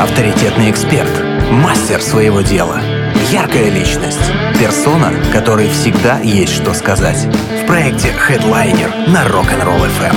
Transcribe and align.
авторитетный 0.00 0.70
эксперт, 0.70 1.10
мастер 1.50 2.02
своего 2.02 2.42
дела, 2.42 2.80
яркая 3.30 3.70
личность, 3.70 4.30
персона, 4.58 5.10
которой 5.32 5.68
всегда 5.68 6.18
есть 6.18 6.52
что 6.52 6.74
сказать. 6.74 7.26
В 7.62 7.66
проекте 7.66 8.08
Headliner 8.08 9.10
на 9.10 9.24
Rock'n'Roll 9.26 9.88
FM. 9.98 10.16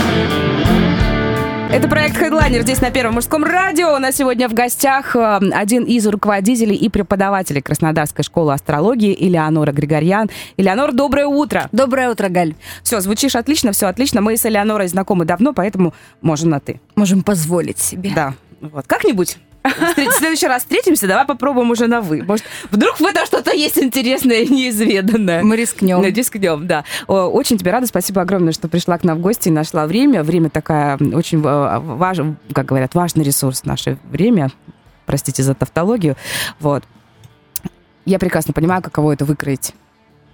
Это 1.72 1.88
проект 1.88 2.18
Headliner 2.18 2.64
здесь 2.64 2.82
на 2.82 2.90
Первом 2.90 3.14
мужском 3.14 3.44
радио. 3.44 3.96
У 3.96 4.00
нас 4.00 4.16
сегодня 4.16 4.50
в 4.50 4.54
гостях 4.54 5.16
э, 5.16 5.40
один 5.54 5.84
из 5.84 6.08
руководителей 6.08 6.76
и 6.76 6.90
преподавателей 6.90 7.62
Краснодарской 7.62 8.24
школы 8.24 8.54
астрологии 8.54 9.16
Элеонора 9.18 9.72
Григорьян. 9.72 10.30
Элеонор, 10.58 10.94
доброе 10.94 11.28
утро. 11.28 11.70
Доброе 11.72 12.10
утро, 12.10 12.28
Галь. 12.28 12.56
Все, 12.82 13.00
звучишь 13.02 13.36
отлично, 13.36 13.72
все 13.72 13.86
отлично. 13.86 14.20
Мы 14.20 14.36
с 14.36 14.46
Элеонорой 14.48 14.88
знакомы 14.88 15.26
давно, 15.26 15.54
поэтому 15.54 15.94
можем 16.22 16.50
на 16.50 16.60
«ты». 16.60 16.82
Можем 16.96 17.22
позволить 17.22 17.78
себе. 17.78 18.12
Да. 18.16 18.34
Вот. 18.62 18.88
Как-нибудь 18.88 19.38
в 19.64 20.12
следующий 20.14 20.48
раз 20.48 20.64
встретимся, 20.64 21.08
давай 21.08 21.26
попробуем 21.26 21.72
уже 21.72 21.88
на 21.88 22.02
«вы». 22.02 22.24
Может, 22.24 22.46
вдруг 22.72 23.00
в 23.00 23.06
этом 23.06 23.26
что-то 23.26 23.52
есть 23.52 23.78
интересное 23.78 24.42
и 24.42 24.48
неизведанное. 24.48 25.44
Мы 25.44 25.56
рискнем. 25.56 26.04
Рискнем, 26.04 26.68
да. 26.68 26.86
Очень 27.08 27.58
тебе 27.58 27.72
рада, 27.72 27.88
спасибо 27.88 28.22
огромное, 28.22 28.54
что 28.54 28.68
пришла 28.68 28.98
к 28.98 29.04
нам 29.04 29.18
в 29.18 29.22
гости 29.22 29.50
и 29.50 29.52
нашла 29.52 29.86
время. 29.86 30.24
Время 30.24 30.50
такая 30.50 30.98
очень 30.98 31.42
важная, 31.42 32.36
как 32.54 32.66
говорят, 32.66 32.96
важный 32.96 33.24
ресурс 33.24 33.66
наше 33.66 33.98
время. 34.10 34.50
Простите 35.06 35.44
за 35.44 35.56
тавтологию. 35.56 36.16
Вот. 36.60 36.84
Я 38.06 38.18
прекрасно 38.20 38.54
понимаю, 38.54 38.82
каково 38.82 39.14
это 39.14 39.26
выкроить 39.26 39.74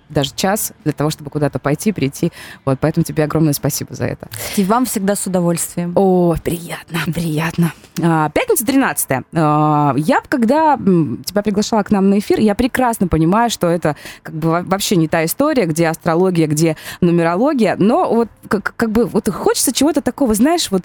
даже 0.09 0.31
час 0.35 0.73
для 0.83 0.93
того, 0.93 1.09
чтобы 1.09 1.29
куда-то 1.29 1.59
пойти, 1.59 1.91
прийти. 1.91 2.31
Вот, 2.63 2.79
поэтому 2.79 3.03
тебе 3.03 3.23
огромное 3.23 3.53
спасибо 3.53 3.93
за 3.93 4.05
это. 4.05 4.27
И 4.55 4.63
вам 4.63 4.85
всегда 4.85 5.15
с 5.15 5.25
удовольствием. 5.25 5.93
О, 5.95 6.35
приятно, 6.43 6.99
приятно. 7.13 7.73
А, 8.01 8.29
пятница 8.29 8.65
13 8.65 9.25
а, 9.33 9.93
Я, 9.97 10.21
когда 10.27 10.77
тебя 10.77 11.41
приглашала 11.41 11.83
к 11.83 11.91
нам 11.91 12.09
на 12.09 12.19
эфир, 12.19 12.39
я 12.39 12.55
прекрасно 12.55 13.07
понимаю, 13.07 13.49
что 13.49 13.67
это 13.67 13.95
как 14.21 14.35
бы 14.35 14.63
вообще 14.63 14.95
не 14.95 15.07
та 15.07 15.25
история, 15.25 15.65
где 15.65 15.87
астрология, 15.87 16.47
где 16.47 16.77
нумерология, 17.01 17.75
но 17.77 18.13
вот 18.13 18.29
как, 18.47 18.73
как 18.75 18.91
бы 18.91 19.05
вот 19.05 19.29
хочется 19.29 19.73
чего-то 19.73 20.01
такого, 20.01 20.33
знаешь, 20.33 20.69
вот 20.71 20.83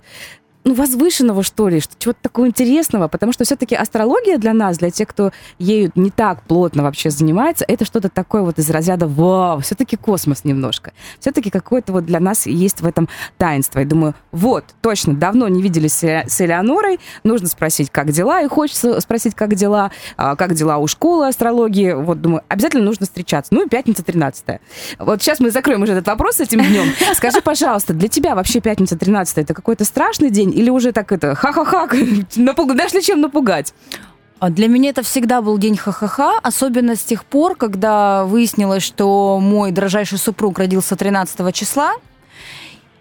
ну, 0.64 0.74
возвышенного, 0.74 1.42
что 1.42 1.68
ли, 1.68 1.80
что 1.80 1.94
чего-то 1.98 2.18
такого 2.22 2.46
интересного, 2.46 3.08
потому 3.08 3.32
что 3.32 3.44
все-таки 3.44 3.74
астрология 3.74 4.36
для 4.38 4.52
нас, 4.52 4.78
для 4.78 4.90
тех, 4.90 5.08
кто 5.08 5.32
ею 5.58 5.90
не 5.94 6.10
так 6.10 6.42
плотно 6.42 6.82
вообще 6.82 7.10
занимается, 7.10 7.64
это 7.66 7.84
что-то 7.84 8.08
такое 8.08 8.42
вот 8.42 8.58
из 8.58 8.68
разряда 8.68 9.06
«Вау!» 9.06 9.60
Все-таки 9.60 9.96
космос 9.96 10.44
немножко. 10.44 10.92
Все-таки 11.18 11.50
какое-то 11.50 11.92
вот 11.92 12.04
для 12.04 12.20
нас 12.20 12.46
есть 12.46 12.82
в 12.82 12.86
этом 12.86 13.08
таинство. 13.38 13.80
И 13.80 13.84
думаю, 13.84 14.14
вот, 14.32 14.64
точно, 14.82 15.14
давно 15.14 15.48
не 15.48 15.62
виделись 15.62 16.04
с 16.04 16.40
Элеонорой, 16.40 17.00
нужно 17.24 17.48
спросить, 17.48 17.90
как 17.90 18.10
дела, 18.10 18.42
и 18.42 18.48
хочется 18.48 19.00
спросить, 19.00 19.34
как 19.34 19.54
дела, 19.54 19.90
а, 20.16 20.36
как 20.36 20.54
дела 20.54 20.78
у 20.78 20.86
школы 20.86 21.28
астрологии. 21.28 21.92
Вот, 21.92 22.20
думаю, 22.20 22.42
обязательно 22.48 22.84
нужно 22.84 23.06
встречаться. 23.06 23.54
Ну, 23.54 23.64
и 23.64 23.68
пятница 23.68 24.02
13 24.02 24.44
-е. 24.46 24.60
Вот 24.98 25.22
сейчас 25.22 25.40
мы 25.40 25.50
закроем 25.50 25.82
уже 25.82 25.92
этот 25.92 26.06
вопрос 26.06 26.40
этим 26.40 26.60
днем. 26.60 26.86
Скажи, 27.14 27.40
пожалуйста, 27.40 27.94
для 27.94 28.08
тебя 28.08 28.34
вообще 28.34 28.60
пятница 28.60 28.96
13 28.96 29.38
это 29.38 29.54
какой-то 29.54 29.84
страшный 29.84 30.30
день 30.30 30.49
день? 30.50 30.58
Или 30.58 30.70
уже 30.70 30.92
так 30.92 31.12
это, 31.12 31.34
ха-ха-ха, 31.34 31.88
напуг... 32.36 32.74
нашли 32.74 33.02
чем 33.02 33.20
напугать? 33.20 33.74
А 34.38 34.48
для 34.48 34.68
меня 34.68 34.90
это 34.90 35.02
всегда 35.02 35.42
был 35.42 35.58
день 35.58 35.76
ха-ха-ха, 35.76 36.38
особенно 36.42 36.96
с 36.96 37.00
тех 37.00 37.24
пор, 37.26 37.56
когда 37.56 38.24
выяснилось, 38.24 38.82
что 38.82 39.38
мой 39.38 39.70
дрожайший 39.70 40.18
супруг 40.18 40.58
родился 40.58 40.96
13 40.96 41.54
числа, 41.54 41.92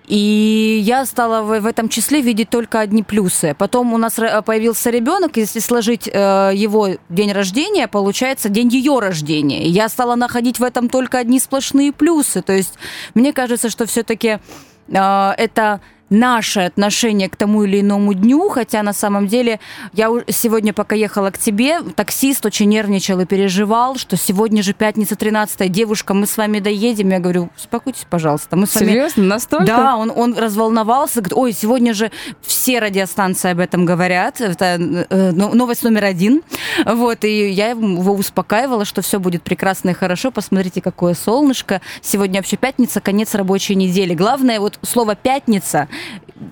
и 0.10 0.82
я 0.84 1.06
стала 1.06 1.44
в, 1.44 1.66
этом 1.68 1.88
числе 1.88 2.22
видеть 2.22 2.50
только 2.50 2.80
одни 2.80 3.04
плюсы. 3.04 3.56
Потом 3.58 3.94
у 3.94 3.98
нас 3.98 4.16
появился 4.44 4.90
ребенок, 4.90 5.38
если 5.38 5.60
сложить 5.60 6.10
э, 6.12 6.52
его 6.56 6.90
день 7.10 7.32
рождения, 7.32 7.88
получается 7.88 8.50
день 8.50 8.70
ее 8.70 8.98
рождения. 8.98 9.68
Я 9.68 9.88
стала 9.88 10.16
находить 10.16 10.58
в 10.58 10.64
этом 10.64 10.90
только 10.90 11.20
одни 11.20 11.40
сплошные 11.40 11.94
плюсы. 11.94 12.42
То 12.42 12.54
есть 12.54 12.74
мне 13.14 13.34
кажется, 13.34 13.70
что 13.70 13.86
все-таки 13.86 14.40
э, 14.88 15.32
это 15.38 15.80
наше 16.10 16.62
отношение 16.62 17.30
к 17.30 17.36
тому 17.36 17.64
или 17.64 17.82
иному 17.82 18.14
дню, 18.14 18.50
хотя 18.50 18.84
на 18.84 18.94
самом 18.94 19.28
деле 19.28 19.60
я 19.94 20.10
сегодня, 20.30 20.74
пока 20.74 20.96
ехала 20.96 21.32
к 21.32 21.38
тебе, 21.38 21.82
таксист 21.96 22.46
очень 22.46 22.70
нервничал 22.70 23.20
и 23.20 23.26
переживал, 23.26 23.96
что 23.96 24.18
сегодня 24.18 24.64
же 24.64 24.74
пятница 24.74 25.16
13 25.16 25.72
девушка, 25.72 26.14
мы 26.14 26.26
с 26.26 26.38
вами 26.38 26.60
доедем. 26.60 27.10
Я 27.10 27.20
говорю, 27.20 27.50
успокойтесь, 27.58 28.06
пожалуйста. 28.10 28.56
Мы 28.56 28.66
с 28.66 28.76
вами... 28.76 28.90
Серьезно? 28.90 29.24
Настолько? 29.24 29.66
Да, 29.66 29.98
он, 29.98 30.12
он 30.16 30.38
разволновался, 30.38 31.22
говорит, 31.22 31.38
ой, 31.38 31.54
сегодня 31.54 31.94
же 31.94 32.12
все 32.42 32.80
радиостанции 32.80 33.52
об 33.52 33.60
этом 33.60 33.86
говорят, 33.86 34.42
это 34.42 34.78
э, 35.10 35.32
новость 35.32 35.84
номер 35.84 36.06
один. 36.06 36.42
Вот, 36.86 37.24
и 37.24 37.50
я 37.50 37.70
его 37.70 38.14
успокаивала, 38.14 38.86
что 38.86 39.02
все 39.02 39.20
будет 39.20 39.44
прекрасно 39.44 39.90
и 39.90 39.94
хорошо, 39.94 40.32
посмотрите, 40.32 40.82
какое 40.82 41.14
солнышко. 41.14 41.82
Сегодня 42.02 42.40
вообще 42.40 42.58
пятница, 42.58 43.02
конец 43.02 43.36
рабочей 43.36 43.76
недели. 43.76 44.14
Главное, 44.14 44.60
вот 44.60 44.80
слово 44.82 45.16
«пятница» 45.16 45.88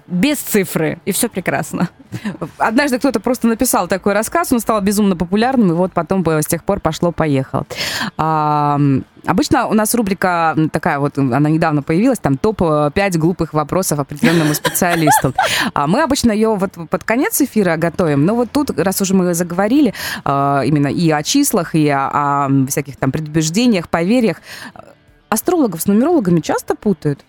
без 0.07 0.37
цифры, 0.37 0.99
и 1.05 1.11
все 1.11 1.27
прекрасно. 1.27 1.89
Однажды 2.57 2.97
кто-то 2.97 3.19
просто 3.19 3.47
написал 3.47 3.87
такой 3.87 4.13
рассказ, 4.13 4.51
он 4.51 4.59
стал 4.59 4.81
безумно 4.81 5.15
популярным, 5.15 5.71
и 5.71 5.73
вот 5.73 5.91
потом 5.91 6.25
с 6.25 6.45
тех 6.45 6.63
пор 6.63 6.79
пошло-поехало. 6.79 7.65
А, 8.17 8.79
обычно 9.25 9.67
у 9.67 9.73
нас 9.73 9.93
рубрика 9.93 10.55
такая 10.71 10.99
вот, 10.99 11.17
она 11.17 11.49
недавно 11.49 11.83
появилась, 11.83 12.19
там 12.19 12.37
топ-5 12.37 13.17
глупых 13.17 13.53
вопросов 13.53 13.99
определенному 13.99 14.53
специалисту. 14.53 15.33
А 15.73 15.87
мы 15.87 16.01
обычно 16.01 16.31
ее 16.31 16.55
вот 16.55 16.71
под 16.89 17.03
конец 17.03 17.41
эфира 17.41 17.75
готовим, 17.75 18.25
но 18.25 18.35
вот 18.35 18.51
тут, 18.51 18.71
раз 18.79 19.01
уже 19.01 19.13
мы 19.13 19.33
заговорили 19.33 19.93
а, 20.23 20.61
именно 20.61 20.87
и 20.87 21.09
о 21.11 21.21
числах, 21.21 21.75
и 21.75 21.87
о, 21.89 22.45
о 22.45 22.65
всяких 22.67 22.95
там 22.95 23.11
предубеждениях, 23.11 23.89
поверьях, 23.89 24.37
астрологов 25.29 25.81
с 25.81 25.85
нумерологами 25.87 26.39
часто 26.39 26.75
путают? 26.75 27.25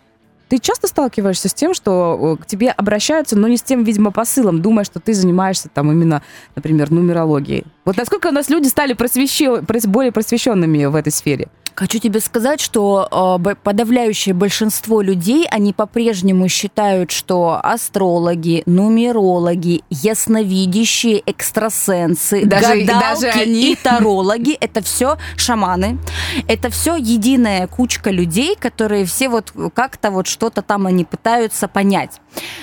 Ты 0.48 0.59
часто 0.59 0.86
сталкиваешься 0.86 1.48
с 1.48 1.54
тем, 1.54 1.75
что 1.75 2.36
э, 2.38 2.42
к 2.42 2.47
тебе 2.47 2.70
обращаются, 2.70 3.36
но 3.36 3.48
не 3.48 3.56
с 3.56 3.62
тем, 3.62 3.84
видимо, 3.84 4.10
посылом, 4.10 4.62
думая, 4.62 4.84
что 4.84 4.98
ты 4.98 5.12
занимаешься 5.12 5.69
там 5.69 5.92
именно, 5.92 6.22
например, 6.56 6.91
нумерологией? 6.91 7.64
Вот 7.84 7.97
насколько 7.97 8.28
у 8.28 8.32
нас 8.32 8.48
люди 8.48 8.69
стали 8.69 8.94
просвещен... 8.94 9.66
более 9.91 10.12
просвещенными 10.12 10.87
в 10.87 10.94
этой 10.94 11.12
сфере? 11.12 11.48
Хочу 11.78 12.00
тебе 12.00 12.19
сказать, 12.19 12.61
что 12.61 13.39
э, 13.41 13.55
подавляющее 13.62 14.34
большинство 14.34 15.00
людей, 15.00 15.47
они 15.49 15.72
по-прежнему 15.72 16.49
считают, 16.49 17.12
что 17.12 17.61
астрологи, 17.62 18.65
нумерологи, 18.66 19.83
ясновидящие, 19.88 21.22
экстрасенсы, 21.25 22.44
даже, 22.44 22.81
гадалки 22.81 23.21
даже 23.21 23.28
они... 23.28 23.71
и 23.71 23.77
тарологи– 23.77 24.55
это 24.61 24.83
все 24.83 25.19
шаманы. 25.37 26.00
Это 26.49 26.69
все 26.71 26.97
единая 26.97 27.69
кучка 27.69 28.11
людей, 28.11 28.56
которые 28.56 29.05
все 29.05 29.28
вот 29.28 29.53
как-то 29.72 30.11
вот 30.11 30.27
что-то 30.27 30.62
там 30.62 30.84
они 30.88 31.05
пытаются 31.05 31.69
понять. 31.69 32.21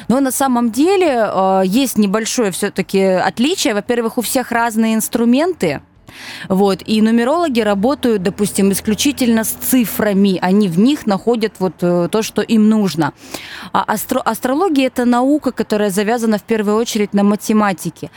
Но 0.10 0.20
на 0.20 0.32
самом 0.32 0.74
деле 0.74 1.26
э, 1.26 1.62
есть 1.64 1.98
небольшое 1.98 2.52
все-таки 2.52 3.02
отличие. 3.02 3.76
Во-первых, 3.76 4.18
у 4.18 4.22
всех 4.22 4.52
разные 4.52 4.94
инструменты, 4.94 5.82
вот. 6.50 6.82
И 6.86 7.02
нумерологи 7.02 7.62
работают, 7.62 8.24
допустим, 8.24 8.72
исключительно 8.72 9.44
с 9.44 9.50
цифрами. 9.50 10.40
Они 10.42 10.68
в 10.68 10.80
них 10.80 11.06
находят 11.06 11.54
вот 11.60 11.76
э, 11.82 12.10
то, 12.12 12.22
что 12.22 12.42
им 12.42 12.70
нужно. 12.70 13.14
А 13.74 13.84
астро 13.88 14.20
астрология– 14.20 14.88
это 14.88 15.06
наука, 15.06 15.52
которая 15.52 15.90
завязана 15.90 16.38
в 16.38 16.44
первую 16.44 16.78
очередь 16.78 17.14
на 17.14 17.24
математике. 17.24 18.12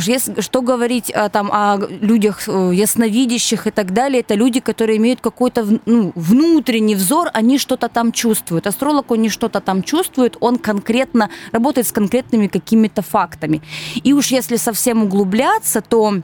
Если, 0.00 0.40
что 0.40 0.62
говорить 0.62 1.10
а, 1.10 1.28
там, 1.28 1.50
о 1.52 1.78
людях 2.00 2.48
э, 2.48 2.70
ясновидящих 2.74 3.66
и 3.66 3.70
так 3.70 3.92
далее, 3.92 4.20
это 4.20 4.34
люди, 4.34 4.60
которые 4.60 4.98
имеют 4.98 5.20
какой-то 5.20 5.66
ну, 5.86 6.12
внутренний 6.14 6.94
взор, 6.94 7.28
они 7.32 7.58
что-то 7.58 7.88
там 7.88 8.12
чувствуют. 8.12 8.66
Астролог, 8.66 9.10
он 9.10 9.22
не 9.22 9.28
что-то 9.28 9.60
там 9.60 9.82
чувствует, 9.82 10.36
он 10.40 10.58
конкретно 10.58 11.30
работает 11.52 11.86
с 11.86 11.92
конкретными 11.92 12.46
какими-то 12.46 13.02
фактами. 13.02 13.62
И 14.02 14.12
уж 14.12 14.28
если 14.28 14.56
совсем 14.56 15.02
углубляться, 15.02 15.80
то 15.80 16.22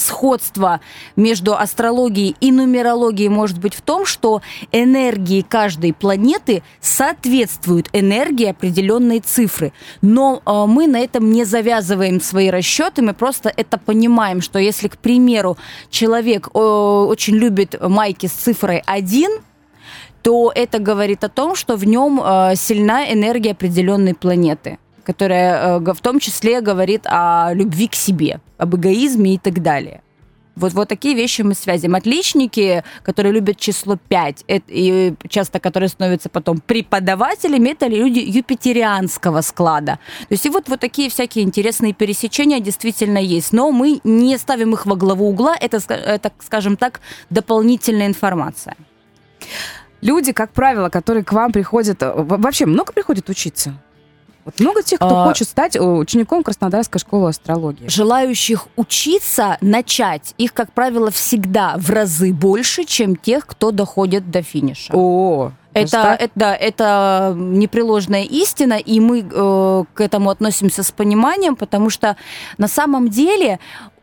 сходство 0.00 0.80
между 1.16 1.56
астрологией 1.56 2.36
и 2.40 2.52
нумерологией 2.52 3.28
может 3.28 3.58
быть 3.58 3.74
в 3.74 3.82
том, 3.82 4.06
что 4.06 4.42
энергии 4.72 5.42
каждой 5.42 5.92
планеты 5.92 6.62
соответствуют 6.80 7.88
энергии 7.92 8.46
определенной 8.46 9.20
цифры. 9.20 9.72
Но 10.02 10.42
э, 10.44 10.64
мы 10.66 10.86
на 10.86 10.98
этом 10.98 11.30
не 11.30 11.44
завязываем 11.44 12.20
свои 12.20 12.50
расчеты, 12.50 13.02
мы 13.02 13.14
просто 13.14 13.52
это 13.56 13.78
понимаем, 13.78 14.40
что 14.40 14.58
если, 14.58 14.88
к 14.88 14.98
примеру, 14.98 15.56
человек 15.90 16.48
э, 16.52 16.58
очень 16.58 17.36
любит 17.36 17.76
майки 17.80 18.26
с 18.26 18.32
цифрой 18.32 18.82
1, 18.86 19.30
то 20.22 20.52
это 20.54 20.78
говорит 20.78 21.24
о 21.24 21.28
том, 21.28 21.54
что 21.54 21.76
в 21.76 21.84
нем 21.84 22.20
э, 22.22 22.54
сильна 22.56 23.12
энергия 23.12 23.52
определенной 23.52 24.14
планеты 24.14 24.78
которая 25.10 25.80
э, 25.80 25.92
в 25.92 26.00
том 26.00 26.20
числе 26.20 26.60
говорит 26.60 27.02
о 27.06 27.52
любви 27.52 27.88
к 27.88 27.94
себе, 27.94 28.40
об 28.58 28.76
эгоизме 28.76 29.34
и 29.34 29.38
так 29.38 29.60
далее. 29.60 30.02
Вот, 30.54 30.72
вот 30.74 30.88
такие 30.88 31.14
вещи 31.14 31.42
мы 31.42 31.54
связим. 31.54 31.94
Отличники, 31.94 32.84
которые 33.02 33.32
любят 33.32 33.56
число 33.56 33.96
5, 34.08 34.44
это, 34.46 34.64
и 34.68 35.14
часто 35.28 35.58
которые 35.58 35.88
становятся 35.88 36.28
потом 36.28 36.58
преподавателями, 36.58 37.70
это 37.70 37.88
люди 37.88 38.18
юпитерианского 38.18 39.40
склада. 39.40 39.98
То 40.28 40.34
есть 40.34 40.46
и 40.46 40.50
вот, 40.50 40.68
вот 40.68 40.80
такие 40.80 41.08
всякие 41.08 41.44
интересные 41.44 41.92
пересечения 41.92 42.60
действительно 42.60 43.18
есть. 43.18 43.52
Но 43.52 43.72
мы 43.72 44.00
не 44.04 44.38
ставим 44.38 44.74
их 44.74 44.86
во 44.86 44.96
главу 44.96 45.28
угла, 45.28 45.56
это, 45.60 45.78
это 45.88 46.30
скажем 46.40 46.76
так, 46.76 47.00
дополнительная 47.30 48.06
информация. 48.06 48.76
Люди, 50.02 50.32
как 50.32 50.52
правило, 50.52 50.88
которые 50.88 51.24
к 51.24 51.32
вам 51.32 51.52
приходят, 51.52 52.02
э, 52.02 52.12
вообще 52.14 52.66
много 52.66 52.92
приходят 52.92 53.28
учиться? 53.28 53.74
Вот 54.50 54.60
много 54.60 54.82
тех, 54.82 54.98
кто 54.98 55.22
а... 55.22 55.24
хочет 55.26 55.48
стать 55.48 55.76
э, 55.76 55.80
учеником 55.80 56.42
Краснодарской 56.42 57.00
школы 57.00 57.28
астрологии. 57.30 57.88
Желающих 57.88 58.66
учиться, 58.76 59.58
начать, 59.60 60.34
их, 60.38 60.52
как 60.52 60.72
правило, 60.72 61.10
всегда 61.10 61.74
в 61.76 61.90
разы 61.90 62.32
больше, 62.32 62.84
чем 62.84 63.16
тех, 63.16 63.46
кто 63.46 63.70
доходит 63.70 64.30
до 64.30 64.42
финиша. 64.42 64.92
О, 64.94 65.52
это, 65.72 66.16
это, 66.18 66.32
да, 66.34 66.56
это 66.56 67.34
непреложная 67.36 68.24
истина, 68.24 68.74
и 68.74 68.98
мы 68.98 69.20
э, 69.20 69.84
к 69.94 70.00
этому 70.00 70.30
относимся 70.30 70.82
с 70.82 70.90
пониманием, 70.90 71.54
потому 71.54 71.90
что 71.90 72.16
на 72.58 72.66
самом 72.66 73.08
деле 73.08 73.60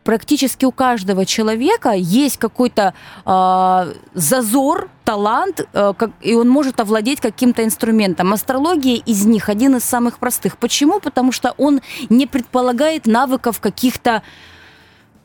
практически 0.08 0.64
у 0.64 0.72
каждого 0.72 1.26
человека 1.26 1.90
есть 1.90 2.38
какой-то 2.38 2.94
э, 3.26 3.94
зазор, 4.14 4.88
талант, 5.04 5.60
э, 5.60 5.92
как, 5.98 6.12
и 6.22 6.34
он 6.34 6.48
может 6.48 6.80
овладеть 6.80 7.20
каким-то 7.20 7.62
инструментом. 7.62 8.32
Астрология 8.32 9.02
из 9.04 9.26
них 9.26 9.50
один 9.50 9.76
из 9.76 9.84
самых 9.84 10.18
простых. 10.18 10.56
Почему? 10.56 10.98
Потому 10.98 11.30
что 11.30 11.54
он 11.58 11.82
не 12.08 12.26
предполагает 12.26 13.06
навыков 13.06 13.60
каких-то 13.60 14.22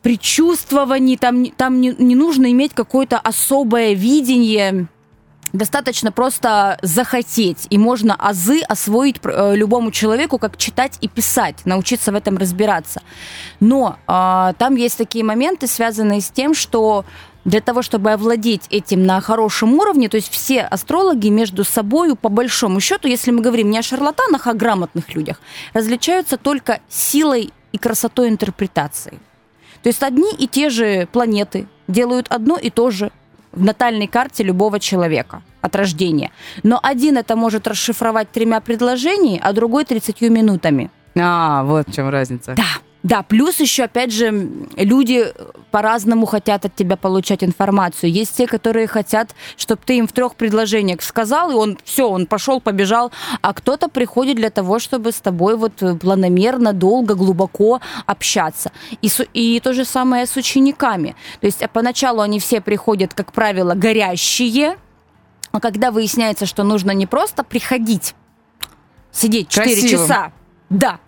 предчувствований, 0.02 1.16
там, 1.16 1.46
там 1.46 1.80
не, 1.80 1.96
не 1.98 2.16
нужно 2.18 2.52
иметь 2.52 2.74
какое-то 2.74 3.18
особое 3.20 3.94
видение 3.94 4.90
достаточно 5.54 6.12
просто 6.12 6.78
захотеть, 6.82 7.68
и 7.70 7.78
можно 7.78 8.16
азы 8.16 8.62
освоить 8.62 9.18
э, 9.24 9.56
любому 9.56 9.92
человеку, 9.92 10.40
как 10.40 10.58
читать 10.58 10.98
и 11.02 11.08
писать, 11.08 11.58
научиться 11.66 12.12
в 12.12 12.16
этом 12.16 12.38
разбираться. 12.38 13.02
Но 13.60 13.98
э, 14.08 14.54
там 14.58 14.76
есть 14.76 14.98
такие 14.98 15.24
моменты, 15.24 15.68
связанные 15.68 16.22
с 16.22 16.30
тем, 16.32 16.56
что 16.56 17.06
для 17.46 17.62
того, 17.62 17.82
чтобы 17.82 18.12
овладеть 18.12 18.64
этим 18.70 19.06
на 19.06 19.22
хорошем 19.22 19.74
уровне, 19.74 20.10
то 20.10 20.18
есть 20.18 20.32
все 20.32 20.62
астрологи 20.62 21.28
между 21.28 21.64
собой, 21.64 22.16
по 22.16 22.30
большому 22.30 22.80
счету, 22.80 23.08
если 23.08 23.32
мы 23.32 23.42
говорим 23.42 23.70
не 23.70 23.78
о 23.78 23.84
шарлатанах, 23.84 24.48
а 24.48 24.52
о 24.52 24.54
грамотных 24.54 25.14
людях, 25.14 25.40
различаются 25.74 26.38
только 26.38 26.80
силой 26.90 27.52
и 27.72 27.78
красотой 27.78 28.30
интерпретации. 28.30 29.20
То 29.84 29.90
есть 29.90 30.02
одни 30.02 30.32
и 30.32 30.48
те 30.48 30.70
же 30.70 31.08
планеты 31.12 31.68
делают 31.88 32.28
одно 32.30 32.58
и 32.58 32.70
то 32.70 32.90
же 32.90 33.12
в 33.54 33.64
натальной 33.64 34.08
карте 34.08 34.44
любого 34.44 34.80
человека 34.80 35.42
от 35.62 35.76
рождения. 35.76 36.32
Но 36.64 36.80
один 36.82 37.18
это 37.18 37.36
может 37.36 37.68
расшифровать 37.68 38.32
тремя 38.32 38.60
предложениями, 38.60 39.40
а 39.44 39.54
другой 39.54 39.86
30 39.86 40.22
минутами. 40.22 40.90
А, 41.16 41.64
вот 41.64 41.88
в 41.88 41.94
чем 41.94 42.10
разница. 42.10 42.56
Да. 42.56 42.64
Да, 43.04 43.22
плюс 43.22 43.60
еще, 43.60 43.84
опять 43.84 44.14
же, 44.14 44.50
люди 44.78 45.34
по-разному 45.72 46.26
хотят 46.26 46.64
от 46.64 46.74
тебя 46.74 46.96
получать 46.96 47.44
информацию. 47.44 48.10
Есть 48.10 48.38
те, 48.38 48.48
которые 48.48 48.88
хотят, 48.88 49.36
чтобы 49.58 49.82
ты 49.86 49.98
им 49.98 50.08
в 50.08 50.14
трех 50.14 50.36
предложениях 50.36 51.02
сказал, 51.02 51.52
и 51.52 51.54
он 51.54 51.78
все, 51.84 52.08
он 52.08 52.26
пошел, 52.28 52.62
побежал. 52.62 53.12
А 53.42 53.54
кто-то 53.54 53.90
приходит 53.90 54.38
для 54.38 54.50
того, 54.50 54.80
чтобы 54.80 55.12
с 55.12 55.20
тобой 55.20 55.58
вот 55.58 55.74
планомерно, 56.00 56.72
долго, 56.72 57.16
глубоко 57.16 57.82
общаться. 58.06 58.72
И, 59.02 59.10
и 59.34 59.60
то 59.60 59.74
же 59.74 59.84
самое 59.84 60.26
с 60.26 60.38
учениками. 60.38 61.16
То 61.42 61.48
есть 61.48 61.62
поначалу 61.74 62.22
они 62.22 62.40
все 62.40 62.62
приходят, 62.62 63.14
как 63.14 63.34
правило, 63.34 63.74
горящие, 63.74 64.78
а 65.52 65.60
когда 65.60 65.92
выясняется, 65.92 66.46
что 66.46 66.64
нужно 66.64 66.92
не 66.92 67.06
просто 67.06 67.44
приходить, 67.44 68.16
сидеть 69.12 69.50
4 69.50 69.76
Красивым. 69.76 70.08
часа, 70.08 70.32
да, 70.70 71.00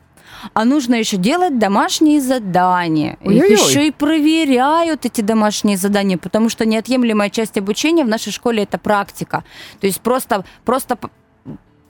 а 0.53 0.65
нужно 0.65 0.95
еще 0.95 1.18
делать 1.18 1.59
домашние 1.59 2.21
задания. 2.21 3.18
Их 3.21 3.50
еще 3.50 3.88
и 3.88 3.92
проверяют 3.92 5.06
эти 5.06 5.21
домашние 5.21 5.77
задания, 5.77 6.18
потому 6.18 6.50
что 6.50 6.65
неотъемлемая 6.65 7.30
часть 7.30 7.57
обучения 7.57 8.03
в 8.03 8.07
нашей 8.07 8.31
школе 8.31 8.63
это 8.63 8.77
практика. 8.77 9.44
То 9.80 9.88
есть 9.88 10.01
просто, 10.01 10.45
просто 10.63 10.97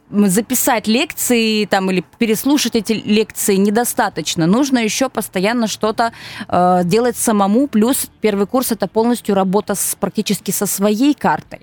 записать 0.10 0.88
лекции 0.88 1.66
там 1.66 1.90
или 1.90 2.04
переслушать 2.18 2.76
эти 2.76 2.94
лекции 2.94 3.56
недостаточно. 3.56 4.46
Нужно 4.46 4.80
еще 4.80 5.10
постоянно 5.10 5.68
что-то 5.68 6.14
э, 6.48 6.82
делать 6.84 7.18
самому. 7.18 7.68
Плюс 7.68 8.10
первый 8.22 8.48
курс 8.48 8.72
это 8.72 8.88
полностью 8.88 9.36
работа 9.36 9.76
с, 9.76 9.96
практически 10.00 10.52
со 10.52 10.68
своей 10.68 11.14
картой. 11.14 11.62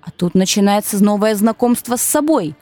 А 0.00 0.10
тут 0.10 0.34
начинается 0.34 1.02
новое 1.02 1.34
знакомство 1.34 1.96
с 1.96 2.02
собой. 2.02 2.54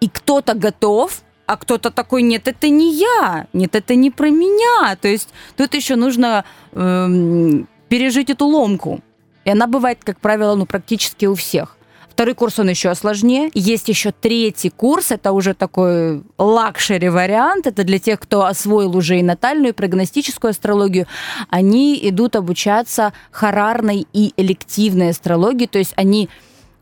И 0.00 0.08
кто-то 0.08 0.54
готов 0.54 1.22
а 1.46 1.56
кто-то 1.56 1.90
такой, 1.90 2.22
нет, 2.22 2.48
это 2.48 2.68
не 2.68 2.94
я, 2.94 3.46
нет, 3.52 3.74
это 3.74 3.94
не 3.94 4.10
про 4.10 4.30
меня. 4.30 4.96
То 4.96 5.08
есть 5.08 5.30
тут 5.56 5.74
еще 5.74 5.96
нужно 5.96 6.44
эм, 6.72 7.68
пережить 7.88 8.30
эту 8.30 8.46
ломку. 8.46 9.00
И 9.44 9.50
она 9.50 9.66
бывает, 9.66 9.98
как 10.02 10.20
правило, 10.20 10.54
ну, 10.54 10.66
практически 10.66 11.26
у 11.26 11.34
всех. 11.34 11.76
Второй 12.12 12.34
курс, 12.34 12.58
он 12.58 12.68
еще 12.68 12.94
сложнее. 12.94 13.50
Есть 13.54 13.88
еще 13.88 14.12
третий 14.12 14.68
курс, 14.68 15.10
это 15.10 15.32
уже 15.32 15.54
такой 15.54 16.22
luxury 16.36 17.08
вариант. 17.08 17.66
Это 17.66 17.84
для 17.84 17.98
тех, 17.98 18.20
кто 18.20 18.44
освоил 18.44 18.94
уже 18.94 19.18
и 19.18 19.22
натальную, 19.22 19.70
и 19.70 19.76
прогностическую 19.76 20.50
астрологию. 20.50 21.06
Они 21.48 21.98
идут 22.08 22.36
обучаться 22.36 23.14
хорарной 23.30 24.06
и 24.12 24.34
элективной 24.36 25.10
астрологии, 25.10 25.66
то 25.66 25.78
есть 25.78 25.94
они 25.96 26.28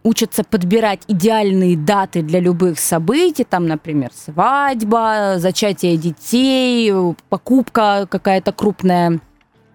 учатся 0.03 0.45
подбирать 0.45 1.01
идеальные 1.09 1.77
даты 1.77 2.23
для 2.23 2.41
любых 2.41 2.79
событий, 2.79 3.45
там, 3.45 3.67
например, 3.67 4.11
свадьба, 4.15 5.35
зачатие 5.37 5.97
детей, 5.97 6.93
покупка 7.29 8.07
какая-то 8.11 8.53
крупная. 8.53 9.21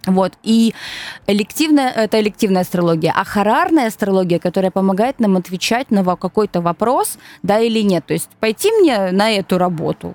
Вот. 0.06 0.34
И 0.44 0.74
элективная, 1.28 1.92
это 1.92 2.20
элективная 2.20 2.62
астрология. 2.62 3.14
А 3.16 3.24
харарная 3.24 3.88
астрология, 3.88 4.40
которая 4.40 4.72
помогает 4.72 5.20
нам 5.20 5.36
отвечать 5.38 5.90
на 5.92 6.04
какой-то 6.16 6.62
вопрос, 6.62 7.18
да 7.42 7.60
или 7.60 7.82
нет. 7.82 8.06
То 8.06 8.14
есть 8.14 8.30
пойти 8.40 8.72
мне 8.72 9.12
на 9.12 9.32
эту 9.32 9.58
работу? 9.58 10.14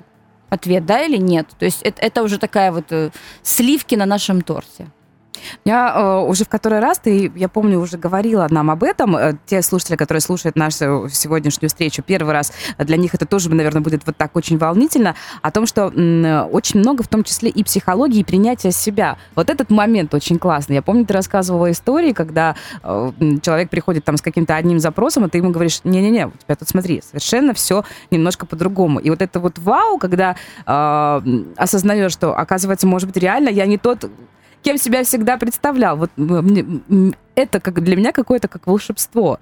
Ответ, 0.49 0.87
да 0.87 1.03
или 1.03 1.17
нет? 1.17 1.49
То 1.59 1.65
есть 1.65 1.83
это, 1.83 2.03
это 2.03 2.23
уже 2.23 2.39
такая 2.39 2.73
вот 2.73 2.87
э, 2.91 3.11
сливки 3.43 3.95
на 3.95 4.07
нашем 4.07 4.43
торте. 4.43 4.87
Я 5.64 5.94
э, 5.94 6.28
уже 6.28 6.44
в 6.44 6.48
который 6.48 6.81
раз, 6.81 6.98
ты, 6.98 7.31
я 7.34 7.48
помню, 7.48 7.78
уже 7.78 7.98
говорила 7.98 8.46
нам 8.50 8.70
об 8.70 8.82
этом. 8.82 9.16
Э, 9.16 9.34
те 9.46 9.62
слушатели, 9.62 9.96
которые 9.96 10.20
слушают 10.20 10.56
нашу 10.56 11.08
сегодняшнюю 11.10 11.69
встречу 11.69 12.02
первый 12.02 12.32
раз, 12.32 12.52
для 12.78 12.96
них 12.96 13.14
это 13.14 13.26
тоже, 13.26 13.50
наверное, 13.50 13.82
будет 13.82 14.06
вот 14.06 14.16
так 14.16 14.37
очень 14.37 14.58
волнительно, 14.58 15.14
о 15.42 15.50
том, 15.50 15.66
что 15.66 15.92
м, 15.94 16.48
очень 16.52 16.81
много, 16.81 17.02
в 17.02 17.08
том 17.08 17.25
числе 17.25 17.50
и 17.50 17.64
психологии, 17.64 18.20
и 18.20 18.25
принятия 18.25 18.72
себя. 18.72 19.16
Вот 19.34 19.50
этот 19.50 19.70
момент 19.70 20.14
очень 20.14 20.38
классный. 20.38 20.76
Я 20.76 20.82
помню, 20.82 21.04
ты 21.06 21.14
рассказывала 21.14 21.70
истории, 21.70 22.12
когда 22.12 22.56
э, 22.82 23.12
человек 23.42 23.70
приходит 23.70 24.04
там 24.04 24.16
с 24.16 24.23
каким-то 24.23 24.56
одним 24.56 24.78
запросом, 24.78 25.25
и 25.25 25.28
ты 25.28 25.38
ему 25.38 25.50
говоришь, 25.50 25.80
не-не-не, 25.85 26.26
у 26.26 26.32
тебя 26.32 26.56
тут 26.56 26.68
смотри, 26.68 27.02
совершенно 27.02 27.54
все 27.54 27.85
немножко 28.11 28.47
по-другому. 28.47 28.99
И 28.99 29.11
вот 29.11 29.23
это 29.23 29.40
вот 29.40 29.59
вау, 29.59 29.99
когда 29.99 30.37
э, 30.66 31.20
осознаешь, 31.56 32.12
что, 32.12 32.37
оказывается, 32.37 32.87
может 32.87 33.09
быть, 33.09 33.16
реально 33.16 33.49
я 33.49 33.66
не 33.66 33.78
тот 33.78 34.11
кем 34.62 34.79
себя 34.79 35.05
всегда 35.05 35.37
представлял. 35.37 35.97
Вот 35.97 36.11
это 37.35 37.61
как 37.61 37.83
для 37.83 37.97
меня 37.97 38.12
какое-то 38.12 38.49
как 38.49 38.67
волшебство. 38.67 39.38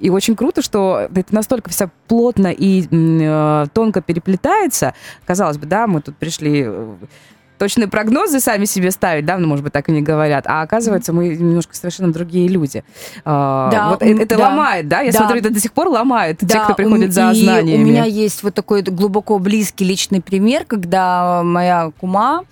И 0.00 0.10
очень 0.10 0.36
круто, 0.36 0.62
что 0.62 1.08
это 1.12 1.34
настолько 1.34 1.70
вся 1.70 1.90
плотно 2.06 2.48
и 2.48 2.86
э, 2.88 3.66
тонко 3.72 4.00
переплетается. 4.00 4.94
Казалось 5.26 5.58
бы, 5.58 5.66
да, 5.66 5.88
мы 5.88 6.00
тут 6.00 6.16
пришли 6.16 6.62
э, 6.66 6.94
точные 7.58 7.88
прогнозы 7.88 8.40
сами 8.40 8.64
себе 8.64 8.90
ставить, 8.90 9.26
да, 9.26 9.36
ну, 9.38 9.48
может 9.48 9.64
быть, 9.64 9.72
так 9.72 9.88
и 9.88 9.92
не 9.92 10.00
говорят, 10.00 10.46
а 10.46 10.62
оказывается, 10.62 11.12
мы 11.12 11.28
немножко 11.28 11.74
совершенно 11.74 12.12
другие 12.12 12.48
люди. 12.48 12.84
А, 13.24 13.70
да, 13.70 13.88
вот 13.90 14.02
это 14.02 14.36
да, 14.36 14.48
ломает, 14.48 14.88
да? 14.88 15.00
Я 15.00 15.12
да. 15.12 15.18
смотрю, 15.18 15.40
это 15.40 15.50
до 15.50 15.60
сих 15.60 15.72
пор 15.72 15.88
ломает 15.88 16.38
да, 16.40 16.46
те, 16.46 16.60
кто 16.60 16.74
приходит 16.74 17.12
за 17.12 17.34
знаниями. 17.34 17.82
у 17.82 17.86
меня 17.86 18.04
есть 18.04 18.42
вот 18.42 18.54
такой 18.54 18.82
глубоко 18.82 19.38
близкий 19.38 19.84
личный 19.84 20.22
пример, 20.22 20.64
когда 20.64 21.42
моя 21.42 21.90
кума 21.98 22.44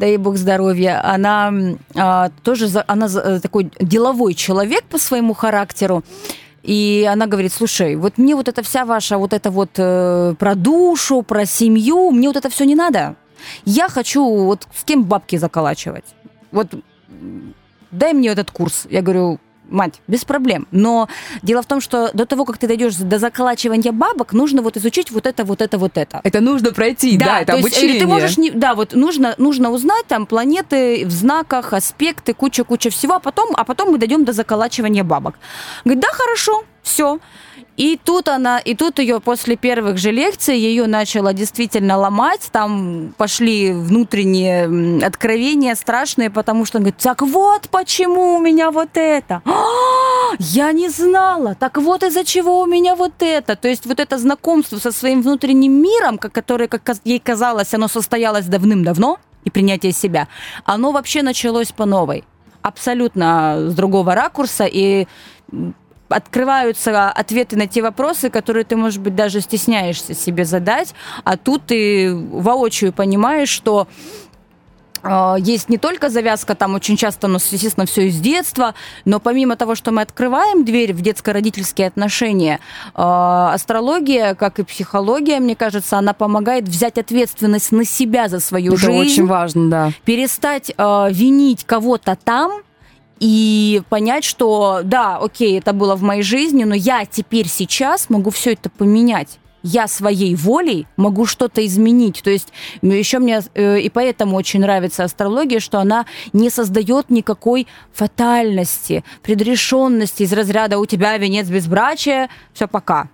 дай 0.00 0.16
бог 0.16 0.36
здоровья, 0.36 1.00
она 1.04 1.52
а, 1.94 2.30
тоже 2.42 2.68
она 2.86 3.06
э, 3.06 3.40
такой 3.40 3.70
деловой 3.80 4.34
человек 4.34 4.84
по 4.84 4.98
своему 4.98 5.34
характеру. 5.34 6.02
И 6.62 7.08
она 7.10 7.26
говорит, 7.26 7.52
слушай, 7.52 7.96
вот 7.96 8.18
мне 8.18 8.34
вот 8.34 8.48
эта 8.48 8.62
вся 8.62 8.84
ваша 8.84 9.18
вот 9.18 9.32
это 9.32 9.50
вот 9.50 9.70
э, 9.76 10.34
про 10.38 10.54
душу, 10.54 11.22
про 11.22 11.46
семью, 11.46 12.10
мне 12.10 12.28
вот 12.28 12.36
это 12.36 12.48
все 12.50 12.64
не 12.64 12.74
надо. 12.74 13.14
Я 13.64 13.88
хочу 13.88 14.22
вот 14.24 14.66
с 14.74 14.84
кем 14.84 15.04
бабки 15.04 15.36
заколачивать. 15.38 16.04
Вот 16.52 16.66
дай 17.90 18.12
мне 18.12 18.28
этот 18.28 18.50
курс. 18.50 18.86
Я 18.90 19.02
говорю, 19.02 19.38
мать, 19.70 20.00
без 20.06 20.24
проблем. 20.24 20.66
Но 20.70 21.08
дело 21.42 21.62
в 21.62 21.66
том, 21.66 21.80
что 21.80 22.10
до 22.12 22.26
того, 22.26 22.44
как 22.44 22.58
ты 22.58 22.66
дойдешь 22.66 22.96
до 22.96 23.18
заколачивания 23.18 23.92
бабок, 23.92 24.32
нужно 24.32 24.62
вот 24.62 24.76
изучить 24.76 25.10
вот 25.10 25.26
это, 25.26 25.44
вот 25.44 25.62
это, 25.62 25.78
вот 25.78 25.96
это. 25.96 26.20
Это 26.24 26.40
нужно 26.40 26.72
пройти, 26.72 27.16
да, 27.16 27.26
да 27.26 27.40
это 27.40 27.52
обучение. 27.54 27.88
Есть, 27.94 28.00
ты 28.00 28.06
можешь, 28.06 28.36
не, 28.36 28.50
да, 28.50 28.74
вот 28.74 28.92
нужно, 28.92 29.34
нужно 29.38 29.70
узнать 29.70 30.06
там 30.06 30.26
планеты 30.26 31.06
в 31.06 31.10
знаках, 31.10 31.72
аспекты, 31.72 32.34
куча-куча 32.34 32.90
всего, 32.90 33.14
а 33.14 33.20
потом, 33.20 33.50
а 33.56 33.64
потом 33.64 33.90
мы 33.92 33.98
дойдем 33.98 34.24
до 34.24 34.32
заколачивания 34.32 35.04
бабок. 35.04 35.36
Говорит, 35.84 36.02
да, 36.02 36.08
хорошо, 36.12 36.64
все. 36.82 37.18
И 37.80 37.96
тут 37.96 38.28
она, 38.28 38.58
и 38.58 38.74
тут 38.74 38.98
ее 38.98 39.20
после 39.20 39.56
первых 39.56 39.96
же 39.96 40.10
лекций 40.10 40.58
ее 40.58 40.86
начала 40.86 41.32
действительно 41.32 41.96
ломать, 41.96 42.50
там 42.52 43.14
пошли 43.16 43.72
внутренние 43.72 45.02
откровения 45.02 45.74
страшные, 45.74 46.28
потому 46.28 46.66
что 46.66 46.76
он 46.76 46.82
говорит, 46.82 47.00
так 47.00 47.22
вот 47.22 47.70
почему 47.70 48.36
у 48.36 48.38
меня 48.38 48.70
вот 48.70 48.90
это. 48.96 49.40
А, 49.46 50.34
я 50.40 50.72
не 50.72 50.90
знала, 50.90 51.54
так 51.54 51.78
вот 51.78 52.02
из-за 52.02 52.22
чего 52.26 52.60
у 52.60 52.66
меня 52.66 52.94
вот 52.94 53.14
это. 53.20 53.56
То 53.56 53.68
есть 53.68 53.86
вот 53.86 53.98
это 53.98 54.18
знакомство 54.18 54.76
со 54.76 54.92
своим 54.92 55.22
внутренним 55.22 55.72
миром, 55.72 56.18
которое, 56.18 56.68
как 56.68 56.82
ей 57.04 57.18
казалось, 57.18 57.72
оно 57.72 57.88
состоялось 57.88 58.44
давным-давно, 58.44 59.18
и 59.44 59.50
принятие 59.50 59.92
себя, 59.92 60.28
оно 60.66 60.92
вообще 60.92 61.22
началось 61.22 61.72
по 61.72 61.86
новой 61.86 62.24
абсолютно 62.60 63.70
с 63.70 63.74
другого 63.74 64.14
ракурса, 64.14 64.66
и 64.70 65.06
открываются 66.10 67.08
ответы 67.08 67.56
на 67.56 67.66
те 67.66 67.82
вопросы, 67.82 68.30
которые 68.30 68.64
ты, 68.64 68.76
может 68.76 69.00
быть, 69.00 69.14
даже 69.14 69.40
стесняешься 69.40 70.14
себе 70.14 70.44
задать, 70.44 70.94
а 71.24 71.36
тут 71.36 71.66
ты 71.66 72.14
воочию 72.14 72.92
понимаешь, 72.92 73.48
что 73.48 73.86
э, 75.02 75.36
есть 75.38 75.68
не 75.68 75.78
только 75.78 76.08
завязка, 76.10 76.54
там 76.54 76.74
очень 76.74 76.96
часто 76.96 77.28
у 77.28 77.30
нас, 77.30 77.50
естественно, 77.52 77.86
все 77.86 78.08
из 78.08 78.18
детства, 78.18 78.74
но 79.04 79.20
помимо 79.20 79.56
того, 79.56 79.74
что 79.74 79.92
мы 79.92 80.02
открываем 80.02 80.64
дверь 80.64 80.92
в 80.92 81.00
детско-родительские 81.00 81.86
отношения, 81.86 82.58
э, 82.94 83.00
астрология, 83.00 84.34
как 84.34 84.58
и 84.58 84.64
психология, 84.64 85.38
мне 85.38 85.54
кажется, 85.54 85.96
она 85.96 86.12
помогает 86.12 86.64
взять 86.68 86.98
ответственность 86.98 87.72
на 87.72 87.84
себя 87.84 88.28
за 88.28 88.40
свою 88.40 88.72
Это 88.72 88.80
жизнь. 88.80 88.92
Это 88.92 89.00
очень 89.00 89.26
важно, 89.26 89.70
да. 89.70 89.92
Перестать 90.04 90.72
э, 90.76 91.08
винить 91.10 91.64
кого-то 91.64 92.18
там, 92.22 92.62
и 93.20 93.82
понять, 93.88 94.24
что 94.24 94.80
да, 94.82 95.18
окей, 95.18 95.58
это 95.58 95.72
было 95.72 95.94
в 95.94 96.02
моей 96.02 96.22
жизни, 96.22 96.64
но 96.64 96.74
я 96.74 97.04
теперь 97.04 97.46
сейчас 97.46 98.10
могу 98.10 98.30
все 98.30 98.54
это 98.54 98.70
поменять 98.70 99.38
я 99.62 99.86
своей 99.88 100.34
волей 100.34 100.86
могу 100.96 101.26
что-то 101.26 101.64
изменить. 101.66 102.22
То 102.22 102.30
есть 102.30 102.48
еще 102.80 103.18
мне 103.18 103.42
э, 103.54 103.80
и 103.80 103.90
поэтому 103.90 104.36
очень 104.36 104.60
нравится 104.60 105.04
астрология, 105.04 105.60
что 105.60 105.80
она 105.80 106.06
не 106.32 106.50
создает 106.50 107.10
никакой 107.10 107.66
фатальности, 107.92 109.04
предрешенности 109.22 110.22
из 110.22 110.32
разряда 110.32 110.78
у 110.78 110.86
тебя 110.86 111.16
венец 111.18 111.48
безбрачия, 111.48 112.30
все 112.54 112.68
пока. 112.68 113.10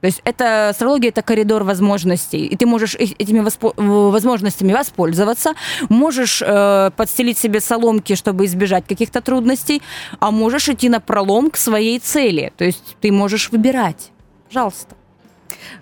То 0.00 0.06
есть 0.06 0.22
это 0.24 0.70
астрология 0.70 1.10
это 1.10 1.22
коридор 1.22 1.64
возможностей, 1.64 2.46
и 2.46 2.56
ты 2.56 2.66
можешь 2.66 2.94
этими 2.94 3.40
воспо- 3.40 3.74
возможностями 4.10 4.72
воспользоваться, 4.72 5.52
можешь 5.88 6.42
э, 6.42 6.90
подстелить 6.96 7.38
себе 7.38 7.60
соломки, 7.60 8.14
чтобы 8.14 8.46
избежать 8.46 8.86
каких-то 8.86 9.20
трудностей, 9.20 9.82
а 10.18 10.30
можешь 10.30 10.68
идти 10.68 10.88
на 10.88 11.00
пролом 11.00 11.50
к 11.50 11.56
своей 11.56 11.98
цели. 11.98 12.52
То 12.56 12.64
есть 12.64 12.96
ты 13.00 13.12
можешь 13.12 13.50
выбирать. 13.50 14.10
Пожалуйста. 14.48 14.96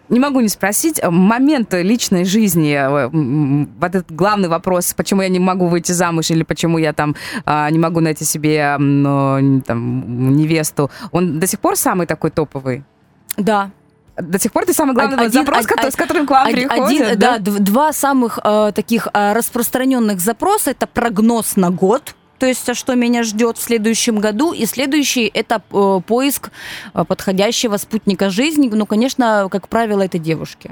Не 0.09 0.19
могу 0.19 0.41
не 0.41 0.49
спросить, 0.49 0.99
э, 1.01 1.11
момент 1.11 1.73
личной 1.75 2.25
жизни, 2.25 2.73
э, 2.73 3.09
вот 3.79 3.95
этот 3.95 4.11
главный 4.11 4.49
вопрос, 4.49 4.95
почему 4.95 5.23
я 5.23 5.29
не 5.29 5.39
могу 5.39 5.69
выйти 5.69 5.93
замуж 5.93 6.31
или 6.31 6.43
почему 6.43 6.79
я 6.79 6.93
там 6.93 7.15
а, 7.45 7.71
не 7.71 7.79
могу 7.79 8.01
найти 8.01 8.25
себе 8.25 8.75
там, 8.77 10.37
невесту, 10.37 10.91
он 11.13 11.39
до 11.39 11.47
сих 11.47 11.61
пор 11.61 11.77
самый 11.77 12.07
такой 12.07 12.31
топовый? 12.31 12.83
Да, 13.37 13.71
до 14.21 14.39
сих 14.39 14.53
пор 14.53 14.67
ты 14.67 14.73
самый 14.73 14.95
главный 14.95 15.17
один, 15.17 15.33
запрос, 15.33 15.59
один, 15.59 15.69
который, 15.69 15.91
с 15.93 15.97
которым 15.97 16.27
к 16.27 16.31
вам 16.31 16.47
один, 16.47 16.69
приходят. 16.69 17.19
Да, 17.19 17.39
да, 17.39 17.53
два 17.59 17.93
самых 17.93 18.39
э, 18.43 18.73
таких 18.75 19.09
э, 19.13 19.33
распространенных 19.33 20.21
запроса 20.21 20.71
это 20.71 20.87
прогноз 20.87 21.57
на 21.57 21.71
год. 21.71 22.15
То 22.39 22.47
есть, 22.47 22.69
а 22.69 22.75
что 22.75 22.95
меня 22.95 23.25
ждет 23.25 23.59
в 23.59 23.63
следующем 23.63 24.21
году. 24.21 24.53
И 24.53 24.67
следующий 24.67 25.31
это 25.33 25.61
э, 25.73 26.01
поиск 26.07 26.51
э, 26.95 27.05
подходящего 27.05 27.77
спутника 27.77 28.31
жизни. 28.31 28.69
Ну, 28.73 28.87
конечно, 28.87 29.49
как 29.51 29.69
правило, 29.69 30.03
это 30.03 30.19
девушки 30.19 30.71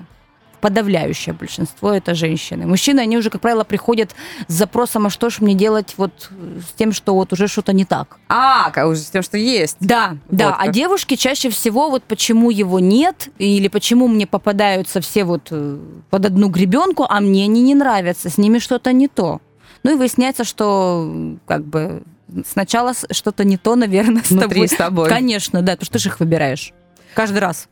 подавляющее 0.61 1.35
большинство 1.35 1.93
это 1.93 2.15
женщины. 2.15 2.67
Мужчины, 2.67 3.01
они 3.01 3.17
уже, 3.17 3.31
как 3.31 3.41
правило, 3.41 3.65
приходят 3.65 4.15
с 4.49 4.53
запросом, 4.53 5.07
а 5.07 5.11
что 5.11 5.31
же 5.31 5.39
мне 5.41 5.55
делать 5.55 5.95
вот 5.97 6.31
с 6.69 6.73
тем, 6.75 6.93
что 6.93 7.15
вот 7.15 7.33
уже 7.33 7.49
что-то 7.49 7.73
не 7.73 7.85
так. 7.85 8.19
А, 8.29 8.73
уже 8.87 9.01
с 9.01 9.11
тем, 9.11 9.23
что 9.23 9.39
есть. 9.39 9.77
Да, 9.81 10.17
вот 10.29 10.37
да. 10.37 10.51
Как. 10.53 10.69
А 10.69 10.69
девушки 10.69 11.17
чаще 11.17 11.51
всего 11.51 11.91
вот 11.91 12.03
почему 12.05 12.51
его 12.51 12.81
нет, 12.81 13.29
или 13.39 13.69
почему 13.69 14.09
мне 14.09 14.27
попадаются 14.27 15.01
все 15.01 15.25
вот 15.25 15.49
э, 15.51 15.79
под 16.11 16.27
одну 16.27 16.49
гребенку, 16.49 17.07
а 17.09 17.21
мне 17.21 17.45
они 17.45 17.63
не 17.63 17.75
нравятся, 17.75 18.31
с 18.31 18.39
ними 18.39 18.59
что-то 18.59 18.93
не 18.93 19.09
то. 19.09 19.41
Ну 19.83 19.93
и 19.93 19.95
выясняется, 19.95 20.45
что 20.45 21.37
как 21.47 21.65
бы 21.65 22.03
сначала 22.47 22.93
что-то 23.11 23.45
не 23.45 23.57
то, 23.57 23.77
наверное, 23.77 24.23
с 24.23 24.31
Внутри 24.31 24.49
тобой. 24.49 24.69
с 24.69 24.75
тобой. 24.75 25.09
Конечно, 25.09 25.63
да, 25.63 25.73
потому 25.73 25.85
что 25.85 25.93
ты 25.95 25.99
же 26.01 26.09
их 26.09 26.21
выбираешь. 26.21 26.73
Каждый 27.17 27.39
раз. 27.39 27.71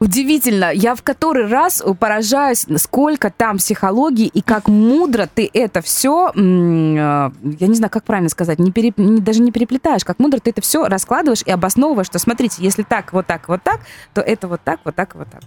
Удивительно. 0.00 0.72
Я 0.74 0.96
в 0.96 1.04
который 1.04 1.46
раз 1.46 1.84
поражаюсь, 2.00 2.66
сколько 2.78 3.30
там 3.30 3.58
психологии 3.58 4.26
и 4.26 4.42
как 4.42 4.66
мудро 4.66 5.28
ты 5.32 5.48
это 5.54 5.82
все, 5.82 6.32
э, 6.34 6.34
я 6.34 7.66
не 7.68 7.74
знаю, 7.76 7.90
как 7.90 8.02
правильно 8.02 8.28
сказать, 8.28 8.58
не 8.58 8.72
переп, 8.72 8.98
не, 8.98 9.20
даже 9.20 9.40
не 9.40 9.52
переплетаешь, 9.52 10.04
как 10.04 10.18
мудро 10.18 10.40
ты 10.40 10.50
это 10.50 10.62
все 10.62 10.88
раскладываешь 10.88 11.44
и 11.46 11.52
обосновываешь, 11.52 12.08
что 12.08 12.18
смотрите, 12.18 12.56
если 12.58 12.82
так, 12.82 13.12
вот 13.12 13.24
так, 13.24 13.48
вот 13.48 13.62
так, 13.62 13.82
то 14.14 14.20
это 14.20 14.48
вот 14.48 14.62
так, 14.64 14.80
вот 14.84 14.96
так, 14.96 15.14
вот 15.14 15.30
так. 15.30 15.42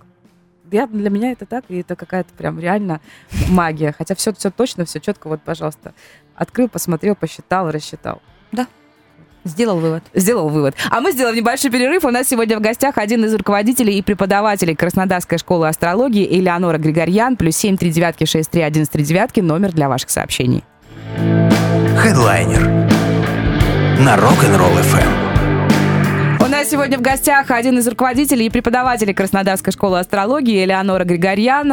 Я, 0.72 0.88
для 0.88 1.10
меня 1.10 1.34
это 1.34 1.46
так, 1.46 1.66
и 1.68 1.82
это 1.82 1.98
какая-то 1.98 2.34
прям 2.36 2.58
реально 2.58 3.02
магия. 3.50 3.94
Хотя 3.98 4.16
все, 4.16 4.32
все 4.34 4.50
точно, 4.50 4.86
все 4.86 5.02
четко, 5.02 5.28
вот, 5.28 5.42
пожалуйста. 5.42 5.94
Открыл, 6.36 6.70
посмотрел, 6.70 7.16
посчитал, 7.16 7.70
рассчитал. 7.70 8.22
Да. 8.54 8.66
Сделал 9.46 9.78
вывод. 9.80 10.04
Сделал 10.16 10.50
вывод. 10.50 10.76
А 10.90 11.02
мы 11.02 11.12
сделаем 11.12 11.36
небольшой 11.36 11.70
перерыв. 11.70 12.04
У 12.04 12.10
нас 12.10 12.28
сегодня 12.28 12.58
в 12.58 12.62
гостях 12.62 12.98
один 12.98 13.24
из 13.26 13.34
руководителей 13.36 14.00
и 14.00 14.02
преподавателей 14.02 14.76
Краснодарской 14.76 15.38
школы 15.38 15.68
астрологии 15.68 16.28
Элеонора 16.40 16.80
Григорьян. 16.80 17.38
Плюс 17.38 17.56
семь 17.56 17.78
три 17.78 17.92
девятки 17.92 18.26
шесть 18.26 18.50
три 18.50 18.64
один 18.64 18.88
три 18.88 19.04
девятки. 19.04 19.42
Номер 19.42 19.72
для 19.72 19.88
ваших 19.88 20.10
сообщений. 20.10 20.64
Хедлайнер 22.00 22.64
на 24.00 24.16
Rock'n'Roll 24.16 24.82
FM. 24.82 25.26
У 26.44 26.48
нас 26.48 26.70
сегодня 26.70 26.98
в 26.98 27.02
гостях 27.02 27.52
один 27.52 27.78
из 27.78 27.88
руководителей 27.88 28.48
и 28.48 28.50
преподавателей 28.50 29.14
Краснодарской 29.14 29.72
школы 29.72 30.00
астрологии 30.00 30.64
Элеонора 30.66 31.04
Григорьян. 31.04 31.72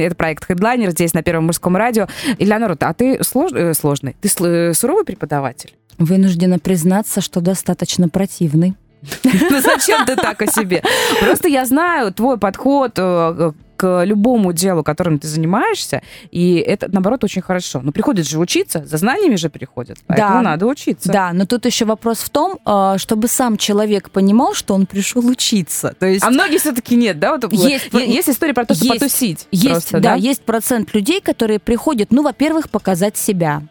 Это 0.00 0.14
проект 0.14 0.50
Headliner 0.50 0.90
здесь 0.90 1.12
на 1.12 1.22
Первом 1.22 1.46
мужском 1.46 1.76
радио. 1.76 2.08
Элеонора, 2.38 2.76
а 2.80 2.94
ты 2.94 3.22
слож... 3.22 3.52
Э, 3.52 3.74
сложный? 3.74 4.16
Ты 4.20 4.28
э, 4.44 4.72
суровый 4.72 5.04
преподаватель? 5.04 5.74
Вынуждена 5.98 6.58
признаться, 6.58 7.20
что 7.20 7.40
достаточно 7.40 8.08
противный. 8.08 8.74
Ну 9.50 9.60
зачем 9.60 10.06
ты 10.06 10.16
так 10.16 10.40
о 10.42 10.46
себе? 10.46 10.82
Просто 11.20 11.48
я 11.48 11.66
знаю 11.66 12.12
твой 12.12 12.38
подход 12.38 12.92
э, 12.96 13.52
к 13.76 14.04
любому 14.04 14.52
делу, 14.52 14.82
которым 14.82 15.18
ты 15.18 15.26
занимаешься, 15.26 16.02
и 16.30 16.56
это, 16.56 16.88
наоборот, 16.90 17.24
очень 17.24 17.42
хорошо. 17.42 17.80
Но 17.82 17.92
приходит 17.92 18.26
же 18.26 18.38
учиться, 18.38 18.84
за 18.84 18.96
знаниями 18.96 19.36
же 19.36 19.50
приходят, 19.50 19.98
поэтому 20.06 20.34
да, 20.34 20.42
надо 20.42 20.66
учиться. 20.66 21.12
Да, 21.12 21.32
но 21.32 21.46
тут 21.46 21.66
еще 21.66 21.84
вопрос 21.84 22.18
в 22.18 22.30
том, 22.30 22.58
э, 22.64 22.94
чтобы 22.98 23.28
сам 23.28 23.56
человек 23.56 24.10
понимал, 24.10 24.54
что 24.54 24.74
он 24.74 24.86
пришел 24.86 25.26
учиться. 25.26 25.94
То 25.98 26.06
есть... 26.06 26.24
А 26.24 26.30
многие 26.30 26.58
все-таки 26.58 26.96
нет, 26.96 27.18
да? 27.18 27.36
Вот, 27.36 27.52
есть, 27.52 27.90
есть 27.92 28.28
история 28.28 28.54
про 28.54 28.64
то, 28.64 28.74
что 28.74 28.84
есть, 28.84 28.98
потусить. 28.98 29.48
Есть, 29.50 29.70
просто, 29.70 30.00
да, 30.00 30.10
да, 30.10 30.14
есть 30.14 30.42
процент 30.42 30.94
людей, 30.94 31.20
которые 31.20 31.58
приходят, 31.58 32.10
ну, 32.10 32.22
во-первых, 32.22 32.70
показать 32.70 33.16
себя. 33.16 33.62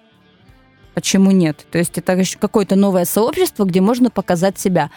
Почему 0.93 1.31
нет? 1.31 1.65
То 1.71 1.77
есть 1.79 1.97
это 1.97 2.13
еще 2.13 2.37
какое-то 2.37 2.75
новое 2.75 3.05
сообщество, 3.05 3.65
где 3.65 3.81
можно 3.81 4.09
показать 4.09 4.59
себя. 4.59 4.89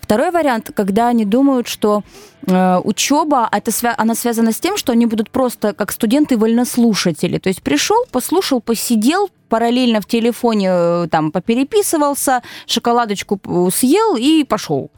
Второй 0.00 0.30
вариант, 0.30 0.70
когда 0.74 1.08
они 1.08 1.24
думают, 1.24 1.68
что 1.68 2.02
э, 2.46 2.78
учеба, 2.84 3.48
это 3.52 3.70
свя- 3.70 3.94
она 3.98 4.14
связана 4.14 4.52
с 4.52 4.60
тем, 4.60 4.76
что 4.76 4.92
они 4.92 5.06
будут 5.06 5.30
просто 5.30 5.74
как 5.74 5.92
студенты-вольнослушатели. 5.92 7.38
То 7.38 7.48
есть 7.48 7.62
пришел, 7.62 7.96
послушал, 8.10 8.60
посидел, 8.60 9.28
параллельно 9.52 10.00
в 10.00 10.06
телефоне 10.06 10.68
э, 10.70 11.08
там 11.10 11.30
попереписывался, 11.30 12.42
шоколадочку 12.66 13.38
съел 13.70 14.16
и 14.16 14.44
пошел. 14.44 14.90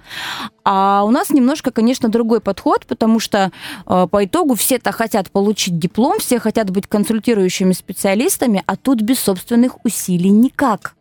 А 0.63 1.03
у 1.05 1.11
нас 1.11 1.31
немножко, 1.31 1.73
конечно, 1.73 2.09
другой 2.09 2.41
подход, 2.41 2.87
потому 2.87 3.19
что 3.19 3.51
э, 3.85 4.07
по 4.09 4.25
итогу 4.25 4.55
все-то 4.55 4.93
хотят 4.93 5.33
получить 5.33 5.77
диплом, 5.77 6.21
все 6.21 6.39
хотят 6.39 6.71
быть 6.71 6.87
консультирующими 6.87 7.73
специалистами, 7.73 8.63
а 8.65 8.77
тут 8.77 9.01
без 9.01 9.19
собственных 9.19 9.85
усилий 9.85 10.31
никак. 10.31 10.95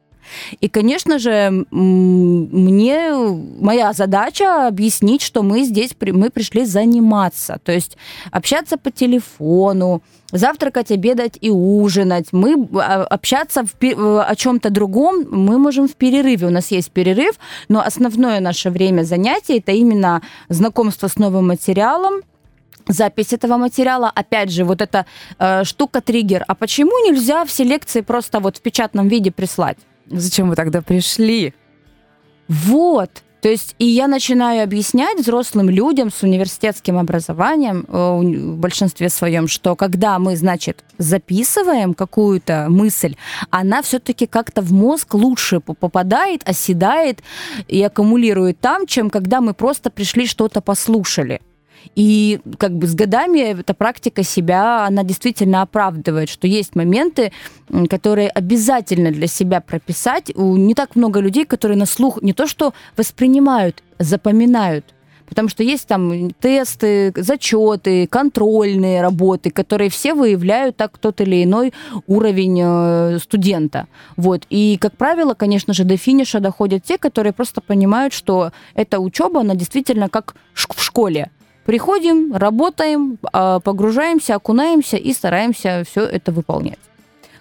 И, 0.60 0.70
конечно 0.70 1.20
же, 1.20 1.66
мне 1.72 3.12
моя 3.60 3.94
задача 3.94 4.68
объяснить, 4.68 5.22
что 5.22 5.44
мы 5.44 5.64
здесь 5.64 5.92
мы 6.00 6.30
пришли 6.30 6.66
заниматься, 6.66 7.60
то 7.64 7.72
есть 7.72 7.98
общаться 8.32 8.78
по 8.78 8.92
телефону, 8.92 10.02
завтракать, 10.34 10.92
обедать 10.92 11.38
и 11.42 11.50
ужинать. 11.50 12.34
Мы 12.34 12.68
а, 12.76 13.04
общаться 13.04 13.64
в, 13.64 14.22
о 14.22 14.36
чем-то 14.36 14.70
другом 14.70 15.26
мы 15.30 15.58
можем 15.58 15.88
в 15.88 15.96
перерыве. 15.96 16.48
У 16.48 16.50
нас 16.50 16.72
есть 16.72 16.92
перерыв, 16.92 17.36
но 17.70 17.82
основное 17.82 18.40
наше 18.40 18.70
время 18.70 19.04
занятий 19.04 19.60
это 19.60 19.72
именно 19.72 20.22
знакомство 20.50 21.08
с 21.08 21.18
новым 21.18 21.48
материалом, 21.48 22.22
запись 22.88 23.34
этого 23.34 23.58
материала. 23.58 24.12
Опять 24.14 24.52
же, 24.52 24.64
вот 24.64 24.82
эта 24.82 25.06
э, 25.40 25.64
штука-триггер. 25.64 26.44
А 26.48 26.56
почему 26.56 26.92
нельзя 27.06 27.46
все 27.46 27.64
лекции 27.64 28.02
просто 28.02 28.40
вот 28.40 28.58
в 28.58 28.62
печатном 28.62 29.08
виде 29.08 29.32
прислать? 29.32 29.78
Зачем 30.08 30.50
вы 30.50 30.56
тогда 30.56 30.82
пришли? 30.82 31.54
Вот. 32.48 33.24
То 33.44 33.50
есть, 33.50 33.76
и 33.78 33.84
я 33.86 34.08
начинаю 34.08 34.64
объяснять 34.64 35.20
взрослым 35.20 35.70
людям 35.70 36.10
с 36.12 36.24
университетским 36.24 36.98
образованием 36.98 37.86
э, 37.86 38.52
в 38.52 38.58
большинстве 38.58 39.10
своем, 39.10 39.50
что 39.50 39.76
когда 39.76 40.18
мы, 40.18 40.38
значит, 40.38 40.86
записываем 40.98 41.94
какую-то 41.94 42.68
мысль, 42.70 43.18
она 43.50 43.82
все-таки 43.82 44.28
как-то 44.28 44.62
в 44.62 44.72
мозг 44.72 45.14
лучше 45.16 45.60
попадает, 45.60 46.48
оседает 46.48 47.22
и 47.68 47.84
аккумулирует 47.84 48.62
там, 48.62 48.88
чем 48.88 49.10
когда 49.10 49.42
мы 49.42 49.54
просто 49.54 49.90
пришли 49.90 50.26
что-то 50.26 50.62
послушали. 50.62 51.42
И 51.96 52.40
как 52.58 52.74
бы 52.74 52.88
с 52.88 52.96
годами 52.96 53.40
эта 53.40 53.74
практика 53.74 54.24
себя, 54.24 54.86
она 54.86 55.04
действительно 55.04 55.62
оправдывает, 55.62 56.30
что 56.30 56.48
есть 56.48 56.76
моменты, 56.76 57.32
которые 57.90 58.30
обязательно 58.30 59.12
для 59.12 59.28
себя 59.28 59.62
прописать. 59.62 60.32
У 60.36 60.58
не 60.58 60.74
так 60.74 60.96
много 60.96 61.20
людей, 61.20 61.46
которые 61.46 61.78
на 61.78 61.86
слух 61.86 62.22
не 62.22 62.34
то 62.34 62.48
что 62.48 62.74
воспринимают, 62.98 63.84
запоминают. 64.00 64.94
Потому 65.26 65.50
что 65.50 65.64
есть 65.64 65.88
там 65.88 66.32
тесты, 66.32 67.12
зачеты, 67.16 68.08
контрольные 68.08 69.02
работы, 69.02 69.50
которые 69.50 69.90
все 69.90 70.14
выявляют 70.14 70.78
так 70.78 70.98
тот 70.98 71.22
или 71.22 71.44
иной 71.44 71.74
уровень 72.08 72.60
э, 72.62 73.20
студента. 73.20 73.88
Вот. 74.16 74.46
И, 74.52 74.78
как 74.80 74.96
правило, 74.96 75.34
конечно 75.34 75.74
же, 75.74 75.86
до 75.86 75.98
финиша 75.98 76.40
доходят 76.40 76.84
те, 76.84 76.98
которые 76.98 77.34
просто 77.34 77.62
понимают, 77.62 78.14
что 78.14 78.52
эта 78.76 79.00
учеба, 79.00 79.42
она 79.42 79.56
действительно 79.56 80.10
как 80.10 80.36
в 80.54 80.84
школе. 80.84 81.32
Приходим, 81.66 82.36
работаем, 82.36 83.18
а, 83.32 83.60
погружаемся, 83.60 84.36
окунаемся 84.36 84.98
и 84.98 85.14
стараемся 85.14 85.84
все 85.90 86.02
это 86.02 86.32
выполнять. 86.32 86.80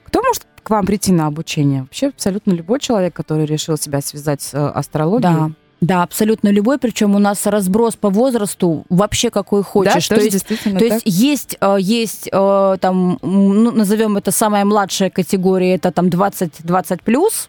Кто 0.04 0.22
может 0.22 0.46
к 0.62 0.70
вам 0.70 0.86
прийти 0.86 1.12
на 1.12 1.26
обучение? 1.26 1.82
Вообще 1.82 2.08
абсолютно 2.08 2.52
любой 2.52 2.78
человек, 2.78 3.14
который 3.14 3.46
решил 3.46 3.76
себя 3.76 4.00
связать 4.00 4.42
с 4.42 4.54
э, 4.54 4.58
астрологией? 4.58 5.32
Да. 5.48 5.50
Да, 5.80 6.04
абсолютно 6.04 6.48
любой, 6.50 6.78
причем 6.78 7.16
у 7.16 7.18
нас 7.18 7.44
разброс 7.44 7.96
по 7.96 8.08
возрасту 8.08 8.84
вообще 8.88 9.30
какой 9.30 9.64
хочешь. 9.64 10.08
Да, 10.08 10.14
то, 10.14 10.22
есть, 10.22 10.32
действительно 10.32 10.78
то 10.78 10.84
есть 10.84 11.02
есть, 11.04 11.56
э, 11.60 11.76
есть 11.80 12.28
э, 12.30 12.76
там, 12.80 13.18
ну, 13.20 13.72
назовем 13.72 14.16
это 14.16 14.30
самая 14.30 14.64
младшая 14.64 15.10
категория, 15.10 15.74
это 15.74 15.90
там 15.90 16.06
20-20 16.06 17.00
плюс, 17.04 17.48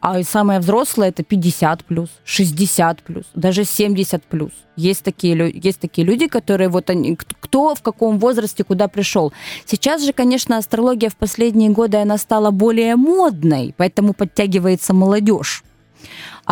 а 0.00 0.22
самое 0.22 0.60
взрослое 0.60 1.08
это 1.08 1.22
50 1.22 1.84
плюс, 1.84 2.08
60 2.24 3.02
плюс, 3.02 3.24
даже 3.34 3.64
70 3.64 4.24
плюс. 4.24 4.52
Есть 4.76 5.02
такие, 5.02 5.52
есть 5.54 5.80
такие 5.80 6.06
люди, 6.06 6.26
которые 6.26 6.68
вот 6.68 6.88
они, 6.90 7.16
кто 7.16 7.74
в 7.74 7.82
каком 7.82 8.18
возрасте 8.18 8.64
куда 8.64 8.88
пришел. 8.88 9.32
Сейчас 9.66 10.02
же, 10.02 10.12
конечно, 10.12 10.56
астрология 10.56 11.10
в 11.10 11.16
последние 11.16 11.70
годы 11.70 11.98
она 11.98 12.16
стала 12.16 12.50
более 12.50 12.96
модной, 12.96 13.74
поэтому 13.76 14.14
подтягивается 14.14 14.94
молодежь. 14.94 15.64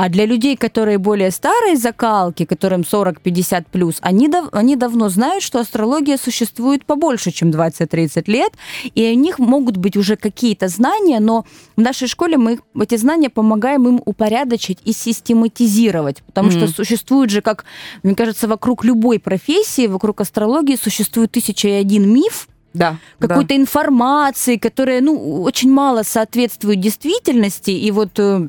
А 0.01 0.09
для 0.09 0.27
людей, 0.27 0.57
которые 0.57 0.97
более 0.99 1.33
старые 1.33 1.77
закалки, 1.77 2.45
которым 2.45 2.83
40-50 2.83 3.65
плюс, 3.73 3.97
они, 4.01 4.29
дав 4.29 4.49
они 4.53 4.77
давно 4.77 5.09
знают, 5.09 5.43
что 5.43 5.59
астрология 5.59 6.17
существует 6.17 6.85
побольше, 6.85 7.33
чем 7.33 7.51
20-30 7.51 8.31
лет, 8.31 8.53
и 8.95 9.11
у 9.11 9.19
них 9.19 9.41
могут 9.41 9.77
быть 9.77 9.97
уже 9.97 10.15
какие-то 10.15 10.69
знания, 10.69 11.19
но 11.19 11.47
в 11.77 11.81
нашей 11.81 12.07
школе 12.07 12.37
мы 12.37 12.61
эти 12.81 12.97
знания 12.97 13.29
помогаем 13.29 13.89
им 13.89 14.01
упорядочить 14.05 14.79
и 14.85 14.93
систематизировать, 14.93 16.23
потому 16.23 16.51
mm-hmm. 16.51 16.67
что 16.69 16.77
существует 16.77 17.31
же, 17.31 17.41
как, 17.41 17.65
мне 18.05 18.15
кажется, 18.15 18.47
вокруг 18.47 18.85
любой 18.85 19.19
профессии, 19.19 19.89
вокруг 19.89 20.21
астрологии 20.21 20.77
существует 20.77 21.33
тысяча 21.33 21.67
и 21.67 21.73
один 21.73 22.09
миф, 22.09 22.47
да, 22.73 22.99
какой-то 23.19 23.49
да. 23.49 23.57
информации, 23.57 24.59
которая, 24.59 25.01
ну, 25.01 25.43
очень 25.43 25.73
мало 25.73 26.05
соответствует 26.05 26.81
действительности, 26.81 27.73
и 27.73 27.91
вот 27.91 28.17
э, 28.21 28.49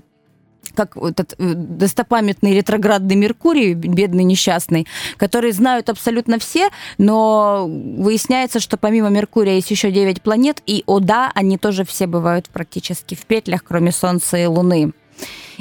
как 0.74 0.98
этот 0.98 1.34
э, 1.38 1.54
достопамятный 1.54 2.54
ретроградный 2.54 3.16
Меркурий, 3.16 3.74
бедный 3.74 4.24
несчастный, 4.24 4.88
который 5.18 5.52
знают 5.52 5.90
абсолютно 5.90 6.40
все, 6.40 6.70
но 6.98 7.66
выясняется, 7.68 8.60
что 8.60 8.78
помимо 8.78 9.10
Меркурия 9.10 9.56
есть 9.56 9.72
еще 9.72 9.92
9 9.92 10.22
планет, 10.22 10.62
и, 10.66 10.84
о 10.86 11.00
да, 11.00 11.32
они 11.36 11.58
тоже 11.58 11.86
все 11.86 12.08
бывают 12.08 12.50
практически 12.50 13.16
в 13.16 13.26
петлях, 13.26 13.64
кроме 13.64 13.92
Солнца 13.92 14.38
и 14.38 14.46
Луны. 14.46 14.94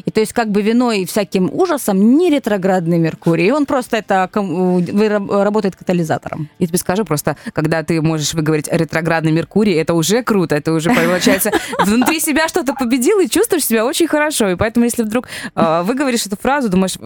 И 0.04 0.10
то 0.10 0.20
есть 0.20 0.32
как 0.32 0.50
бы 0.50 0.62
виной 0.62 1.04
всяким 1.04 1.50
ужасом 1.52 2.16
не 2.16 2.30
ретроградный 2.30 2.98
Меркурий, 2.98 3.50
он 3.52 3.66
просто 3.66 3.98
это 3.98 4.30
работает 4.32 5.76
катализатором. 5.76 6.48
Я 6.58 6.66
тебе 6.66 6.78
скажу 6.78 7.04
просто, 7.04 7.36
когда 7.52 7.82
ты 7.82 8.00
можешь 8.00 8.34
выговорить 8.34 8.68
ретроградный 8.70 9.32
Меркурий, 9.32 9.74
это 9.74 9.94
уже 9.94 10.22
круто, 10.22 10.54
это 10.54 10.72
уже 10.72 10.90
получается 10.90 11.50
внутри 11.84 12.20
себя 12.20 12.48
что-то 12.48 12.74
победил 12.74 13.18
и 13.20 13.28
чувствуешь 13.28 13.66
себя 13.66 13.84
очень 13.84 14.06
хорошо. 14.06 14.50
И 14.50 14.56
поэтому, 14.56 14.84
если 14.84 15.02
вдруг 15.02 15.28
э, 15.54 15.82
выговоришь 15.82 16.26
эту 16.26 16.36
фразу, 16.36 16.68
думаешь, 16.68 16.96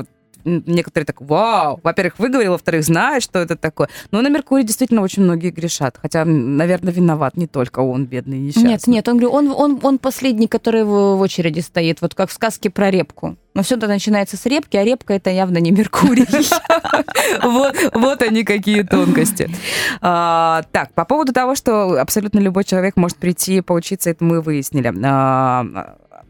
некоторые 0.45 1.07
так, 1.07 1.21
вау, 1.21 1.81
во-первых, 1.83 2.19
выговорил, 2.19 2.53
во-вторых, 2.53 2.85
знает, 2.85 3.23
что 3.23 3.39
это 3.39 3.57
такое. 3.57 3.89
Но 4.11 4.23
на 4.23 4.29
Меркурий 4.29 4.65
действительно 4.65 5.03
очень 5.03 5.23
многие 5.23 5.51
грешат. 5.51 5.97
Хотя, 6.01 6.25
наверное, 6.25 6.93
виноват 6.93 7.37
не 7.37 7.47
только 7.47 7.81
он, 7.81 8.07
бедный 8.07 8.39
несчастный. 8.39 8.71
Нет, 8.71 8.87
нет, 8.87 9.09
он, 9.09 9.25
он, 9.25 9.51
он, 9.51 9.81
он 9.83 9.99
последний, 9.99 10.47
который 10.47 10.85
в, 10.85 11.21
очереди 11.21 11.61
стоит, 11.61 12.01
вот 12.01 12.15
как 12.15 12.31
в 12.31 12.33
сказке 12.33 12.71
про 12.71 12.91
репку. 12.91 13.37
Но 13.55 13.63
все 13.63 13.77
это 13.77 13.87
начинается 13.87 14.37
с 14.37 14.47
репки, 14.47 14.77
а 14.77 14.85
репка 14.85 15.13
это 15.13 15.31
явно 15.31 15.59
не 15.59 15.71
Меркурий. 15.71 16.27
Вот, 17.43 18.23
они 18.23 18.45
какие 18.45 18.83
тонкости. 18.83 19.51
А, 20.01 20.63
так, 20.73 20.93
по 20.95 21.05
поводу 21.05 21.33
того, 21.33 21.55
что 21.55 22.01
абсолютно 22.01 22.39
любой 22.39 22.65
человек 22.65 22.97
может 22.97 23.17
прийти 23.17 23.59
и 23.59 23.61
поучиться, 23.61 24.11
это 24.11 24.25
мы 24.25 24.41
выяснили. 24.41 24.93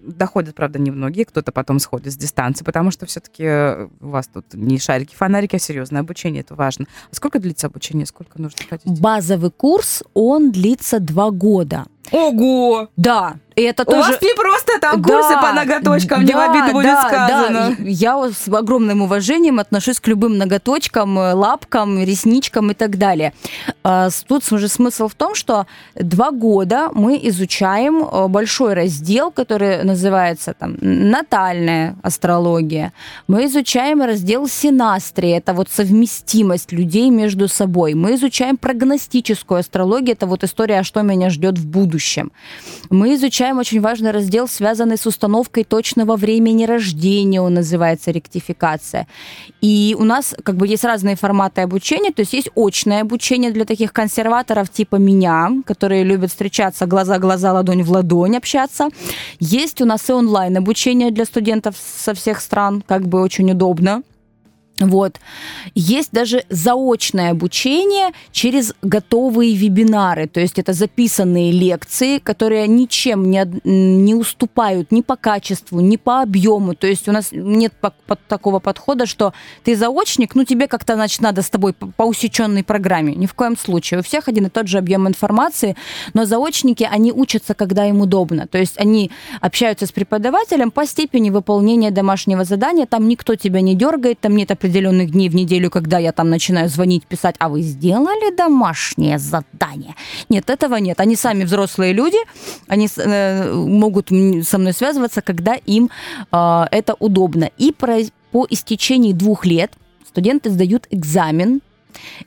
Доходят, 0.02 0.54
правда, 0.54 0.78
не 0.78 0.90
многие, 0.90 1.24
кто-то 1.24 1.52
потом 1.52 1.78
сходит 1.78 2.12
с 2.12 2.16
дистанции, 2.16 2.64
потому 2.64 2.90
что 2.90 3.06
все-таки 3.06 3.88
у 4.00 4.08
вас 4.08 4.26
тут 4.26 4.44
не 4.52 4.78
шарики, 4.78 5.14
фонарики, 5.14 5.56
а 5.56 5.58
серьезное 5.58 6.00
обучение, 6.00 6.40
это 6.40 6.54
важно. 6.54 6.86
А 7.10 7.14
сколько 7.14 7.38
длится 7.38 7.68
обучение, 7.68 8.06
сколько 8.06 8.40
нужно 8.40 8.58
ходить? 8.68 9.00
Базовый 9.00 9.50
курс, 9.50 10.02
он 10.14 10.50
длится 10.50 10.98
два 10.98 11.30
года. 11.30 11.86
Ого! 12.10 12.88
Да, 12.96 13.36
и 13.56 13.62
это 13.62 13.84
тоже... 13.84 13.98
У 13.98 14.12
вас 14.12 14.22
не 14.22 14.34
просто 14.34 14.80
там 14.80 15.02
курсы 15.02 15.34
да, 15.34 15.42
по 15.42 15.52
ноготочкам, 15.52 16.24
да, 16.24 16.26
не 16.26 16.34
в 16.34 16.38
обиду 16.38 16.72
будет 16.72 16.84
да, 16.84 17.08
сказано. 17.08 17.76
Да. 17.78 17.84
Я 17.84 18.30
с 18.30 18.48
огромным 18.48 19.02
уважением 19.02 19.58
отношусь 19.58 20.00
к 20.00 20.08
любым 20.08 20.38
ноготочкам, 20.38 21.18
э, 21.18 21.32
лапкам, 21.34 22.02
ресничкам 22.02 22.70
и 22.70 22.74
так 22.74 22.98
далее. 22.98 23.32
А, 23.84 24.08
тут 24.26 24.50
уже 24.52 24.68
смысл 24.68 25.08
в 25.08 25.14
том, 25.14 25.34
что 25.34 25.66
два 25.94 26.30
года 26.30 26.90
мы 26.94 27.18
изучаем 27.24 28.04
э, 28.04 28.28
большой 28.28 28.74
раздел, 28.74 29.30
который 29.30 29.84
называется 29.84 30.54
там 30.58 30.76
натальная 30.80 31.96
астрология. 32.02 32.92
Мы 33.28 33.46
изучаем 33.46 34.02
раздел 34.02 34.48
синастрии, 34.48 35.36
это 35.36 35.52
вот 35.52 35.68
совместимость 35.70 36.72
людей 36.72 37.10
между 37.10 37.48
собой. 37.48 37.94
Мы 37.94 38.14
изучаем 38.14 38.56
прогностическую 38.56 39.60
астрологию, 39.60 40.12
это 40.12 40.26
вот 40.26 40.44
история, 40.44 40.82
что 40.82 41.02
меня 41.02 41.30
ждет 41.30 41.58
в 41.58 41.66
будущем. 41.66 42.32
Мы 42.90 43.14
изучаем 43.14 43.41
изучаем 43.42 43.58
очень 43.58 43.80
важный 43.80 44.12
раздел, 44.12 44.46
связанный 44.46 44.96
с 44.96 45.04
установкой 45.04 45.64
точного 45.64 46.16
времени 46.16 46.64
рождения, 46.64 47.40
он 47.40 47.54
называется 47.54 48.12
ректификация. 48.12 49.08
И 49.60 49.96
у 49.98 50.04
нас 50.04 50.34
как 50.44 50.56
бы 50.56 50.68
есть 50.68 50.84
разные 50.84 51.16
форматы 51.16 51.62
обучения, 51.62 52.12
то 52.12 52.22
есть 52.22 52.34
есть 52.34 52.50
очное 52.54 53.00
обучение 53.00 53.50
для 53.50 53.64
таких 53.64 53.92
консерваторов 53.92 54.70
типа 54.70 54.96
меня, 54.96 55.50
которые 55.66 56.04
любят 56.04 56.30
встречаться 56.30 56.86
глаза-глаза, 56.86 57.52
ладонь 57.52 57.82
в 57.82 57.90
ладонь 57.90 58.36
общаться. 58.36 58.90
Есть 59.40 59.80
у 59.80 59.86
нас 59.86 60.08
и 60.08 60.12
онлайн 60.12 60.56
обучение 60.56 61.10
для 61.10 61.24
студентов 61.24 61.74
со 61.76 62.14
всех 62.14 62.40
стран, 62.40 62.84
как 62.86 63.02
бы 63.08 63.20
очень 63.20 63.50
удобно. 63.50 64.02
Вот. 64.86 65.20
Есть 65.74 66.10
даже 66.12 66.44
заочное 66.48 67.30
обучение 67.30 68.12
через 68.30 68.74
готовые 68.82 69.54
вебинары, 69.54 70.26
то 70.26 70.40
есть 70.40 70.58
это 70.58 70.72
записанные 70.72 71.52
лекции, 71.52 72.18
которые 72.18 72.66
ничем 72.66 73.30
не, 73.30 73.44
не 73.64 74.14
уступают 74.14 74.92
ни 74.92 75.00
по 75.00 75.16
качеству, 75.16 75.80
ни 75.80 75.96
по 75.96 76.22
объему. 76.22 76.74
То 76.74 76.86
есть 76.86 77.08
у 77.08 77.12
нас 77.12 77.28
нет 77.32 77.72
по, 77.80 77.92
по, 78.06 78.16
такого 78.16 78.58
подхода, 78.58 79.06
что 79.06 79.32
ты 79.64 79.76
заочник, 79.76 80.34
ну 80.34 80.44
тебе 80.44 80.68
как-то, 80.68 80.94
значит, 80.94 81.20
надо 81.20 81.42
с 81.42 81.50
тобой 81.50 81.72
по, 81.72 81.86
по 81.86 82.02
усеченной 82.02 82.64
программе. 82.64 83.14
Ни 83.14 83.26
в 83.26 83.34
коем 83.34 83.56
случае. 83.56 84.00
У 84.00 84.02
всех 84.02 84.28
один 84.28 84.46
и 84.46 84.50
тот 84.50 84.68
же 84.68 84.78
объем 84.78 85.08
информации, 85.08 85.76
но 86.14 86.24
заочники, 86.24 86.88
они 86.90 87.12
учатся, 87.12 87.54
когда 87.54 87.86
им 87.86 88.00
удобно. 88.00 88.46
То 88.46 88.58
есть 88.58 88.78
они 88.78 89.10
общаются 89.40 89.86
с 89.86 89.92
преподавателем 89.92 90.70
по 90.70 90.86
степени 90.86 91.30
выполнения 91.30 91.90
домашнего 91.90 92.44
задания, 92.44 92.86
там 92.86 93.08
никто 93.08 93.34
тебя 93.34 93.60
не 93.60 93.74
дергает, 93.74 94.20
там 94.20 94.36
нет 94.36 94.50
определенных 94.50 94.71
определенных 94.72 95.10
дней 95.10 95.28
в 95.28 95.34
неделю, 95.34 95.70
когда 95.70 95.98
я 95.98 96.12
там 96.12 96.30
начинаю 96.30 96.68
звонить, 96.68 97.06
писать, 97.06 97.36
а 97.38 97.48
вы 97.48 97.62
сделали 97.62 98.34
домашнее 98.34 99.18
задание? 99.18 99.94
Нет, 100.30 100.50
этого 100.50 100.76
нет. 100.76 101.00
Они 101.00 101.16
сами 101.16 101.44
взрослые 101.44 101.92
люди, 101.92 102.16
они 102.68 102.88
э, 102.96 103.52
могут 103.52 104.08
со 104.42 104.58
мной 104.58 104.72
связываться, 104.72 105.20
когда 105.20 105.54
им 105.54 105.90
э, 106.32 106.64
это 106.70 106.94
удобно. 106.98 107.50
И 107.58 107.72
про, 107.72 107.98
по 108.30 108.46
истечении 108.50 109.12
двух 109.12 109.46
лет 109.46 109.72
студенты 110.08 110.50
сдают 110.50 110.86
экзамен. 110.90 111.60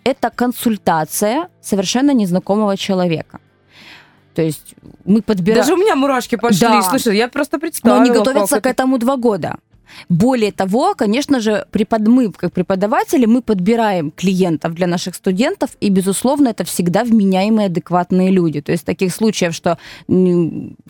Это 0.04 0.30
консультация 0.30 1.48
совершенно 1.62 2.14
незнакомого 2.14 2.78
человека. 2.78 3.40
То 4.36 4.42
есть 4.42 4.76
мы 5.06 5.22
подбираем... 5.22 5.62
Даже 5.62 5.74
у 5.74 5.78
меня 5.78 5.96
мурашки 5.96 6.36
пошли. 6.36 6.60
Да. 6.60 6.82
Слушай, 6.82 7.18
я 7.18 7.28
просто 7.28 7.58
представила. 7.58 7.98
Но 7.98 8.04
они 8.04 8.12
готовятся 8.12 8.60
к 8.60 8.68
этому 8.68 8.98
два 8.98 9.16
года. 9.16 9.56
Более 10.10 10.52
того, 10.52 10.96
конечно 10.96 11.40
же, 11.40 11.66
препод... 11.72 12.02
мы, 12.08 12.32
как 12.32 12.54
преподаватели, 12.54 13.26
мы 13.26 13.42
подбираем 13.42 14.12
клиентов 14.12 14.74
для 14.74 14.88
наших 14.88 15.16
студентов, 15.16 15.72
и, 15.80 15.90
безусловно, 15.90 16.50
это 16.50 16.64
всегда 16.64 17.04
вменяемые, 17.04 17.68
адекватные 17.68 18.32
люди. 18.32 18.62
То 18.62 18.72
есть 18.72 18.86
таких 18.86 19.14
случаев, 19.14 19.54
что 19.54 19.78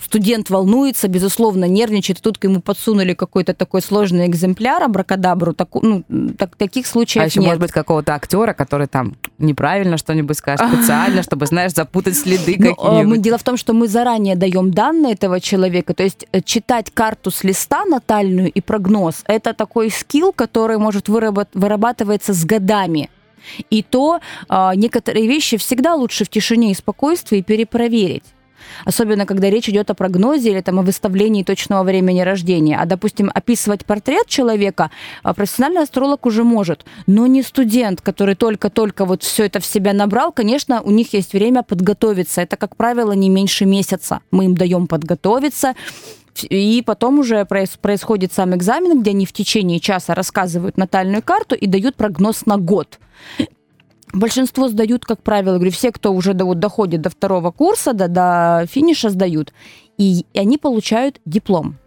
студент 0.02 0.50
волнуется, 0.50 1.08
безусловно, 1.08 1.66
нервничает, 1.66 2.22
тут 2.22 2.44
ему 2.44 2.62
подсунули 2.62 3.14
какой-то 3.14 3.54
такой 3.54 3.82
сложный 3.82 4.28
экземпляр, 4.28 4.84
абракадабру, 4.84 5.54
так, 5.54 5.70
ну, 5.82 6.04
так, 6.38 6.56
таких 6.56 6.88
случаев 6.88 7.24
а 7.24 7.28
еще, 7.28 7.40
нет. 7.40 7.48
может 7.48 7.62
быть, 7.62 7.72
какого-то 7.72 8.14
актера, 8.14 8.54
который 8.54 8.88
там 8.88 9.16
неправильно 9.38 9.98
что-нибудь 9.98 10.38
скажет, 10.38 10.68
специально, 10.74 11.24
чтобы, 11.24 11.46
знаешь, 11.46 11.74
запутать 11.74 12.18
следы 12.18 12.56
ну, 12.58 12.76
какие-нибудь. 12.76 13.22
Дело 13.22 13.38
в 13.38 13.44
том, 13.44 13.58
что 13.58 13.74
мы 13.74 13.88
заранее 13.88 14.36
даем 14.36 14.72
данные 14.72 15.14
этого 15.14 15.40
человека, 15.40 15.94
то 15.94 16.04
есть 16.04 16.28
э, 16.32 16.42
читать 16.42 16.92
карту 16.94 17.32
с 17.32 17.44
листа 17.44 17.86
натальную 17.86 18.52
и 18.52 18.62
прогнозировать 18.62 18.85
прогноз. 18.86 19.24
Это 19.28 19.54
такой 19.54 19.90
скилл, 19.90 20.32
который 20.32 20.78
может 20.78 21.10
выработ- 21.10 21.48
вырабатываться 21.54 22.34
с 22.34 22.46
годами. 22.46 23.10
И 23.70 23.84
то 23.84 24.20
э, 24.50 24.72
некоторые 24.76 25.28
вещи 25.28 25.58
всегда 25.58 25.96
лучше 25.96 26.24
в 26.24 26.30
тишине 26.30 26.72
и 26.72 26.76
спокойствии 26.76 27.42
перепроверить. 27.42 28.24
Особенно, 28.86 29.26
когда 29.26 29.50
речь 29.50 29.70
идет 29.70 29.90
о 29.92 29.94
прогнозе 29.94 30.52
или 30.52 30.62
там, 30.62 30.80
о 30.80 30.82
выставлении 30.82 31.44
точного 31.44 31.84
времени 31.84 32.22
рождения. 32.22 32.80
А, 32.82 32.86
допустим, 32.86 33.32
описывать 33.34 33.86
портрет 33.86 34.28
человека 34.28 34.90
а, 35.24 35.34
профессиональный 35.34 35.84
астролог 35.84 36.26
уже 36.26 36.44
может, 36.44 36.86
но 37.08 37.28
не 37.28 37.44
студент, 37.44 38.02
который 38.02 38.36
только-только 38.36 39.06
вот 39.06 39.24
все 39.24 39.46
это 39.46 39.60
в 39.60 39.66
себя 39.66 39.94
набрал. 39.94 40.32
Конечно, 40.32 40.82
у 40.82 40.92
них 40.92 41.14
есть 41.14 41.34
время 41.34 41.62
подготовиться. 41.62 42.42
Это, 42.42 42.58
как 42.58 42.76
правило, 42.76 43.12
не 43.12 43.30
меньше 43.30 43.66
месяца. 43.66 44.20
Мы 44.32 44.46
им 44.46 44.56
даем 44.56 44.88
подготовиться, 44.88 45.76
и 46.44 46.82
потом 46.86 47.20
уже 47.20 47.46
происходит 47.46 48.34
сам 48.34 48.56
экзамен, 48.56 49.02
где 49.02 49.12
они 49.12 49.26
в 49.26 49.34
течение 49.34 49.80
часа 49.80 50.14
рассказывают 50.16 50.78
натальную 50.78 51.24
карту 51.24 51.56
и 51.56 51.68
дают 51.68 51.96
прогноз 51.96 52.46
на 52.46 52.58
год. 52.58 53.00
Большинство 54.14 54.70
сдают, 54.70 55.06
как 55.06 55.22
правило, 55.22 55.56
говорю, 55.56 55.72
все, 55.72 55.92
кто 55.92 56.14
уже 56.14 56.34
до, 56.34 56.46
вот, 56.46 56.60
доходит 56.60 57.02
до 57.02 57.10
второго 57.10 57.52
курса, 57.52 57.94
до, 57.94 58.08
до 58.08 58.66
финиша, 58.70 59.10
сдают. 59.10 59.54
И, 59.98 60.26
они 60.34 60.58
получают 60.58 61.20
диплом. 61.26 61.78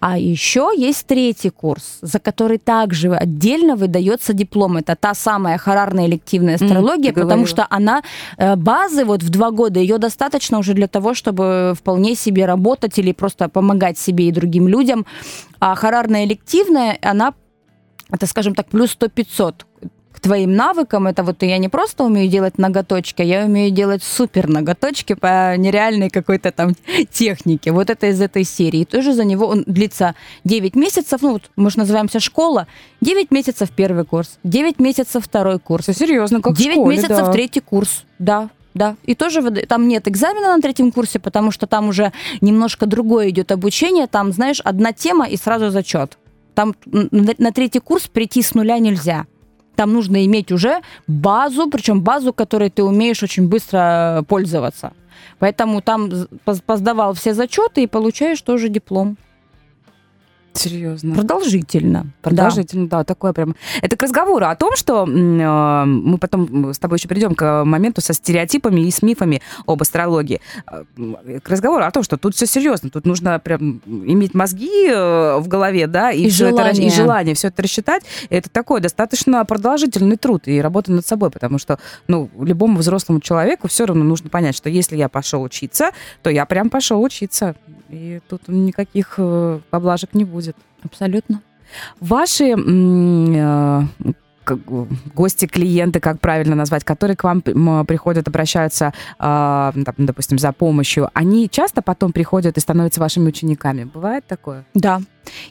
А 0.00 0.16
еще 0.16 0.70
есть 0.76 1.06
третий 1.06 1.50
курс, 1.50 1.98
за 2.02 2.18
который 2.20 2.58
также 2.58 3.14
отдельно 3.14 3.74
выдается 3.74 4.32
диплом. 4.32 4.76
Это 4.76 4.94
та 4.94 5.14
самая 5.14 5.58
харарная 5.58 6.06
элективная 6.06 6.54
астрология, 6.54 7.10
mm, 7.10 7.20
потому 7.20 7.46
что 7.46 7.66
она 7.68 8.02
э, 8.36 8.54
базы 8.56 9.04
вот 9.04 9.22
в 9.22 9.30
два 9.30 9.50
года 9.50 9.80
ее 9.80 9.98
достаточно 9.98 10.58
уже 10.58 10.74
для 10.74 10.86
того, 10.86 11.14
чтобы 11.14 11.74
вполне 11.76 12.14
себе 12.14 12.46
работать 12.46 12.98
или 12.98 13.12
просто 13.12 13.48
помогать 13.48 13.98
себе 13.98 14.28
и 14.28 14.32
другим 14.32 14.68
людям. 14.68 15.04
А 15.58 15.74
харарная 15.74 16.24
элективная, 16.24 16.96
она 17.02 17.34
это, 18.10 18.26
скажем 18.26 18.54
так, 18.54 18.68
плюс 18.68 18.96
100-500 18.98 19.64
к 20.18 20.20
твоим 20.20 20.56
навыкам. 20.56 21.06
Это 21.06 21.22
вот 21.22 21.44
я 21.44 21.58
не 21.58 21.68
просто 21.68 22.02
умею 22.02 22.28
делать 22.28 22.58
ноготочки, 22.58 23.22
а 23.22 23.24
я 23.24 23.44
умею 23.44 23.70
делать 23.70 24.02
супер 24.02 24.48
ноготочки 24.48 25.14
по 25.14 25.56
нереальной 25.56 26.10
какой-то 26.10 26.50
там 26.50 26.74
технике. 27.10 27.70
Вот 27.70 27.88
это 27.88 28.08
из 28.08 28.20
этой 28.20 28.42
серии. 28.42 28.84
Тоже 28.84 29.12
за 29.12 29.22
него 29.22 29.46
он 29.46 29.62
длится 29.64 30.16
9 30.42 30.74
месяцев. 30.74 31.22
Ну, 31.22 31.34
вот 31.34 31.50
мы 31.54 31.70
же 31.70 31.78
называемся 31.78 32.18
школа. 32.18 32.66
9 33.00 33.30
месяцев 33.30 33.70
первый 33.70 34.04
курс, 34.04 34.40
9 34.42 34.80
месяцев 34.80 35.24
второй 35.24 35.60
курс. 35.60 35.84
Все 35.84 35.94
серьезно, 35.94 36.42
как 36.42 36.56
9 36.56 36.70
в 36.70 36.80
школе, 36.80 36.96
месяцев 36.96 37.26
да. 37.26 37.32
третий 37.32 37.60
курс. 37.60 38.04
Да, 38.18 38.50
да. 38.74 38.96
И 39.04 39.14
тоже 39.14 39.40
там 39.68 39.86
нет 39.86 40.08
экзамена 40.08 40.56
на 40.56 40.60
третьем 40.60 40.90
курсе, 40.90 41.20
потому 41.20 41.52
что 41.52 41.68
там 41.68 41.90
уже 41.90 42.12
немножко 42.40 42.86
другое 42.86 43.30
идет 43.30 43.52
обучение. 43.52 44.08
Там, 44.08 44.32
знаешь, 44.32 44.60
одна 44.64 44.92
тема 44.92 45.28
и 45.28 45.36
сразу 45.36 45.70
зачет. 45.70 46.18
Там 46.54 46.74
на 46.86 47.52
третий 47.52 47.78
курс 47.78 48.08
прийти 48.08 48.42
с 48.42 48.52
нуля 48.54 48.80
нельзя. 48.80 49.26
Там 49.78 49.92
нужно 49.92 50.26
иметь 50.26 50.50
уже 50.50 50.80
базу, 51.06 51.70
причем 51.70 52.00
базу, 52.00 52.32
которой 52.32 52.68
ты 52.68 52.82
умеешь 52.82 53.22
очень 53.22 53.48
быстро 53.48 54.24
пользоваться. 54.26 54.92
Поэтому 55.38 55.82
там 55.82 56.10
поздавал 56.66 57.14
все 57.14 57.32
зачеты 57.32 57.84
и 57.84 57.86
получаешь 57.86 58.42
тоже 58.42 58.68
диплом. 58.68 59.16
Серьезно. 60.58 61.14
Продолжительно. 61.14 62.06
Продолжительно, 62.22 62.88
да. 62.88 62.98
да, 62.98 63.04
такое 63.04 63.32
прям. 63.32 63.54
Это 63.80 63.96
к 63.96 64.02
разговору 64.02 64.46
о 64.46 64.56
том, 64.56 64.74
что 64.76 65.04
э, 65.04 65.84
мы 65.84 66.18
потом 66.18 66.72
с 66.72 66.78
тобой 66.78 66.98
еще 66.98 67.08
придем 67.08 67.34
к 67.34 67.64
моменту 67.64 68.00
со 68.00 68.12
стереотипами 68.12 68.80
и 68.80 68.90
с 68.90 69.02
мифами 69.02 69.40
об 69.66 69.80
астрологии. 69.80 70.40
Э, 70.70 70.84
к 71.42 71.48
разговору 71.48 71.84
о 71.84 71.90
том, 71.90 72.02
что 72.02 72.16
тут 72.16 72.34
все 72.34 72.46
серьезно, 72.46 72.90
тут 72.90 73.06
нужно 73.06 73.38
прям 73.38 73.80
иметь 73.86 74.34
мозги 74.34 74.88
э, 74.88 75.38
в 75.38 75.46
голове, 75.48 75.86
да, 75.86 76.10
и, 76.10 76.24
и 76.24 76.30
все 76.30 76.48
желание. 76.48 76.72
это 76.72 76.82
и 76.82 76.90
желание 76.90 77.34
все 77.34 77.48
это 77.48 77.62
рассчитать. 77.62 78.02
Это 78.28 78.50
такой 78.50 78.80
достаточно 78.80 79.44
продолжительный 79.44 80.16
труд 80.16 80.48
и 80.48 80.60
работа 80.60 80.92
над 80.92 81.06
собой, 81.06 81.30
потому 81.30 81.58
что, 81.58 81.78
ну, 82.08 82.28
любому 82.40 82.78
взрослому 82.78 83.20
человеку 83.20 83.68
все 83.68 83.86
равно 83.86 84.04
нужно 84.04 84.28
понять, 84.28 84.56
что 84.56 84.68
если 84.68 84.96
я 84.96 85.08
пошел 85.08 85.42
учиться, 85.42 85.90
то 86.22 86.30
я 86.30 86.44
прям 86.46 86.70
пошел 86.70 87.02
учиться. 87.02 87.54
И 87.88 88.20
тут 88.28 88.48
никаких 88.48 89.14
э, 89.16 89.60
поблажек 89.70 90.12
не 90.12 90.24
будет. 90.24 90.47
Абсолютно. 90.82 91.42
Ваши 92.00 92.54
э, 92.56 93.82
гости, 95.14 95.46
клиенты, 95.46 96.00
как 96.00 96.20
правильно 96.20 96.54
назвать, 96.54 96.84
которые 96.84 97.16
к 97.16 97.24
вам 97.24 97.42
приходят, 97.42 98.28
обращаются, 98.28 98.92
э, 99.18 99.72
допустим, 99.98 100.38
за 100.38 100.52
помощью, 100.52 101.10
они 101.14 101.48
часто 101.48 101.82
потом 101.82 102.12
приходят 102.12 102.56
и 102.56 102.60
становятся 102.60 103.00
вашими 103.00 103.28
учениками. 103.28 103.84
Бывает 103.84 104.26
такое? 104.26 104.64
Да. 104.74 105.00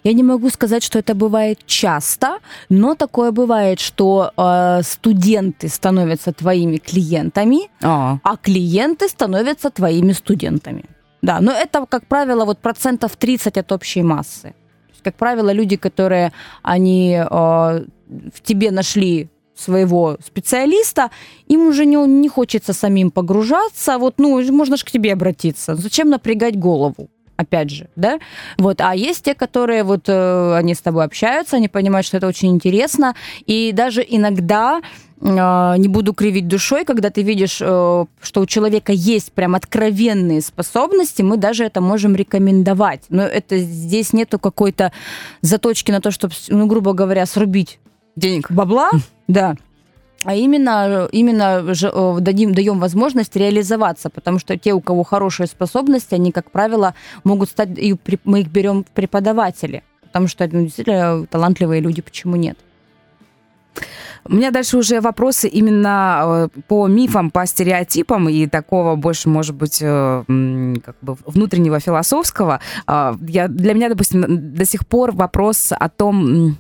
Я 0.04 0.14
не 0.14 0.24
могу 0.24 0.50
сказать, 0.50 0.84
что 0.84 1.00
это 1.00 1.14
бывает 1.14 1.60
часто, 1.66 2.40
но 2.70 2.96
такое 2.96 3.32
бывает, 3.32 3.80
что 3.80 4.32
э, 4.38 4.82
студенты 4.84 5.68
становятся 5.68 6.32
твоими 6.34 6.78
клиентами, 6.78 7.70
а. 7.84 8.18
а 8.24 8.38
клиенты 8.38 9.08
становятся 9.08 9.70
твоими 9.70 10.14
студентами. 10.14 10.84
Да, 11.22 11.40
но 11.42 11.52
это, 11.52 11.86
как 11.86 12.06
правило, 12.06 12.46
вот 12.46 12.60
процентов 12.60 13.16
30 13.16 13.58
от 13.58 13.72
общей 13.72 14.04
массы. 14.04 14.54
Как 15.04 15.16
правило, 15.16 15.52
люди, 15.52 15.76
которые 15.78 16.32
они 16.64 17.14
э, 17.14 17.26
в 17.28 18.42
тебе 18.44 18.72
нашли 18.72 19.30
своего 19.56 20.18
специалиста, 20.24 21.10
им 21.48 21.68
уже 21.68 21.86
не, 21.86 21.96
не 22.08 22.30
хочется 22.30 22.74
самим 22.74 23.12
погружаться. 23.12 23.98
Вот, 23.98 24.16
ну, 24.18 24.42
можно 24.52 24.78
же 24.78 24.86
к 24.86 24.92
тебе 24.92 25.14
обратиться. 25.14 25.76
Зачем 25.76 26.10
напрягать 26.10 26.60
голову? 26.60 27.10
Опять 27.38 27.70
же, 27.70 27.88
да? 27.96 28.20
Вот, 28.58 28.82
а 28.82 28.96
есть 28.96 29.24
те, 29.24 29.36
которые 29.36 29.84
вот 29.84 30.10
э, 30.10 30.56
они 30.56 30.74
с 30.74 30.82
тобой 30.82 31.06
общаются, 31.06 31.58
они 31.58 31.68
понимают, 31.68 32.06
что 32.06 32.18
это 32.18 32.28
очень 32.28 32.50
интересно, 32.50 33.16
и 33.46 33.72
даже 33.74 34.04
иногда 34.08 34.82
а, 35.22 35.76
не 35.78 35.88
буду 35.88 36.14
кривить 36.14 36.48
душой, 36.48 36.86
когда 36.86 37.10
ты 37.10 37.24
видишь, 37.24 37.60
э, 37.62 38.06
что 38.22 38.42
у 38.42 38.46
человека 38.46 38.92
есть 38.92 39.32
прям 39.34 39.56
откровенные 39.56 40.42
способности, 40.42 41.22
мы 41.22 41.38
даже 41.38 41.64
это 41.64 41.82
можем 41.82 42.16
рекомендовать. 42.16 43.02
Но 43.10 43.24
это 43.24 43.58
здесь 43.58 44.14
нету 44.14 44.38
какой-то 44.38 44.92
заточки 45.42 45.92
на 45.92 46.02
то, 46.02 46.12
чтобы, 46.12 46.34
ну, 46.50 46.68
грубо 46.68 46.94
говоря, 46.94 47.26
срубить 47.26 47.80
денег, 48.16 48.52
бабла, 48.52 48.92
да. 49.28 49.56
А 50.28 50.36
именно, 50.36 51.08
именно 51.14 51.64
э, 51.66 52.18
дадим, 52.20 52.54
даем 52.54 52.80
возможность 52.80 53.34
реализоваться, 53.38 54.10
потому 54.10 54.40
что 54.40 54.58
те, 54.58 54.74
у 54.74 54.82
кого 54.82 55.06
хорошие 55.06 55.48
способности, 55.48 56.16
они, 56.16 56.34
как 56.34 56.52
правило, 56.52 56.96
могут 57.24 57.50
стать, 57.50 57.70
и 57.78 57.96
мы 58.26 58.42
их 58.42 58.50
берем 58.50 58.84
в 58.84 58.88
преподаватели, 58.88 59.84
потому 60.02 60.28
что 60.28 60.46
ну, 60.52 60.64
действительно 60.64 61.26
талантливые 61.28 61.80
люди, 61.80 62.02
почему 62.02 62.36
нет? 62.36 62.58
У 64.26 64.34
меня 64.34 64.52
дальше 64.52 64.78
уже 64.78 65.00
вопросы 65.00 65.48
именно 65.48 66.50
э, 66.56 66.62
по 66.68 66.88
мифам, 66.88 67.32
по 67.32 67.46
стереотипам 67.46 68.28
и 68.28 68.48
такого 68.48 68.98
больше, 68.98 69.30
может 69.30 69.56
быть, 69.56 69.80
э, 69.82 70.24
как 70.84 70.96
бы 71.02 71.16
внутреннего 71.26 71.80
философского. 71.80 72.60
А, 72.86 73.16
я, 73.22 73.48
для 73.48 73.74
меня, 73.74 73.88
допустим, 73.88 74.26
до 74.28 74.66
сих 74.66 74.86
пор 74.86 75.14
вопрос 75.14 75.72
о 75.72 75.88
том, 75.88 76.58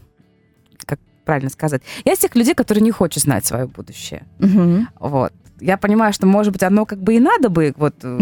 правильно 1.27 1.49
сказать, 1.49 1.81
я 2.05 2.13
из 2.13 2.19
тех 2.19 2.33
людей, 2.35 2.55
которые 2.55 2.81
не 2.81 2.91
хочет 2.91 3.23
знать 3.23 3.45
свое 3.45 3.67
будущее. 3.67 4.23
Угу. 4.39 4.87
Вот 4.99 5.33
я 5.59 5.77
понимаю, 5.77 6.13
что, 6.13 6.25
может 6.25 6.53
быть, 6.53 6.63
оно 6.63 6.85
как 6.85 6.99
бы 6.99 7.15
и 7.15 7.19
надо 7.19 7.49
бы, 7.49 7.73
вот, 7.77 7.95
э, 8.03 8.19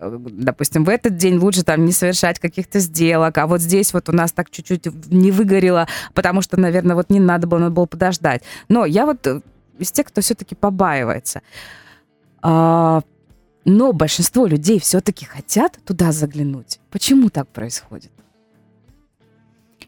допустим, 0.00 0.84
в 0.84 0.88
этот 0.88 1.16
день 1.16 1.36
лучше 1.38 1.64
там 1.64 1.84
не 1.84 1.92
совершать 1.92 2.38
каких-то 2.38 2.78
сделок, 2.78 3.38
а 3.38 3.46
вот 3.46 3.60
здесь 3.60 3.92
вот 3.92 4.08
у 4.08 4.12
нас 4.12 4.32
так 4.32 4.50
чуть-чуть 4.50 4.86
не 5.10 5.32
выгорело, 5.32 5.88
потому 6.14 6.42
что, 6.42 6.56
наверное, 6.60 6.94
вот 6.94 7.10
не 7.10 7.20
надо 7.20 7.46
было, 7.46 7.58
надо 7.58 7.72
было 7.72 7.86
подождать. 7.86 8.42
Но 8.68 8.84
я 8.84 9.06
вот 9.06 9.26
э, 9.26 9.40
из 9.78 9.90
тех, 9.90 10.06
кто 10.06 10.20
все-таки 10.20 10.54
побаивается. 10.54 11.42
А, 12.42 13.02
но 13.64 13.92
большинство 13.92 14.46
людей 14.46 14.78
все-таки 14.78 15.24
хотят 15.24 15.78
туда 15.84 16.12
заглянуть. 16.12 16.80
Почему 16.90 17.30
так 17.30 17.48
происходит? 17.48 18.12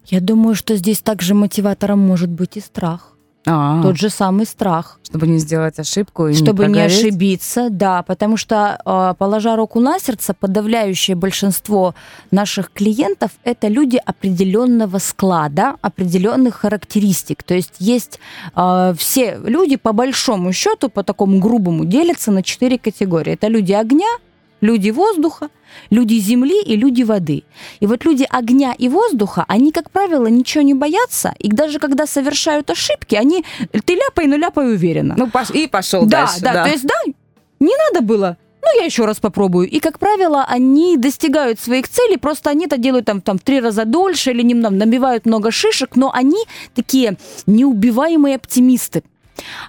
Я 0.07 0.21
думаю, 0.21 0.55
что 0.55 0.77
здесь 0.77 1.01
также 1.01 1.35
мотиватором 1.35 1.99
может 2.01 2.31
быть 2.31 2.57
и 2.57 2.61
страх. 2.61 3.11
А-а-а. 3.47 3.83
Тот 3.83 3.97
же 3.97 4.11
самый 4.11 4.45
страх. 4.45 4.99
Чтобы 5.03 5.27
не 5.27 5.39
сделать 5.39 5.79
ошибку 5.79 6.29
и 6.29 6.35
Чтобы 6.35 6.67
не, 6.67 6.75
не 6.75 6.81
ошибиться, 6.81 7.69
да. 7.71 8.03
Потому 8.03 8.37
что, 8.37 8.79
а, 8.85 9.15
положа 9.15 9.57
руку 9.57 9.81
на 9.81 9.99
сердце, 9.99 10.35
подавляющее 10.35 11.17
большинство 11.17 11.95
наших 12.31 12.71
клиентов– 12.71 13.31
это 13.45 13.69
люди 13.69 13.99
определенного 14.05 14.99
склада, 14.99 15.77
определенных 15.81 16.57
характеристик. 16.57 17.43
То 17.43 17.55
есть 17.55 17.75
есть 17.79 18.21
э, 18.55 18.95
все 18.97 19.39
люди, 19.43 19.77
по 19.77 19.93
большому 19.93 20.53
счету, 20.53 20.91
по 20.91 21.03
такому 21.03 21.39
грубому, 21.41 21.85
делятся 21.87 22.31
на 22.31 22.43
четыре 22.43 22.79
категории. 22.79 23.33
Это 23.33 23.49
люди 23.49 23.73
огня, 23.73 24.19
люди 24.61 24.91
воздуха, 24.91 25.49
люди 25.91 26.15
земли 26.15 26.63
и 26.63 26.77
люди 26.77 27.03
воды. 27.03 27.45
И 27.81 27.87
вот 27.87 28.05
люди 28.05 28.27
огня 28.29 28.75
и 28.77 28.89
воздуха, 28.89 29.45
они, 29.49 29.73
как 29.73 29.91
правило, 29.91 30.27
ничего 30.27 30.63
не 30.63 30.75
боятся, 30.75 31.35
и 31.39 31.49
даже 31.49 31.79
когда 31.79 32.07
совершают 32.07 32.71
ошибки, 32.71 33.15
они, 33.15 33.45
ты 33.85 33.95
ляпай, 33.95 34.27
но 34.27 34.37
ляпай 34.37 34.73
уверенно. 34.73 35.15
Ну, 35.17 35.31
и 35.55 35.67
пошел 35.67 36.05
да, 36.07 36.27
дальше. 36.27 36.41
Да, 36.41 36.53
да, 36.53 36.65
то 36.65 36.71
есть, 36.71 36.85
да, 36.85 36.95
не 37.61 37.73
надо 37.87 38.05
было, 38.05 38.37
ну, 38.63 38.81
я 38.81 38.85
еще 38.85 39.07
раз 39.07 39.19
попробую. 39.21 39.69
И, 39.69 39.81
как 39.81 39.99
правило, 39.99 40.45
они 40.47 40.97
достигают 40.97 41.61
своих 41.61 41.89
целей, 41.89 42.19
просто 42.19 42.51
они 42.51 42.67
это 42.67 42.77
делают 42.77 43.07
там, 43.07 43.21
там 43.21 43.39
в 43.39 43.43
три 43.43 43.61
раза 43.61 43.85
дольше 43.85 44.31
или 44.31 44.43
немного 44.43 44.75
набивают 44.75 45.27
много 45.27 45.51
шишек, 45.51 45.97
но 45.97 46.13
они 46.13 46.45
такие 46.75 47.17
неубиваемые 47.47 48.37
оптимисты. 48.37 49.03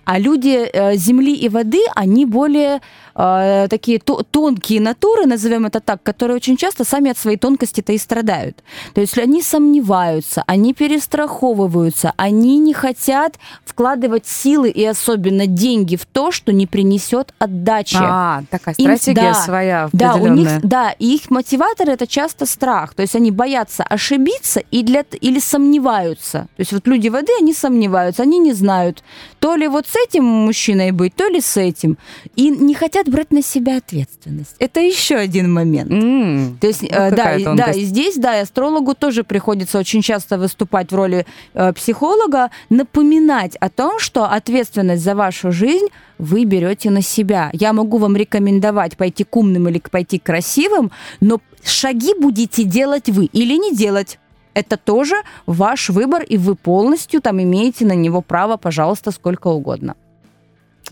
А 0.04 0.19
люди 0.19 0.69
э, 0.71 0.97
земли 0.97 1.34
и 1.34 1.47
воды, 1.47 1.80
они 1.95 2.25
более 2.25 2.82
э, 3.15 3.67
такие 3.69 4.00
то, 4.00 4.24
тонкие 4.24 4.82
натуры, 4.82 5.26
назовем 5.26 5.65
это 5.65 5.80
так, 5.80 6.04
которые 6.04 6.38
очень 6.38 6.58
часто 6.58 6.84
сами 6.84 7.12
от 7.12 7.17
своей 7.17 7.38
тонкости-то 7.38 7.93
и 7.93 7.97
страдают. 7.97 8.63
То 8.93 9.02
есть 9.02 9.17
они 9.17 9.41
сомневаются, 9.41 10.43
они 10.47 10.74
перестраховываются, 10.74 12.13
они 12.17 12.60
не 12.60 12.74
хотят 12.74 13.38
вкладывать 13.65 14.28
силы 14.28 14.69
и 14.69 14.86
особенно 14.86 15.47
деньги 15.47 15.95
в 15.95 16.06
то, 16.06 16.32
что 16.32 16.52
не 16.52 16.67
принесет 16.67 17.34
отдачи. 17.39 17.97
А, 18.00 18.43
такая 18.50 18.74
стратегия 18.74 19.21
Им, 19.21 19.34
да, 19.34 19.34
своя 19.34 19.89
Да, 19.93 20.15
у 20.15 20.28
них, 20.28 20.62
да, 20.62 20.91
и 20.97 21.15
их 21.15 21.30
мотиватор 21.30 21.89
это 21.89 22.08
часто 22.08 22.45
страх. 22.45 22.93
То 22.93 23.02
есть 23.02 23.15
они 23.15 23.32
боятся 23.32 23.84
ошибиться 23.84 24.62
и 24.71 24.84
для, 24.84 25.04
или 25.19 25.39
сомневаются. 25.39 26.47
То 26.56 26.60
есть 26.60 26.74
вот 26.74 26.88
люди 26.88 27.10
воды, 27.10 27.32
они 27.39 27.54
сомневаются, 27.54 28.24
они 28.24 28.39
не 28.39 28.54
знают, 28.54 29.04
то 29.39 29.56
ли 29.56 29.67
вот 29.67 29.88
с 29.88 29.95
этим 29.95 30.24
мужчиной 30.24 30.91
быть, 30.91 31.15
то 31.15 31.28
ли 31.28 31.41
с 31.41 31.58
этим. 31.58 31.97
И 32.36 32.50
не 32.50 32.74
хотят 32.74 33.00
брать 33.07 33.31
на 33.31 33.41
себя 33.41 33.77
ответственность. 33.77 34.55
Это 34.59 34.79
еще 34.79 35.15
один 35.15 35.51
момент. 35.51 35.91
Mm, 35.91 36.57
То 36.59 36.67
есть, 36.67 36.83
э, 36.83 37.11
да, 37.11 37.35
и, 37.35 37.43
да, 37.43 37.71
и 37.71 37.81
здесь, 37.81 38.15
да, 38.15 38.37
и 38.37 38.41
астрологу 38.41 38.93
тоже 38.95 39.23
приходится 39.23 39.79
очень 39.79 40.01
часто 40.01 40.37
выступать 40.37 40.91
в 40.91 40.95
роли 40.95 41.25
э, 41.53 41.73
психолога, 41.73 42.49
напоминать 42.69 43.55
о 43.57 43.69
том, 43.69 43.99
что 43.99 44.25
ответственность 44.25 45.03
за 45.03 45.15
вашу 45.15 45.51
жизнь 45.51 45.87
вы 46.17 46.45
берете 46.45 46.89
на 46.89 47.01
себя. 47.01 47.49
Я 47.53 47.73
могу 47.73 47.97
вам 47.97 48.15
рекомендовать 48.15 48.97
пойти 48.97 49.23
к 49.23 49.35
умным 49.35 49.67
или 49.67 49.79
пойти 49.79 50.19
к 50.19 50.23
красивым, 50.23 50.91
но 51.19 51.39
шаги 51.63 52.13
будете 52.19 52.63
делать 52.63 53.09
вы 53.09 53.25
или 53.25 53.55
не 53.57 53.75
делать 53.75 54.19
это 54.53 54.77
тоже 54.77 55.15
ваш 55.45 55.89
выбор, 55.89 56.23
и 56.23 56.37
вы 56.37 56.55
полностью 56.55 57.21
там 57.21 57.41
имеете 57.41 57.85
на 57.85 57.93
него 57.93 58.21
право, 58.21 58.57
пожалуйста, 58.57 59.11
сколько 59.11 59.47
угодно. 59.47 59.95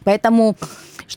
Поэтому, 0.04 0.56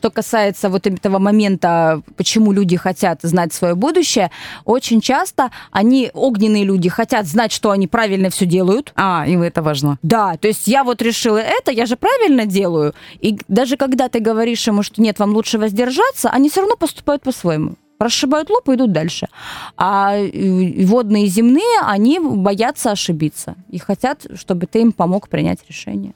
что 0.03 0.11
касается 0.11 0.67
вот 0.67 0.85
этого 0.85 1.17
момента, 1.17 2.01
почему 2.17 2.51
люди 2.51 2.75
хотят 2.75 3.19
знать 3.21 3.53
свое 3.53 3.73
будущее, 3.73 4.31
очень 4.65 4.99
часто 4.99 5.49
они, 5.71 6.11
огненные 6.13 6.65
люди, 6.65 6.89
хотят 6.89 7.25
знать, 7.25 7.53
что 7.53 7.71
они 7.71 7.87
правильно 7.87 8.29
все 8.29 8.45
делают. 8.45 8.91
А, 8.97 9.23
им 9.25 9.41
это 9.41 9.61
важно. 9.61 9.97
Да, 10.03 10.35
то 10.35 10.49
есть 10.49 10.67
я 10.67 10.83
вот 10.83 11.01
решила 11.01 11.37
это, 11.37 11.71
я 11.71 11.85
же 11.85 11.95
правильно 11.95 12.45
делаю. 12.45 12.93
И 13.21 13.39
даже 13.47 13.77
когда 13.77 14.09
ты 14.09 14.19
говоришь 14.19 14.67
ему, 14.67 14.83
что 14.83 15.01
нет, 15.01 15.19
вам 15.19 15.33
лучше 15.33 15.57
воздержаться, 15.57 16.29
они 16.29 16.49
все 16.49 16.59
равно 16.59 16.75
поступают 16.75 17.23
по-своему 17.23 17.75
расшибают 17.99 18.49
лоб 18.49 18.67
и 18.67 18.73
идут 18.73 18.91
дальше. 18.91 19.29
А 19.77 20.17
э, 20.17 20.85
водные 20.85 21.27
и 21.27 21.29
земные, 21.29 21.79
они 21.83 22.19
боятся 22.19 22.91
ошибиться 22.91 23.55
и 23.69 23.79
хотят, 23.79 24.25
чтобы 24.35 24.65
ты 24.65 24.81
им 24.81 24.91
помог 24.91 25.29
принять 25.29 25.59
решение. 25.69 26.13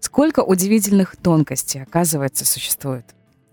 Сколько 0.00 0.40
удивительных 0.40 1.16
тонкостей, 1.16 1.82
оказывается, 1.82 2.44
существует. 2.44 3.04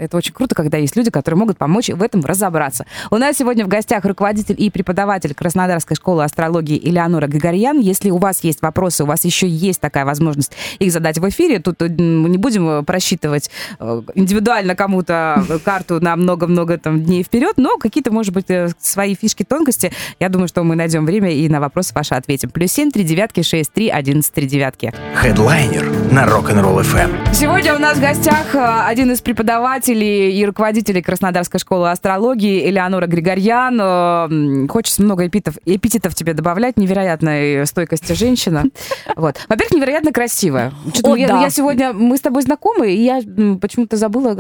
Это 0.02 0.18
очень 0.18 0.34
круто, 0.34 0.56
когда 0.56 0.80
есть 0.80 0.96
люди, 0.96 1.12
которые 1.12 1.38
могут 1.38 1.60
помочь 1.60 1.90
в 1.90 2.02
этом 2.02 2.26
разобраться. 2.26 2.88
У 3.12 3.18
нас 3.18 3.38
сегодня 3.38 3.66
в 3.66 3.68
гостях 3.68 4.04
руководитель 4.04 4.56
и 4.58 4.72
преподаватель 4.72 5.36
Краснодарской 5.36 5.96
школы 5.96 6.24
астрологии 6.24 6.80
Элеонора 6.84 7.28
Григорьян. 7.28 7.80
Если 7.80 8.10
у 8.10 8.18
вас 8.18 8.44
есть 8.44 8.64
вопросы, 8.64 9.04
у 9.04 9.06
вас 9.06 9.26
еще 9.26 9.48
есть 9.48 9.80
такая 9.80 10.04
возможность 10.04 10.54
их 10.80 10.92
задать 10.92 11.20
в 11.20 11.30
эфире, 11.30 11.60
тут 11.60 11.84
э, 11.84 11.88
мы 11.88 12.30
не 12.30 12.40
будем 12.40 12.68
э, 12.68 12.84
просчитывать 12.84 13.52
э, 13.80 14.02
индивидуально 14.16 14.76
кому-то 14.76 15.46
карту 15.64 16.02
на 16.02 16.16
много-много 16.16 16.80
там 16.80 17.04
дней 17.04 17.22
вперед, 17.24 17.54
но 17.58 17.78
какие-то, 17.78 18.12
может 18.12 18.34
быть, 18.34 18.48
свои 18.80 19.14
фишки, 19.14 19.44
тонкости, 19.44 19.94
я 20.20 20.30
думаю, 20.30 20.48
что 20.48 20.64
мы 20.64 20.76
найдем 20.76 21.06
время 21.06 21.30
и 21.32 21.48
на 21.48 21.60
вопросы 21.60 21.94
ваши 21.94 22.16
ответим. 22.16 22.50
Плюс 22.50 22.72
семь, 22.72 22.90
три 22.90 23.04
девятки, 23.04 23.44
шесть, 23.44 23.72
три, 23.72 23.90
одиннадцать, 23.90 24.34
три 24.34 24.48
девятки. 24.48 24.92
Хедлайнер 25.16 25.86
на 26.12 26.26
Rock'n'Roll 26.26 26.82
FM. 26.82 27.34
Сегодня 27.36 27.76
у 27.76 27.78
нас 27.78 27.98
в 27.98 28.02
гостях 28.02 28.56
один 28.56 29.12
из 29.12 29.22
преподавателей 29.22 29.91
руководителей 29.92 30.40
и 30.40 30.46
руководителей 30.46 31.02
Краснодарской 31.02 31.60
школы 31.60 31.92
астрологии 31.92 32.70
Элеонора 32.70 33.08
Григорьян. 33.08 33.80
Э, 33.82 34.68
хочется 34.68 35.02
много 35.02 35.28
эпитов, 35.28 35.56
эпитетов 35.66 36.16
тебе 36.16 36.34
добавлять. 36.34 36.78
Невероятной 36.78 37.66
стойкости 37.66 38.14
женщина. 38.14 38.64
Вот. 39.16 39.38
Во-первых, 39.50 39.74
невероятно 39.74 40.12
красивая. 40.12 40.74
О, 41.04 41.16
я, 41.16 41.28
да. 41.28 41.42
я 41.42 41.50
сегодня... 41.50 41.92
Мы 41.94 42.18
с 42.18 42.22
тобой 42.22 42.42
знакомы, 42.44 42.92
и 42.92 43.04
я 43.04 43.22
почему-то 43.60 43.98
забыла 43.98 44.38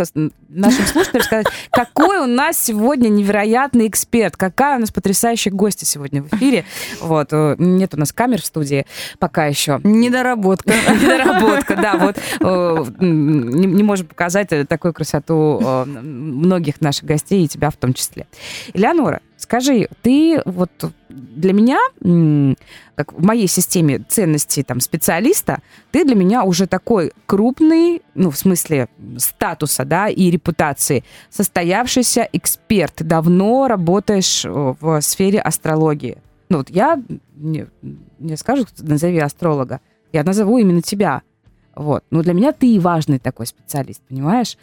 нашим 0.49 0.85
слушателям 0.85 1.23
сказать, 1.23 1.47
какой 1.71 2.19
у 2.19 2.25
нас 2.25 2.57
сегодня 2.57 3.09
невероятный 3.09 3.87
эксперт, 3.87 4.37
какая 4.37 4.77
у 4.77 4.79
нас 4.79 4.91
потрясающая 4.91 5.51
гостья 5.51 5.85
сегодня 5.85 6.23
в 6.23 6.33
эфире. 6.33 6.65
Вот. 7.01 7.29
Э, 7.31 7.55
нет 7.57 7.93
у 7.93 7.97
нас 7.97 8.11
камер 8.11 8.41
в 8.41 8.45
студии 8.45 8.85
пока 9.19 9.45
еще. 9.45 9.79
Недоработка. 9.83 10.71
Недоработка, 11.01 11.75
да. 11.75 11.97
Вот 11.97 12.17
э, 12.39 12.85
не 12.99 13.83
можем 13.83 14.07
показать 14.07 14.49
такую 14.67 14.93
красоту 14.93 15.40
Э, 15.41 15.85
многих 15.85 16.81
наших 16.81 17.05
гостей, 17.05 17.45
и 17.45 17.47
тебя 17.47 17.69
в 17.69 17.77
том 17.77 17.93
числе. 17.93 18.27
Элеонора, 18.73 19.21
скажи, 19.37 19.87
ты 20.01 20.41
вот 20.45 20.71
для 21.09 21.53
меня, 21.53 21.79
как 22.95 23.13
в 23.13 23.23
моей 23.23 23.47
системе 23.47 24.03
ценностей 24.07 24.63
там, 24.63 24.79
специалиста, 24.79 25.61
ты 25.91 26.05
для 26.05 26.15
меня 26.15 26.43
уже 26.43 26.67
такой 26.67 27.13
крупный, 27.25 28.01
ну, 28.15 28.31
в 28.31 28.37
смысле 28.37 28.87
статуса, 29.17 29.85
да, 29.85 30.07
и 30.09 30.29
репутации, 30.31 31.03
состоявшийся 31.29 32.27
эксперт. 32.33 32.95
Ты 32.95 33.03
давно 33.03 33.67
работаешь 33.67 34.45
э, 34.45 34.49
в 34.49 35.01
сфере 35.01 35.39
астрологии. 35.39 36.17
Ну, 36.49 36.57
вот 36.57 36.69
я, 36.69 37.01
мне, 37.35 37.67
мне 38.19 38.37
скажут, 38.37 38.69
назови 38.79 39.19
астролога, 39.19 39.79
я 40.11 40.23
назову 40.23 40.57
именно 40.57 40.81
тебя. 40.81 41.21
Вот. 41.75 42.03
Но 42.11 42.21
для 42.21 42.33
меня 42.33 42.51
ты 42.51 42.79
важный 42.79 43.19
такой 43.19 43.47
специалист, 43.47 44.01
понимаешь? 44.07 44.57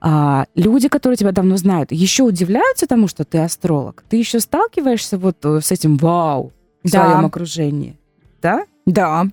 А, 0.00 0.46
люди, 0.54 0.88
которые 0.88 1.16
тебя 1.16 1.32
давно 1.32 1.56
знают, 1.56 1.92
еще 1.92 2.22
удивляются 2.22 2.86
тому, 2.86 3.08
что 3.08 3.24
ты 3.24 3.38
астролог. 3.38 4.04
Ты 4.08 4.16
еще 4.16 4.40
сталкиваешься 4.40 5.18
вот 5.18 5.44
э, 5.44 5.60
с 5.60 5.72
этим 5.72 5.96
вау 5.96 6.52
в 6.84 6.90
да. 6.90 7.04
своем 7.04 7.26
окружении, 7.26 7.98
да? 8.40 8.64
Да. 8.86 9.26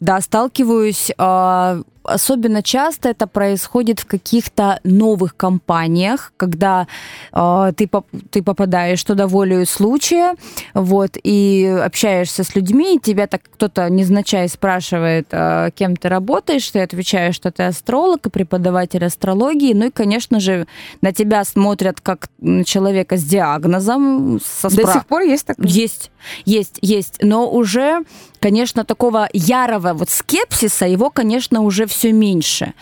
Да, 0.00 0.20
сталкиваюсь. 0.20 1.12
А, 1.18 1.82
особенно 2.02 2.62
часто 2.62 3.10
это 3.10 3.26
происходит 3.26 4.00
в 4.00 4.06
каких-то 4.06 4.80
новых 4.84 5.36
компаниях, 5.36 6.32
когда 6.36 6.86
э, 7.32 7.72
ты, 7.76 7.86
поп 7.86 8.06
ты 8.30 8.42
попадаешь 8.42 9.02
туда 9.04 9.26
волею 9.26 9.66
случая, 9.66 10.34
вот, 10.74 11.16
и 11.22 11.66
общаешься 11.84 12.44
с 12.44 12.54
людьми, 12.54 12.96
и 12.96 13.00
тебя 13.00 13.26
так 13.26 13.42
кто-то 13.42 13.88
незначай 13.90 14.48
спрашивает, 14.48 15.28
э, 15.30 15.70
кем 15.74 15.96
ты 15.96 16.08
работаешь, 16.08 16.70
ты 16.70 16.80
отвечаешь, 16.80 17.34
что 17.34 17.50
ты 17.50 17.64
астролог 17.64 18.26
и 18.26 18.30
преподаватель 18.30 19.04
астрологии, 19.04 19.72
ну 19.74 19.86
и, 19.86 19.90
конечно 19.90 20.40
же, 20.40 20.66
на 21.02 21.12
тебя 21.12 21.44
смотрят 21.44 22.00
как 22.00 22.28
на 22.38 22.64
человека 22.64 23.16
с 23.16 23.24
диагнозом. 23.24 24.40
Со 24.44 24.70
спра... 24.70 24.84
До 24.84 24.92
сих 24.92 25.06
пор 25.06 25.22
есть 25.22 25.46
такое? 25.46 25.66
Есть, 25.66 26.10
есть, 26.44 26.78
есть, 26.80 27.18
но 27.22 27.50
уже 27.50 28.04
конечно, 28.40 28.84
такого 28.84 29.28
ярого 29.32 29.92
вот 29.92 30.10
скепсиса, 30.10 30.86
его, 30.86 31.10
конечно, 31.10 31.60
уже 31.60 31.86
все 31.86 32.12
меньше. 32.12 32.72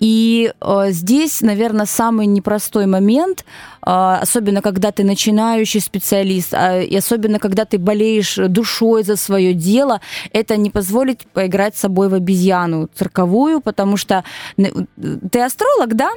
И 0.00 0.52
э, 0.60 0.86
здесь, 0.90 1.40
наверное, 1.40 1.86
самый 1.86 2.26
непростой 2.26 2.86
момент, 2.86 3.44
э, 3.86 4.18
особенно 4.22 4.60
когда 4.60 4.90
ты 4.90 5.04
начинающий 5.04 5.80
специалист, 5.80 6.52
э, 6.52 6.84
и 6.84 6.96
особенно 6.96 7.38
когда 7.38 7.64
ты 7.64 7.78
болеешь 7.78 8.36
душой 8.48 9.04
за 9.04 9.16
свое 9.16 9.54
дело, 9.54 10.00
это 10.32 10.56
не 10.56 10.70
позволить 10.70 11.26
поиграть 11.32 11.76
с 11.76 11.80
собой 11.80 12.08
в 12.08 12.14
обезьяну 12.14 12.88
цирковую, 12.94 13.60
потому 13.60 13.96
что 13.96 14.24
ты 14.56 15.40
астролог, 15.40 15.94
да? 15.94 16.10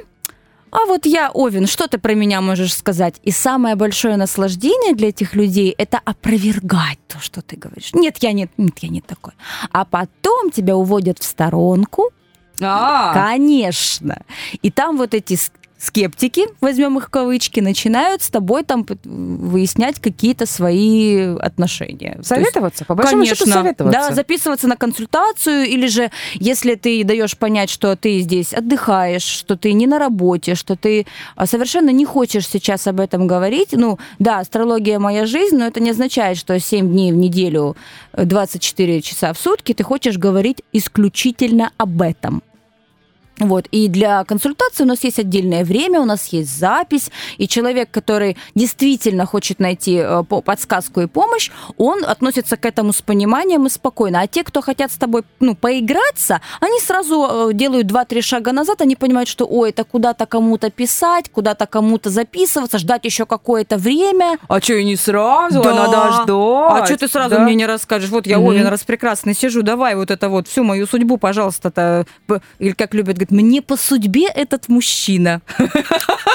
А 0.70 0.86
вот 0.86 1.06
я, 1.06 1.30
Овен, 1.30 1.66
что 1.66 1.88
ты 1.88 1.98
про 1.98 2.14
меня 2.14 2.40
можешь 2.40 2.74
сказать? 2.74 3.16
И 3.22 3.30
самое 3.30 3.74
большое 3.74 4.16
наслаждение 4.16 4.94
для 4.94 5.08
этих 5.08 5.34
людей– 5.34 5.74
это 5.78 6.00
опровергать 6.04 6.98
то, 7.06 7.18
что 7.20 7.42
ты 7.42 7.56
говоришь. 7.56 7.94
Нет, 7.94 8.18
я 8.20 8.32
нет, 8.32 8.50
нет, 8.56 8.78
я 8.80 8.88
не 8.88 9.00
такой. 9.00 9.32
А 9.72 9.84
потом 9.84 10.50
тебя 10.50 10.76
уводят 10.76 11.18
в 11.18 11.24
сторонку, 11.24 12.10
а. 12.60 13.12
Конечно. 13.14 14.22
И 14.62 14.70
там 14.70 14.96
вот 14.96 15.14
эти 15.14 15.38
скептики, 15.78 16.46
возьмем 16.60 16.98
их 16.98 17.06
в 17.06 17.10
кавычки, 17.10 17.60
начинают 17.60 18.22
с 18.22 18.30
тобой 18.30 18.64
там 18.64 18.84
выяснять 19.04 20.00
какие-то 20.00 20.44
свои 20.46 21.36
отношения. 21.36 22.18
Советоваться, 22.22 22.82
есть, 22.82 22.88
по 22.88 22.94
большому 22.94 23.22
конечно, 23.22 23.36
счету 23.36 23.50
советоваться. 23.50 24.00
Да, 24.00 24.14
записываться 24.14 24.66
на 24.66 24.76
консультацию, 24.76 25.66
или 25.66 25.86
же, 25.86 26.10
если 26.34 26.74
ты 26.74 27.04
даешь 27.04 27.36
понять, 27.38 27.70
что 27.70 27.94
ты 27.94 28.18
здесь 28.20 28.52
отдыхаешь, 28.52 29.22
что 29.22 29.56
ты 29.56 29.72
не 29.72 29.86
на 29.86 29.98
работе, 29.98 30.56
что 30.56 30.74
ты 30.74 31.06
а, 31.36 31.46
совершенно 31.46 31.90
не 31.90 32.04
хочешь 32.04 32.48
сейчас 32.48 32.86
об 32.88 32.98
этом 32.98 33.26
говорить, 33.28 33.68
ну, 33.72 33.98
да, 34.18 34.40
астрология 34.40 34.98
моя 34.98 35.26
жизнь, 35.26 35.56
но 35.56 35.66
это 35.66 35.80
не 35.80 35.90
означает, 35.90 36.38
что 36.38 36.58
7 36.58 36.88
дней 36.88 37.12
в 37.12 37.16
неделю, 37.16 37.76
24 38.16 39.00
часа 39.02 39.32
в 39.32 39.38
сутки 39.38 39.74
ты 39.74 39.84
хочешь 39.84 40.18
говорить 40.18 40.62
исключительно 40.72 41.70
об 41.76 42.02
этом. 42.02 42.42
Вот. 43.38 43.66
И 43.70 43.88
для 43.88 44.24
консультации 44.24 44.82
у 44.84 44.86
нас 44.86 45.04
есть 45.04 45.18
отдельное 45.18 45.64
время, 45.64 46.00
у 46.00 46.04
нас 46.04 46.26
есть 46.28 46.58
запись, 46.58 47.10
и 47.36 47.46
человек, 47.46 47.90
который 47.90 48.36
действительно 48.54 49.26
хочет 49.26 49.60
найти 49.60 49.96
э, 49.96 50.22
подсказку 50.24 51.00
и 51.00 51.06
помощь, 51.06 51.50
он 51.76 52.04
относится 52.04 52.56
к 52.56 52.64
этому 52.64 52.92
с 52.92 53.02
пониманием 53.02 53.66
и 53.66 53.70
спокойно. 53.70 54.20
А 54.20 54.26
те, 54.26 54.42
кто 54.42 54.60
хотят 54.60 54.90
с 54.90 54.96
тобой 54.96 55.22
ну, 55.40 55.54
поиграться, 55.54 56.40
они 56.60 56.80
сразу 56.80 57.50
э, 57.50 57.52
делают 57.54 57.86
2-3 57.86 58.22
шага 58.22 58.52
назад, 58.52 58.80
они 58.80 58.96
понимают, 58.96 59.28
что, 59.28 59.46
ой, 59.46 59.70
это 59.70 59.84
куда-то 59.84 60.26
кому-то 60.26 60.70
писать, 60.70 61.30
куда-то 61.30 61.66
кому-то 61.66 62.10
записываться, 62.10 62.78
ждать 62.78 63.04
еще 63.04 63.24
какое-то 63.24 63.76
время. 63.76 64.38
А 64.48 64.60
что, 64.60 64.74
и 64.74 64.84
не 64.84 64.96
сразу? 64.96 65.62
Да. 65.62 65.74
Надо 65.74 66.12
ждать. 66.12 66.28
А 66.28 66.86
что 66.86 66.96
ты 66.96 67.08
сразу 67.08 67.36
да? 67.36 67.40
мне 67.40 67.54
не 67.54 67.66
расскажешь? 67.66 68.10
Вот 68.10 68.26
я, 68.26 68.36
mm-hmm. 68.36 68.48
Овен, 68.48 68.66
раз 68.66 68.82
прекрасно 68.82 69.34
сижу, 69.34 69.62
давай 69.62 69.94
вот 69.94 70.10
это 70.10 70.28
вот, 70.28 70.48
всю 70.48 70.64
мою 70.64 70.86
судьбу, 70.86 71.18
пожалуйста, 71.18 72.04
или 72.58 72.72
как 72.72 72.94
любят 72.94 73.16
говорить, 73.16 73.27
мне 73.30 73.62
по 73.62 73.76
судьбе 73.76 74.26
этот 74.26 74.68
мужчина. 74.68 75.40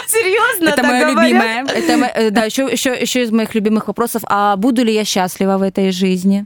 Серьезно? 0.07 0.69
Это 0.69 0.83
мое 0.83 1.07
любимое. 1.09 1.63
Это, 1.63 2.05
э, 2.15 2.29
да, 2.29 2.43
еще, 2.43 2.67
еще, 2.71 2.93
еще 2.99 3.23
из 3.23 3.31
моих 3.31 3.55
любимых 3.55 3.87
вопросов. 3.87 4.23
А 4.27 4.55
буду 4.55 4.83
ли 4.83 4.93
я 4.93 5.05
счастлива 5.05 5.57
в 5.57 5.61
этой 5.61 5.91
жизни? 5.91 6.45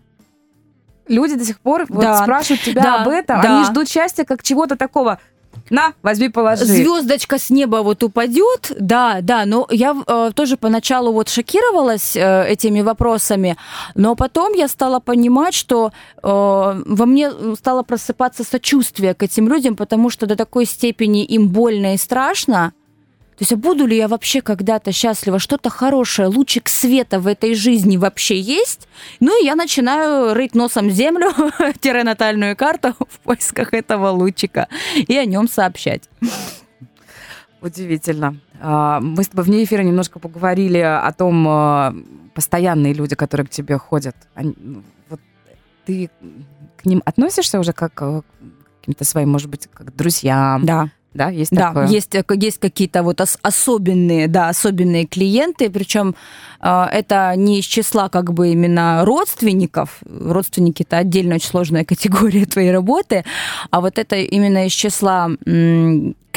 Люди 1.07 1.35
до 1.35 1.45
сих 1.45 1.59
пор 1.59 1.85
да. 1.87 2.13
вот 2.13 2.23
спрашивают 2.23 2.61
тебя 2.61 2.83
да, 2.83 3.01
об 3.01 3.07
этом. 3.07 3.41
Да. 3.41 3.57
Они 3.57 3.65
ждут 3.65 3.89
счастья 3.89 4.25
как 4.25 4.43
чего-то 4.43 4.75
такого 4.75 5.19
на, 5.71 5.93
возьми, 6.01 6.29
положи. 6.29 6.65
Звездочка 6.65 7.37
с 7.37 7.49
неба 7.49 7.77
вот 7.77 8.03
упадет, 8.03 8.71
да, 8.79 9.19
да, 9.21 9.45
но 9.45 9.67
я 9.69 9.95
э, 10.05 10.31
тоже 10.33 10.57
поначалу 10.57 11.11
вот 11.11 11.29
шокировалась 11.29 12.15
э, 12.15 12.47
этими 12.47 12.81
вопросами, 12.81 13.57
но 13.95 14.15
потом 14.15 14.53
я 14.53 14.67
стала 14.67 14.99
понимать, 14.99 15.53
что 15.53 15.91
э, 16.17 16.21
во 16.23 17.05
мне 17.05 17.31
стало 17.55 17.83
просыпаться 17.83 18.43
сочувствие 18.43 19.13
к 19.13 19.23
этим 19.23 19.47
людям, 19.47 19.75
потому 19.75 20.09
что 20.09 20.25
до 20.25 20.35
такой 20.35 20.65
степени 20.65 21.23
им 21.25 21.49
больно 21.49 21.93
и 21.93 21.97
страшно, 21.97 22.73
то 23.37 23.43
есть, 23.43 23.53
а 23.53 23.55
буду 23.55 23.85
ли 23.85 23.95
я 23.95 24.07
вообще 24.07 24.41
когда-то 24.41 24.91
счастлива? 24.91 25.37
Что-то 25.37 25.69
хорошее, 25.69 26.27
лучик 26.27 26.67
света 26.67 27.19
в 27.19 27.27
этой 27.27 27.53
жизни 27.53 27.95
вообще 27.95 28.39
есть? 28.39 28.87
Ну 29.19 29.39
и 29.39 29.45
я 29.45 29.53
начинаю 29.53 30.33
рыть 30.33 30.55
носом 30.55 30.89
землю, 30.89 31.31
натальную 32.03 32.55
карту 32.55 32.95
в 32.99 33.19
поисках 33.19 33.75
этого 33.75 34.09
лучика 34.09 34.67
и 34.95 35.15
о 35.15 35.25
нем 35.25 35.47
сообщать. 35.47 36.09
Удивительно. 37.61 38.37
А, 38.59 38.99
мы 39.01 39.23
с 39.23 39.27
тобой 39.27 39.45
вне 39.45 39.63
эфира 39.63 39.83
немножко 39.83 40.17
поговорили 40.17 40.79
о 40.79 41.11
том, 41.11 41.47
а, 41.47 41.95
постоянные 42.33 42.93
люди, 42.93 43.15
которые 43.15 43.45
к 43.45 43.51
тебе 43.51 43.77
ходят. 43.77 44.15
Ну, 44.35 44.81
вот 45.09 45.19
ты 45.85 46.09
к 46.77 46.85
ним 46.85 47.03
относишься 47.05 47.59
уже 47.59 47.71
как 47.71 47.93
к 47.93 48.23
каким-то 48.79 49.05
своим, 49.05 49.29
может 49.29 49.49
быть, 49.49 49.67
как 49.71 49.93
к 49.93 49.95
друзьям? 49.95 50.65
Да. 50.65 50.89
Да, 51.17 51.29
есть 51.29 51.51
да, 51.51 51.69
такое. 51.69 51.87
Есть, 51.87 52.13
э, 52.13 52.23
есть 52.35 52.59
какие-то 52.59 53.01
вот 53.01 53.19
ос- 53.21 53.39
особенные, 53.41 54.27
да, 54.27 54.49
особенные 54.49 55.07
клиенты, 55.07 55.71
причем 55.71 56.13
э, 56.61 56.85
это 56.91 57.33
не 57.35 57.59
из 57.59 57.65
числа 57.65 58.07
как 58.07 58.33
бы 58.33 58.49
именно 58.49 59.03
родственников. 59.03 59.99
Родственники 60.05 60.83
это 60.83 60.97
отдельно 60.97 61.35
очень 61.35 61.49
сложная 61.49 61.85
категория 61.91 62.45
твоей 62.45 62.71
работы, 62.71 63.25
а 63.71 63.81
вот 63.81 63.97
это 63.97 64.15
именно 64.17 64.67
из 64.67 64.73
числа 64.73 65.31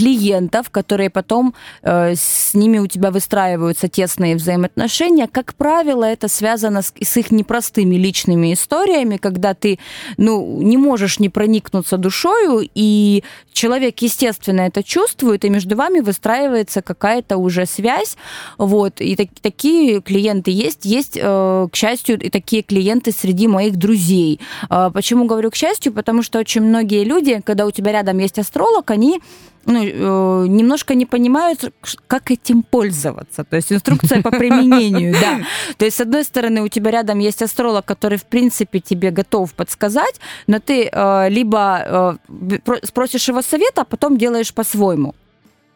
клиентов, 0.00 0.70
которые 0.70 1.10
потом 1.10 1.54
э, 1.82 2.14
с 2.16 2.54
ними 2.54 2.78
у 2.78 2.86
тебя 2.86 3.10
выстраиваются 3.10 3.86
тесные 3.86 4.34
взаимоотношения. 4.34 5.28
Как 5.28 5.52
правило, 5.54 6.04
это 6.04 6.28
связано 6.28 6.80
с, 6.80 6.94
с 7.02 7.16
их 7.18 7.30
непростыми 7.30 7.96
личными 7.96 8.54
историями, 8.54 9.18
когда 9.18 9.52
ты 9.52 9.78
ну, 10.16 10.62
не 10.62 10.78
можешь 10.78 11.18
не 11.18 11.28
проникнуться 11.28 11.98
душою, 11.98 12.66
и 12.74 13.22
человек, 13.52 13.98
естественно, 13.98 14.62
это 14.62 14.82
чувствует, 14.82 15.44
и 15.44 15.50
между 15.50 15.76
вами 15.76 16.00
выстраивается 16.00 16.80
какая-то 16.80 17.36
уже 17.36 17.66
связь. 17.66 18.16
Вот. 18.56 19.02
И 19.02 19.16
так, 19.16 19.28
такие 19.42 20.00
клиенты 20.00 20.50
есть. 20.50 20.86
Есть, 20.86 21.18
э, 21.20 21.68
к 21.70 21.76
счастью, 21.76 22.18
и 22.18 22.30
такие 22.30 22.62
клиенты 22.62 23.12
среди 23.12 23.48
моих 23.48 23.76
друзей. 23.76 24.40
Э, 24.70 24.90
почему 24.94 25.26
говорю 25.26 25.50
к 25.50 25.56
счастью? 25.56 25.92
Потому 25.92 26.22
что 26.22 26.38
очень 26.38 26.62
многие 26.62 27.04
люди, 27.04 27.42
когда 27.44 27.66
у 27.66 27.70
тебя 27.70 27.92
рядом 27.92 28.16
есть 28.18 28.38
астролог, 28.38 28.90
они 28.90 29.20
ну, 29.66 29.84
э, 29.84 30.46
немножко 30.48 30.94
не 30.94 31.06
понимают, 31.06 31.72
как 32.06 32.30
этим 32.30 32.62
пользоваться. 32.62 33.44
То 33.44 33.56
есть 33.56 33.72
инструкция 33.72 34.22
по 34.22 34.30
применению, 34.30 35.12
да. 35.12 35.40
То 35.76 35.84
есть, 35.84 35.96
с 35.96 36.00
одной 36.00 36.24
стороны, 36.24 36.62
у 36.62 36.68
тебя 36.68 36.90
рядом 36.90 37.18
есть 37.18 37.42
астролог, 37.42 37.84
который, 37.84 38.18
в 38.18 38.24
принципе, 38.24 38.80
тебе 38.80 39.10
готов 39.10 39.52
подсказать, 39.54 40.20
но 40.46 40.58
ты 40.58 40.88
э, 40.90 41.28
либо 41.28 42.18
э, 42.28 42.58
спросишь 42.84 43.28
его 43.28 43.42
совета, 43.42 43.82
а 43.82 43.84
потом 43.84 44.16
делаешь 44.16 44.52
по-своему, 44.54 45.14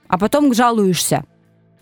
а 0.08 0.18
потом 0.18 0.54
жалуешься. 0.54 1.24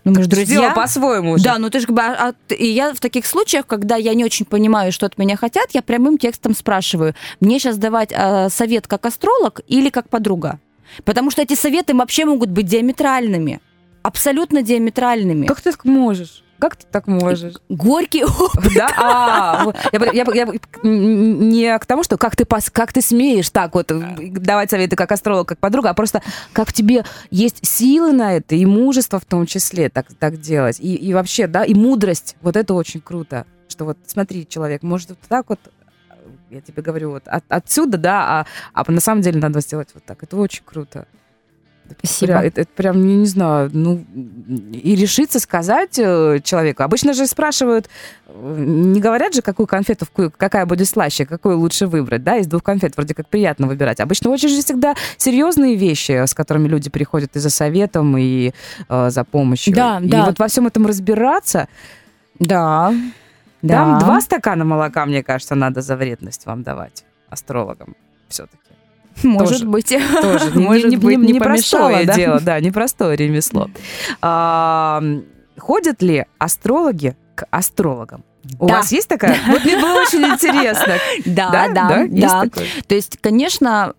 Ну, 0.03 0.11
мы 0.11 0.23
же 0.23 0.29
друзья. 0.29 0.71
по-своему 0.71 1.37
Да, 1.37 1.57
ну 1.57 1.69
ты 1.69 1.79
же 1.79 1.87
как 1.87 1.95
бы... 1.95 2.01
А, 2.01 2.33
а, 2.49 2.53
и 2.53 2.67
я 2.67 2.93
в 2.93 2.99
таких 2.99 3.25
случаях, 3.25 3.65
когда 3.65 3.95
я 3.95 4.13
не 4.13 4.25
очень 4.25 4.45
понимаю, 4.45 4.91
что 4.91 5.05
от 5.05 5.17
меня 5.17 5.37
хотят, 5.37 5.67
я 5.71 5.81
прямым 5.81 6.17
текстом 6.17 6.53
спрашиваю, 6.53 7.15
мне 7.39 7.57
сейчас 7.59 7.77
давать 7.77 8.09
э, 8.11 8.49
совет 8.49 8.87
как 8.87 9.05
астролог 9.05 9.61
или 9.67 9.89
как 9.89 10.09
подруга? 10.09 10.59
Потому 11.05 11.31
что 11.31 11.41
эти 11.41 11.55
советы 11.55 11.93
вообще 11.93 12.25
могут 12.25 12.49
быть 12.49 12.65
диаметральными. 12.65 13.59
Абсолютно 14.01 14.61
диаметральными. 14.61 15.47
Как 15.47 15.61
ты 15.61 15.71
так 15.71 15.85
можешь? 15.85 16.43
Как 16.63 16.77
ты 16.77 16.85
так 16.89 17.07
можешь? 17.07 17.55
Горький 17.67 18.23
опыт. 18.23 18.73
Да? 18.73 18.87
А, 18.97 19.73
я, 19.91 20.11
я, 20.13 20.25
я, 20.33 20.47
не 20.83 21.77
к 21.77 21.85
тому, 21.85 22.03
что 22.03 22.17
как 22.17 22.37
ты, 22.37 22.45
как 22.45 22.93
ты 22.93 23.01
смеешь 23.01 23.49
так 23.49 23.73
вот 23.73 23.91
давать 23.91 24.69
советы 24.69 24.95
как 24.95 25.11
астролог, 25.11 25.45
как 25.45 25.59
подруга, 25.59 25.89
а 25.89 25.93
просто 25.93 26.21
как 26.53 26.71
тебе 26.71 27.03
есть 27.31 27.65
силы 27.65 28.13
на 28.13 28.37
это 28.37 28.55
и 28.55 28.65
мужество 28.65 29.19
в 29.19 29.25
том 29.25 29.45
числе 29.45 29.89
так, 29.89 30.07
так 30.17 30.39
делать. 30.39 30.79
И, 30.79 30.95
и 30.95 31.13
вообще, 31.13 31.47
да, 31.47 31.65
и 31.65 31.73
мудрость. 31.73 32.37
Вот 32.41 32.55
это 32.55 32.73
очень 32.73 33.01
круто. 33.01 33.45
Что 33.67 33.83
вот 33.83 33.97
смотри, 34.05 34.47
человек 34.47 34.83
может 34.83 35.09
вот 35.09 35.19
так 35.27 35.49
вот 35.49 35.59
я 36.53 36.61
тебе 36.61 36.81
говорю, 36.81 37.11
вот 37.11 37.27
от, 37.27 37.43
отсюда, 37.49 37.97
да, 37.97 38.45
а, 38.73 38.83
а 38.85 38.91
на 38.91 39.01
самом 39.01 39.21
деле 39.21 39.39
надо 39.39 39.59
сделать 39.61 39.89
вот 39.93 40.03
так. 40.05 40.23
Это 40.23 40.37
очень 40.37 40.63
круто. 40.65 41.07
Спасибо. 41.99 42.33
Это, 42.35 42.61
это 42.61 42.71
прям, 42.75 43.05
не, 43.05 43.15
не 43.17 43.25
знаю, 43.25 43.69
ну, 43.73 44.03
и 44.71 44.95
решиться 44.95 45.39
сказать 45.39 45.99
э, 45.99 46.39
человеку. 46.43 46.83
Обычно 46.83 47.13
же 47.13 47.27
спрашивают, 47.27 47.89
э, 48.27 48.55
не 48.57 49.01
говорят 49.01 49.33
же, 49.35 49.41
какую 49.41 49.67
конфету, 49.67 50.07
какая 50.37 50.65
будет 50.65 50.87
слаще, 50.87 51.25
какую 51.25 51.59
лучше 51.59 51.87
выбрать, 51.87 52.23
да, 52.23 52.37
из 52.37 52.47
двух 52.47 52.63
конфет 52.63 52.95
вроде 52.95 53.13
как 53.13 53.27
приятно 53.27 53.67
выбирать. 53.67 53.99
Обычно 53.99 54.29
очень 54.29 54.49
же 54.49 54.61
всегда 54.61 54.95
серьезные 55.17 55.75
вещи, 55.75 56.25
с 56.25 56.33
которыми 56.33 56.67
люди 56.67 56.89
приходят 56.89 57.35
и 57.35 57.39
за 57.39 57.49
советом, 57.49 58.17
и 58.17 58.53
э, 58.87 59.09
за 59.09 59.23
помощью. 59.23 59.75
Да, 59.75 59.99
и 60.01 60.07
да. 60.07 60.25
вот 60.25 60.39
во 60.39 60.47
всем 60.47 60.67
этом 60.67 60.85
разбираться, 60.85 61.67
Да. 62.39 62.93
Там 63.67 63.97
Да. 63.99 63.99
два 64.05 64.21
стакана 64.21 64.65
молока, 64.65 65.05
мне 65.05 65.23
кажется, 65.23 65.55
надо 65.55 65.81
за 65.81 65.95
вредность 65.95 66.45
вам 66.45 66.63
давать, 66.63 67.05
астрологам 67.29 67.95
все-таки. 68.29 68.57
Может 69.23 69.59
тоже. 69.59 69.65
быть. 69.67 69.89
Тоже 70.21 70.59
Может 70.59 70.89
не, 70.89 70.97
быть, 70.97 71.17
не- 71.19 71.33
не 71.33 71.39
помешало, 71.39 72.03
да? 72.03 72.15
дело, 72.15 72.39
да, 72.41 72.59
непростое 72.59 73.15
ремесло. 73.15 73.69
А, 74.21 75.01
ходят 75.57 76.01
ли 76.01 76.25
астрологи 76.39 77.15
к 77.35 77.45
астрологам? 77.51 78.23
У 78.59 78.67
Да. 78.67 78.77
вас 78.77 78.91
есть 78.91 79.07
такая? 79.07 79.37
Вот 79.47 79.63
мне 79.63 79.77
было 79.77 80.01
очень 80.01 80.23
интересно. 80.25 80.95
Да, 81.25 81.67
да, 81.73 82.05
да. 82.09 82.45
То 82.87 82.95
есть, 82.95 83.17
конечно, 83.21 83.93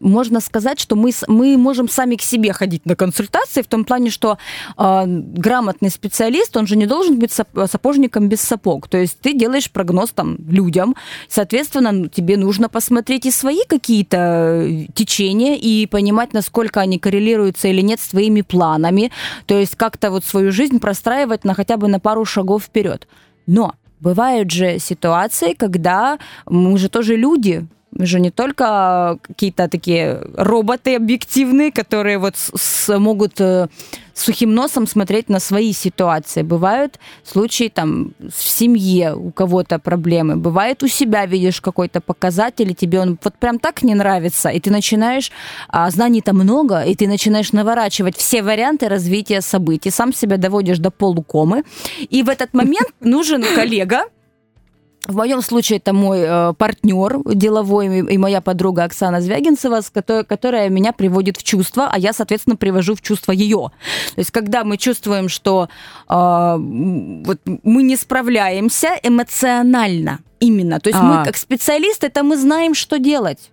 можно 0.00 0.40
сказать, 0.40 0.80
что 0.80 0.96
мы, 0.96 1.10
мы 1.28 1.56
можем 1.56 1.88
сами 1.88 2.16
к 2.16 2.22
себе 2.22 2.52
ходить 2.52 2.86
на 2.86 2.96
консультации, 2.96 3.62
в 3.62 3.66
том 3.66 3.84
плане, 3.84 4.10
что 4.10 4.38
э, 4.76 5.04
грамотный 5.06 5.90
специалист, 5.90 6.56
он 6.56 6.66
же 6.66 6.76
не 6.76 6.86
должен 6.86 7.18
быть 7.18 7.30
сап- 7.30 7.66
сапожником 7.70 8.28
без 8.28 8.40
сапог. 8.40 8.88
То 8.88 8.98
есть 8.98 9.18
ты 9.20 9.32
делаешь 9.32 9.70
прогноз 9.70 10.10
там 10.10 10.36
людям, 10.48 10.94
соответственно, 11.28 12.08
тебе 12.08 12.36
нужно 12.36 12.68
посмотреть 12.68 13.26
и 13.26 13.30
свои 13.30 13.60
какие-то 13.68 14.16
э, 14.64 14.86
течения 14.94 15.56
и 15.56 15.86
понимать, 15.86 16.32
насколько 16.32 16.80
они 16.80 16.98
коррелируются 16.98 17.68
или 17.68 17.80
нет 17.80 18.00
с 18.00 18.08
твоими 18.08 18.42
планами. 18.42 19.10
То 19.46 19.58
есть 19.58 19.76
как-то 19.76 20.10
вот 20.10 20.24
свою 20.24 20.52
жизнь 20.52 20.78
простраивать 20.78 21.44
на 21.44 21.54
хотя 21.54 21.76
бы 21.76 21.88
на 21.88 22.00
пару 22.00 22.24
шагов 22.24 22.64
вперед. 22.64 23.08
Но 23.46 23.74
бывают 24.00 24.50
же 24.50 24.78
ситуации, 24.78 25.54
когда 25.54 26.18
мы 26.46 26.76
же 26.78 26.88
тоже 26.88 27.16
люди, 27.16 27.66
же 27.98 28.20
не 28.20 28.30
только 28.30 29.18
какие-то 29.22 29.68
такие 29.68 30.20
роботы 30.36 30.96
объективные, 30.96 31.70
которые 31.70 32.18
вот 32.18 32.34
могут 32.88 33.40
э, 33.40 33.68
сухим 34.14 34.54
носом 34.54 34.86
смотреть 34.86 35.28
на 35.28 35.40
свои 35.40 35.72
ситуации. 35.72 36.42
Бывают 36.42 36.98
случаи 37.24 37.68
там 37.68 38.12
в 38.18 38.42
семье 38.42 39.14
у 39.14 39.30
кого-то 39.30 39.78
проблемы, 39.78 40.36
бывает 40.36 40.82
у 40.82 40.88
себя 40.88 41.26
видишь 41.26 41.60
какой-то 41.60 42.00
показатель, 42.00 42.70
и 42.70 42.74
тебе 42.74 43.00
он 43.00 43.18
вот 43.22 43.34
прям 43.34 43.58
так 43.58 43.82
не 43.82 43.94
нравится, 43.94 44.48
и 44.48 44.60
ты 44.60 44.70
начинаешь, 44.70 45.30
а 45.68 45.90
знаний-то 45.90 46.32
много, 46.32 46.82
и 46.82 46.94
ты 46.94 47.08
начинаешь 47.08 47.52
наворачивать 47.52 48.16
все 48.16 48.42
варианты 48.42 48.88
развития 48.88 49.40
событий, 49.40 49.90
сам 49.90 50.12
себя 50.12 50.36
доводишь 50.36 50.78
до 50.78 50.90
полукомы, 50.90 51.64
и 51.98 52.22
в 52.22 52.28
этот 52.28 52.54
момент 52.54 52.88
нужен 53.00 53.44
коллега, 53.54 54.04
в 55.06 55.16
моем 55.16 55.42
случае 55.42 55.78
это 55.78 55.92
мой 55.92 56.20
э, 56.20 56.54
партнер 56.54 57.20
деловой 57.24 57.98
и 57.98 58.18
моя 58.18 58.40
подруга 58.40 58.84
Оксана 58.84 59.20
Звягинцева, 59.20 59.80
с 59.80 59.90
которой, 59.90 60.24
которая 60.24 60.68
меня 60.70 60.92
приводит 60.92 61.36
в 61.36 61.42
чувство, 61.42 61.88
а 61.90 61.98
я, 61.98 62.12
соответственно, 62.12 62.56
привожу 62.56 62.94
в 62.94 63.02
чувство 63.02 63.32
ее. 63.32 63.70
То 64.14 64.18
есть, 64.18 64.30
когда 64.30 64.64
мы 64.64 64.78
чувствуем, 64.78 65.28
что 65.28 65.68
э, 66.08 66.56
вот 66.58 67.40
мы 67.62 67.82
не 67.82 67.96
справляемся 67.96 68.98
эмоционально 69.02 70.20
именно, 70.40 70.80
то 70.80 70.88
есть 70.88 71.00
А. 71.00 71.02
мы 71.02 71.24
как 71.24 71.36
специалисты, 71.36 72.06
это 72.06 72.22
мы 72.22 72.36
знаем, 72.36 72.74
что 72.74 72.98
делать. 72.98 73.50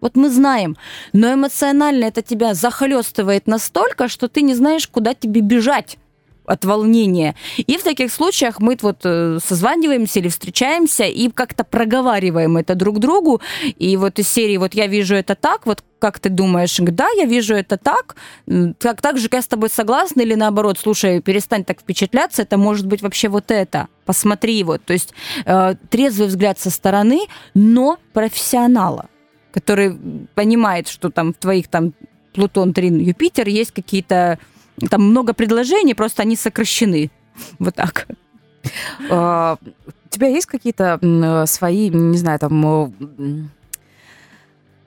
Вот 0.00 0.14
мы 0.14 0.30
знаем, 0.30 0.76
но 1.12 1.32
эмоционально 1.32 2.04
это 2.04 2.22
тебя 2.22 2.54
захлестывает 2.54 3.46
настолько, 3.46 4.08
что 4.08 4.28
ты 4.28 4.42
не 4.42 4.54
знаешь, 4.54 4.86
куда 4.86 5.14
тебе 5.14 5.40
бежать 5.40 5.98
от 6.46 6.64
волнения. 6.64 7.34
И 7.56 7.76
в 7.76 7.82
таких 7.82 8.12
случаях 8.12 8.60
мы 8.60 8.76
вот 8.82 9.00
э, 9.04 9.38
созваниваемся 9.44 10.20
или 10.20 10.28
встречаемся 10.28 11.04
и 11.04 11.28
как-то 11.30 11.64
проговариваем 11.64 12.56
это 12.56 12.74
друг 12.74 12.98
другу. 12.98 13.40
И 13.64 13.96
вот 13.96 14.18
из 14.18 14.28
серии 14.28 14.56
вот 14.56 14.74
я 14.74 14.86
вижу 14.86 15.14
это 15.14 15.34
так, 15.34 15.66
вот 15.66 15.82
как 15.98 16.18
ты 16.18 16.28
думаешь, 16.28 16.76
да, 16.78 17.08
я 17.16 17.24
вижу 17.24 17.54
это 17.54 17.76
так, 17.76 18.16
М, 18.48 18.74
так, 18.74 19.00
так 19.00 19.18
же 19.18 19.28
я 19.32 19.42
с 19.42 19.46
тобой 19.46 19.70
согласна 19.70 20.22
или 20.22 20.34
наоборот, 20.34 20.78
слушай, 20.78 21.20
перестань 21.20 21.64
так 21.64 21.80
впечатляться, 21.80 22.42
это 22.42 22.56
может 22.58 22.86
быть 22.86 23.02
вообще 23.02 23.28
вот 23.28 23.50
это, 23.50 23.88
посмотри 24.04 24.62
вот. 24.64 24.84
То 24.84 24.92
есть 24.92 25.14
э, 25.44 25.74
трезвый 25.90 26.28
взгляд 26.28 26.58
со 26.58 26.70
стороны, 26.70 27.20
но 27.54 27.98
профессионала, 28.12 29.06
который 29.52 29.98
понимает, 30.34 30.88
что 30.88 31.10
там 31.10 31.32
в 31.32 31.36
твоих 31.36 31.68
там 31.68 31.92
Плутон, 32.32 32.74
Трин, 32.74 32.98
Юпитер 32.98 33.48
есть 33.48 33.72
какие-то 33.72 34.38
там 34.90 35.02
много 35.02 35.32
предложений, 35.34 35.94
просто 35.94 36.22
они 36.22 36.36
сокращены. 36.36 37.10
Вот 37.58 37.74
так. 37.74 38.06
А, 39.10 39.58
У 39.64 40.08
тебя 40.08 40.28
есть 40.28 40.46
какие-то 40.46 40.98
э, 41.00 41.46
свои, 41.46 41.90
не 41.90 42.18
знаю, 42.18 42.38
там... 42.38 43.02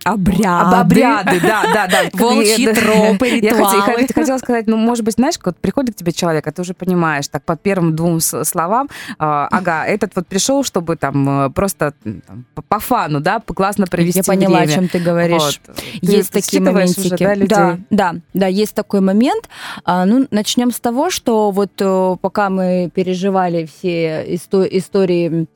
э, 0.05 0.09
Обряды. 0.09 0.43
об- 0.47 0.73
Обряды, 0.73 1.39
да, 1.41 1.63
да, 1.73 1.87
да. 1.87 1.99
Волчьи 2.13 2.63
Я- 2.63 2.73
тропы, 2.73 3.27
Я 3.27 3.35
ритуалы. 3.35 3.81
хотела, 3.81 4.07
хотела 4.13 4.37
сказать, 4.37 4.67
ну, 4.67 4.77
может 4.77 5.03
быть, 5.05 5.15
знаешь, 5.15 5.35
вот 5.43 5.57
приходит 5.57 5.95
к 5.95 5.97
тебе 5.97 6.11
человек, 6.11 6.47
а 6.47 6.51
ты 6.51 6.61
уже 6.61 6.73
понимаешь, 6.73 7.27
так, 7.27 7.43
по 7.43 7.55
первым 7.55 7.95
двум 7.95 8.19
словам, 8.19 8.89
а, 9.17 9.47
ага, 9.51 9.85
этот 9.85 10.15
вот 10.15 10.27
пришел, 10.27 10.63
чтобы 10.63 10.95
там 10.95 11.45
э, 11.45 11.49
просто 11.51 11.93
там, 12.03 12.45
по- 12.67 12.79
фану, 12.79 13.19
да, 13.19 13.39
классно 13.39 13.85
провести 13.87 14.19
Я 14.19 14.23
поняла, 14.23 14.59
время. 14.59 14.71
о 14.71 14.75
чем 14.75 14.87
ты 14.87 14.99
говоришь. 14.99 15.59
Вот. 15.67 15.75
Ты 15.75 15.81
Есть 16.01 16.31
такие 16.31 16.59
считываешь 16.61 16.95
моментики. 16.97 17.13
уже, 17.13 17.17
да, 17.25 17.33
людей? 17.35 17.47
да, 17.57 17.77
да, 17.89 18.15
да, 18.33 18.47
есть 18.47 18.73
такой 18.75 19.01
момент. 19.01 19.49
А, 19.83 20.05
ну, 20.05 20.27
начнем 20.31 20.71
с 20.71 20.79
того, 20.79 21.09
что 21.09 21.51
вот 21.51 21.71
э, 21.79 22.15
пока 22.21 22.49
мы 22.49 22.89
переживали 22.93 23.65
все 23.65 24.25
исто- 24.33 24.67
истории 24.69 25.47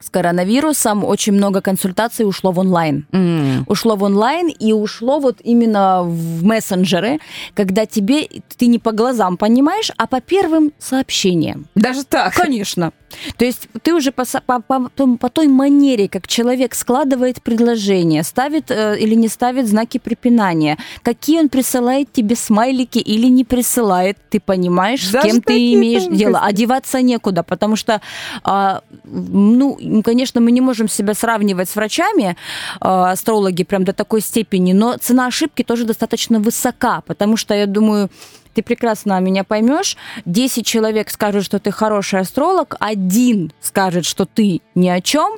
с 0.00 0.10
коронавирусом, 0.10 1.04
очень 1.04 1.32
много 1.32 1.60
консультаций 1.60 2.26
ушло 2.26 2.52
в 2.52 2.58
онлайн. 2.58 3.06
М. 3.12 3.64
Ушло 3.66 3.96
в 3.96 4.02
онлайн 4.02 4.48
и 4.48 4.72
ушло 4.72 5.18
вот 5.18 5.38
именно 5.42 6.02
в 6.02 6.44
мессенджеры, 6.44 7.18
когда 7.54 7.86
тебе 7.86 8.28
ты 8.56 8.66
не 8.66 8.78
по 8.78 8.92
глазам 8.92 9.36
понимаешь, 9.36 9.90
а 9.96 10.06
по 10.06 10.20
первым 10.20 10.72
сообщениям. 10.78 11.66
Даже 11.74 12.04
так? 12.04 12.34
Конечно. 12.34 12.92
То 13.36 13.44
есть 13.44 13.68
ты 13.82 13.94
уже 13.94 14.12
по, 14.12 14.24
по, 14.24 14.60
по 14.60 15.16
по 15.18 15.28
той 15.30 15.48
манере, 15.48 16.08
как 16.08 16.26
человек 16.26 16.74
складывает 16.74 17.42
предложение, 17.42 18.22
ставит 18.22 18.70
э, 18.70 18.98
или 18.98 19.14
не 19.14 19.28
ставит 19.28 19.68
знаки 19.68 19.98
препинания, 19.98 20.78
какие 21.02 21.40
он 21.40 21.48
присылает 21.48 22.12
тебе 22.12 22.36
смайлики 22.36 22.98
или 22.98 23.28
не 23.28 23.44
присылает, 23.44 24.16
ты 24.30 24.40
понимаешь, 24.40 25.06
с 25.06 25.12
Даже 25.12 25.28
кем 25.28 25.42
ты 25.42 25.74
имеешь 25.74 26.04
дело. 26.04 26.40
Одеваться 26.40 27.02
некуда, 27.02 27.42
потому 27.42 27.76
что, 27.76 28.00
а, 28.44 28.82
ну, 29.04 30.02
конечно, 30.04 30.40
мы 30.40 30.52
не 30.52 30.60
можем 30.60 30.88
себя 30.88 31.14
сравнивать 31.14 31.68
с 31.68 31.76
врачами, 31.76 32.36
а, 32.80 33.12
астрологи 33.12 33.64
прям 33.64 33.84
до 33.84 33.92
такой 33.92 34.20
степени, 34.20 34.72
но 34.72 34.96
цена 34.98 35.26
ошибки 35.26 35.62
тоже 35.62 35.84
достаточно 35.84 36.40
высока, 36.40 37.02
потому 37.06 37.36
что, 37.36 37.54
я 37.54 37.66
думаю, 37.66 38.10
ты 38.56 38.62
прекрасно 38.62 39.20
меня 39.20 39.44
поймешь. 39.44 39.98
10 40.24 40.66
человек 40.66 41.10
скажут, 41.10 41.44
что 41.44 41.58
ты 41.58 41.70
хороший 41.70 42.20
астролог, 42.20 42.74
один 42.80 43.52
скажет, 43.60 44.06
что 44.06 44.24
ты 44.24 44.62
ни 44.74 44.88
о 44.88 45.02
чем, 45.02 45.36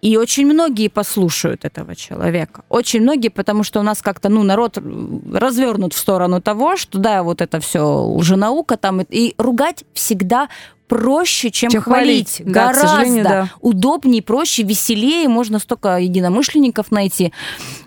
и 0.00 0.16
очень 0.16 0.46
многие 0.46 0.88
послушают 0.88 1.64
этого 1.64 1.96
человека. 1.96 2.64
Очень 2.68 3.02
многие, 3.02 3.28
потому 3.28 3.64
что 3.64 3.80
у 3.80 3.82
нас 3.82 4.00
как-то, 4.00 4.28
ну, 4.28 4.42
народ 4.44 4.78
развернут 4.78 5.92
в 5.92 5.98
сторону 5.98 6.40
того, 6.40 6.76
что, 6.76 6.98
да, 6.98 7.22
вот 7.22 7.40
это 7.40 7.58
все 7.60 7.80
лженаука 7.80 8.76
там, 8.76 9.00
и, 9.00 9.34
ругать 9.38 9.84
всегда 9.94 10.48
проще, 10.86 11.50
чем, 11.50 11.70
Чем 11.70 11.82
хвалить. 11.82 12.36
хвалить. 12.36 12.52
Да, 12.52 12.72
Гораздо 12.72 13.22
да. 13.22 13.50
удобнее, 13.60 14.22
проще, 14.22 14.62
веселее, 14.62 15.28
можно 15.28 15.58
столько 15.58 15.98
единомышленников 15.98 16.90
найти. 16.90 17.32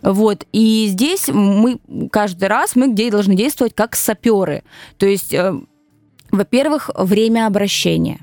Вот. 0.01 0.45
И 0.51 0.88
здесь 0.88 1.28
мы 1.30 1.80
каждый 2.12 2.47
раз 2.47 2.76
мы 2.76 2.91
где 2.91 3.09
должны 3.09 3.36
действовать 3.36 3.74
как 3.74 3.95
саперы. 3.95 4.64
То 4.97 5.07
есть, 5.07 5.34
э, 5.34 5.53
во-первых, 6.30 6.91
время 6.95 7.47
обращения. 7.47 8.20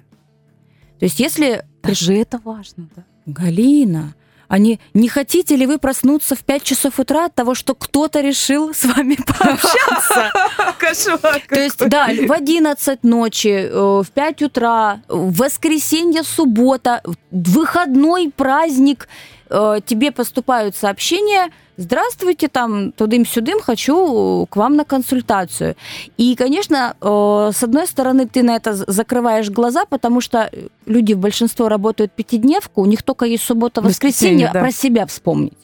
То 1.00 1.04
есть, 1.06 1.18
если 1.18 1.64
Даже 1.82 2.14
это 2.14 2.40
важно, 2.42 2.88
да. 2.94 3.04
Галина, 3.28 4.14
а 4.48 4.58
не, 4.58 4.80
не 4.94 5.08
хотите 5.08 5.56
ли 5.56 5.66
вы 5.66 5.78
проснуться 5.78 6.34
в 6.34 6.40
5 6.40 6.62
часов 6.62 6.98
утра 6.98 7.26
от 7.26 7.34
того, 7.34 7.54
что 7.54 7.74
кто-то 7.74 8.20
решил 8.20 8.74
с 8.74 8.84
вами 8.84 9.16
пообщаться? 9.26 10.32
Кошмар 10.78 11.42
То 11.48 11.60
есть, 11.60 11.86
да, 11.86 12.06
в 12.06 12.32
11 12.32 13.04
ночи, 13.04 13.68
э, 13.70 14.02
в 14.02 14.10
5 14.10 14.42
утра, 14.42 15.02
в 15.08 15.36
воскресенье, 15.36 16.22
суббота, 16.22 17.02
выходной 17.30 18.32
праздник, 18.34 19.08
э, 19.50 19.80
тебе 19.84 20.12
поступают 20.12 20.74
сообщения, 20.74 21.50
здравствуйте, 21.76 22.48
там, 22.48 22.92
тудым-сюдым, 22.92 23.60
хочу 23.60 24.46
к 24.50 24.56
вам 24.56 24.76
на 24.76 24.84
консультацию. 24.84 25.76
И, 26.16 26.34
конечно, 26.36 26.96
э, 27.00 27.50
с 27.54 27.62
одной 27.62 27.86
стороны, 27.86 28.26
ты 28.26 28.42
на 28.42 28.56
это 28.56 28.72
закрываешь 28.74 29.50
глаза, 29.50 29.84
потому 29.84 30.22
что 30.22 30.50
люди 30.88 31.12
в 31.12 31.18
большинство 31.18 31.68
работают 31.68 32.12
пятидневку, 32.12 32.82
у 32.82 32.86
них 32.86 33.02
только 33.02 33.26
есть 33.26 33.44
суббота, 33.44 33.80
Воскресенье, 33.80 34.46
воскресенье, 34.46 34.50
да. 34.52 34.60
про 34.60 34.72
себя 34.72 35.06
вспомнить. 35.06 35.58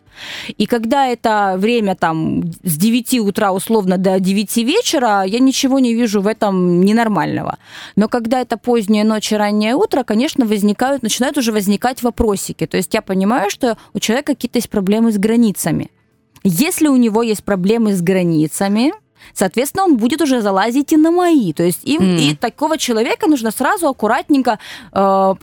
И 0.57 0.66
когда 0.66 1.07
это 1.07 1.57
время 1.59 1.97
там 1.97 2.45
с 2.62 2.77
9 2.77 3.20
утра 3.20 3.53
условно 3.53 3.99
до 3.99 4.20
9 4.20 4.57
вечера, 4.59 5.22
я 5.25 5.39
ничего 5.39 5.79
не 5.79 5.95
вижу 5.95 6.20
в 6.20 6.27
этом 6.27 6.83
ненормального. 6.83 7.59
Но 7.97 8.09
когда 8.09 8.41
это 8.41 8.57
поздняя 8.57 9.05
ночь 9.05 9.33
и 9.33 9.37
раннее 9.37 9.75
утро, 9.75 10.05
конечно, 10.05 10.47
возникают, 10.47 11.03
начинают 11.03 11.39
уже 11.39 11.53
возникать 11.53 12.03
вопросики. 12.03 12.66
То 12.66 12.77
есть 12.77 12.95
я 12.95 13.03
понимаю, 13.03 13.51
что 13.51 13.77
у 13.93 13.99
человека 13.99 14.35
какие-то 14.35 14.59
есть 14.59 14.70
проблемы 14.70 15.12
с 15.12 15.18
границами. 15.18 15.91
Если 16.43 16.89
у 16.89 16.97
него 16.97 17.22
есть 17.22 17.43
проблемы 17.43 17.95
с 17.95 18.03
границами, 18.03 18.93
соответственно, 19.33 19.85
он 19.85 19.97
будет 19.97 20.22
уже 20.22 20.41
залазить 20.41 20.93
и 20.93 20.97
на 20.97 21.11
мои. 21.11 21.53
То 21.53 21.62
есть 21.62 21.81
им, 21.85 22.03
mm. 22.03 22.20
и 22.20 22.37
такого 22.37 22.79
человека 22.79 23.27
нужно 23.27 23.51
сразу 23.51 23.89
аккуратненько 23.89 24.59
э, 24.93 25.35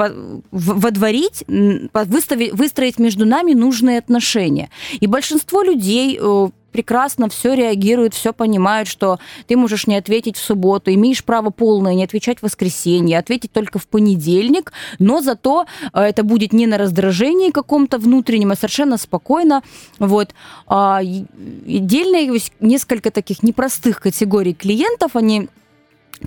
водворить, 0.51 1.43
выставить, 1.47 2.53
выстроить 2.53 2.99
между 2.99 3.25
нами 3.25 3.53
нужные 3.53 3.99
отношения. 3.99 4.69
И 4.99 5.07
большинство 5.07 5.63
людей 5.63 6.19
э, 6.21 6.49
прекрасно 6.72 7.30
все 7.30 7.53
реагируют, 7.53 8.13
все 8.13 8.34
понимают, 8.34 8.88
что 8.88 9.19
ты 9.47 9.55
можешь 9.55 9.88
не 9.88 9.95
ответить 9.95 10.38
в 10.38 10.43
субботу, 10.43 10.91
имеешь 10.93 11.24
право 11.24 11.49
полное 11.49 11.93
не 11.93 12.03
отвечать 12.03 12.39
в 12.39 12.43
воскресенье, 12.43 13.19
ответить 13.19 13.51
только 13.51 13.80
в 13.80 13.88
понедельник, 13.88 14.74
но 14.99 15.22
зато 15.22 15.65
э, 15.93 16.01
это 16.01 16.24
будет 16.24 16.53
не 16.53 16.67
на 16.67 16.78
раздражении 16.78 17.51
каком-то 17.51 17.97
внутреннем, 17.97 18.51
а 18.51 18.55
совершенно 18.55 18.97
спокойно. 18.97 19.61
Вот. 19.99 20.30
А, 20.67 20.99
отдельно 20.99 22.39
несколько 22.59 23.11
таких 23.11 23.43
непростых 23.43 24.01
категорий 24.01 24.53
клиентов, 24.53 25.15
они 25.15 25.49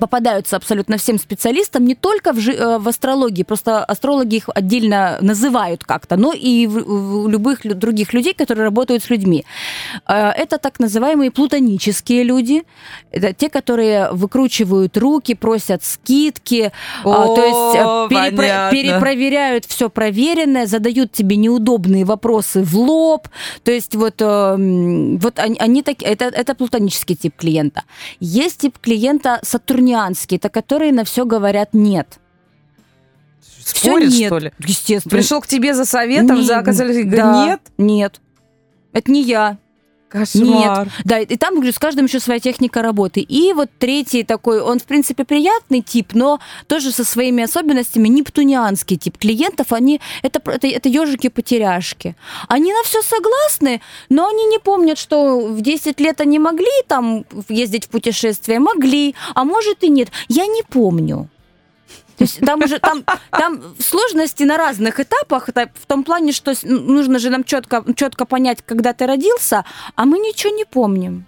попадаются 0.01 0.57
абсолютно 0.57 0.97
всем 0.97 1.19
специалистам, 1.19 1.85
не 1.85 1.95
только 1.95 2.33
в, 2.33 2.39
э, 2.39 2.79
в 2.79 2.89
астрологии, 2.89 3.45
просто 3.45 3.85
астрологи 3.85 4.37
их 4.37 4.49
отдельно 4.55 5.19
называют 5.21 5.85
как-то, 5.85 6.17
но 6.17 6.33
и 6.33 6.67
в, 6.67 7.25
в 7.25 7.29
любых 7.29 7.61
других 7.63 8.13
людей, 8.15 8.35
которые 8.35 8.65
работают 8.65 9.05
с 9.05 9.11
людьми. 9.11 9.45
Э, 10.09 10.31
это 10.31 10.59
так 10.59 10.81
называемые 10.81 11.31
плутонические 11.31 12.25
люди, 12.25 12.63
это 13.13 13.33
те, 13.33 13.49
которые 13.49 14.11
выкручивают 14.13 14.97
руки, 14.97 15.35
просят 15.35 15.85
скидки, 15.85 16.73
О, 17.05 17.11
а, 17.11 17.27
то 17.35 17.45
есть 17.45 17.77
э, 17.77 18.15
перепро- 18.15 18.71
перепроверяют 18.71 19.65
все 19.65 19.89
проверенное, 19.89 20.67
задают 20.67 21.13
тебе 21.13 21.37
неудобные 21.37 22.05
вопросы 22.05 22.63
в 22.63 22.77
лоб, 22.77 23.29
то 23.63 23.71
есть 23.71 23.95
вот, 23.95 24.21
вот 24.21 25.39
они, 25.39 25.57
они 25.59 25.83
так, 25.83 26.03
это, 26.03 26.25
это 26.27 26.55
плутонический 26.55 27.15
тип 27.15 27.37
клиента. 27.37 27.83
Есть 28.21 28.61
тип 28.61 28.79
клиента 28.81 29.39
Сатурн 29.43 29.84
сатурнианские, 29.85 30.39
это 30.39 30.49
которые 30.49 30.93
на 30.93 31.05
все 31.05 31.25
говорят 31.25 31.71
нет. 31.73 32.19
Спорит, 33.65 34.11
все 34.13 34.21
нет. 34.21 34.29
что 34.29 34.39
ли? 34.39 34.53
Естественно. 34.59 35.11
Пришел 35.11 35.41
к 35.41 35.47
тебе 35.47 35.75
за 35.75 35.85
советом, 35.85 36.37
не, 36.37 36.45
за 36.45 36.59
оказались, 36.59 37.05
да, 37.07 37.47
нет? 37.47 37.61
Нет. 37.79 38.21
Это 38.93 39.11
не 39.11 39.23
я. 39.23 39.59
Кошмар. 40.15 40.85
Нет. 40.85 40.89
Да, 41.05 41.19
и 41.19 41.37
там, 41.37 41.57
говорю, 41.57 41.73
с 41.73 41.79
каждым 41.79 42.05
еще 42.05 42.21
своя 42.21 42.39
техника 42.39 42.83
работы. 42.83 43.21
И 43.21 43.53
вот 43.53 43.69
третий 43.81 44.23
такой, 44.23 44.61
он, 44.61 44.79
в 44.79 44.85
принципе, 44.85 45.25
приятный 45.25 45.81
тип, 45.81 46.15
но 46.15 46.39
тоже 46.69 46.93
со 46.93 47.03
своими 47.03 47.43
особенностями, 47.43 48.07
нептунианский 48.07 48.97
тип 48.97 49.19
клиентов, 49.19 49.73
они, 49.73 50.01
это, 50.23 50.41
это, 50.45 50.69
это 50.69 50.89
ежики-потеряшки. 50.89 52.15
Они 52.47 52.73
на 52.73 52.85
все 52.85 53.03
согласны, 53.03 53.81
но 54.09 54.29
они 54.29 54.47
не 54.47 54.61
помнят, 54.61 54.99
что 54.99 55.41
в 55.49 55.61
10 55.61 55.99
лет 55.99 56.21
они 56.21 56.39
могли 56.39 56.71
там 56.87 57.25
ездить 57.49 57.87
в 57.87 57.89
путешествие, 57.89 58.61
могли, 58.61 59.17
а 59.35 59.45
может 59.45 59.83
и 59.83 59.89
нет. 59.89 60.11
Я 60.29 60.47
не 60.47 60.63
помню. 60.63 61.29
То 62.17 62.25
есть 62.25 62.41
там 62.41 62.63
уже 62.63 62.79
там, 62.79 63.05
там 63.31 63.61
сложности 63.79 64.45
на 64.45 64.57
разных 64.57 65.01
этапах, 65.01 65.49
в 65.49 65.87
том 65.87 66.05
плане, 66.05 66.33
что 66.33 66.53
нужно 66.63 67.19
же 67.19 67.31
нам 67.31 67.45
четко, 67.45 67.85
четко 67.97 68.25
понять, 68.25 68.59
когда 68.65 68.93
ты 68.93 69.07
родился, 69.07 69.65
а 69.97 70.05
мы 70.05 70.19
ничего 70.19 70.55
не 70.55 70.65
помним. 70.65 71.27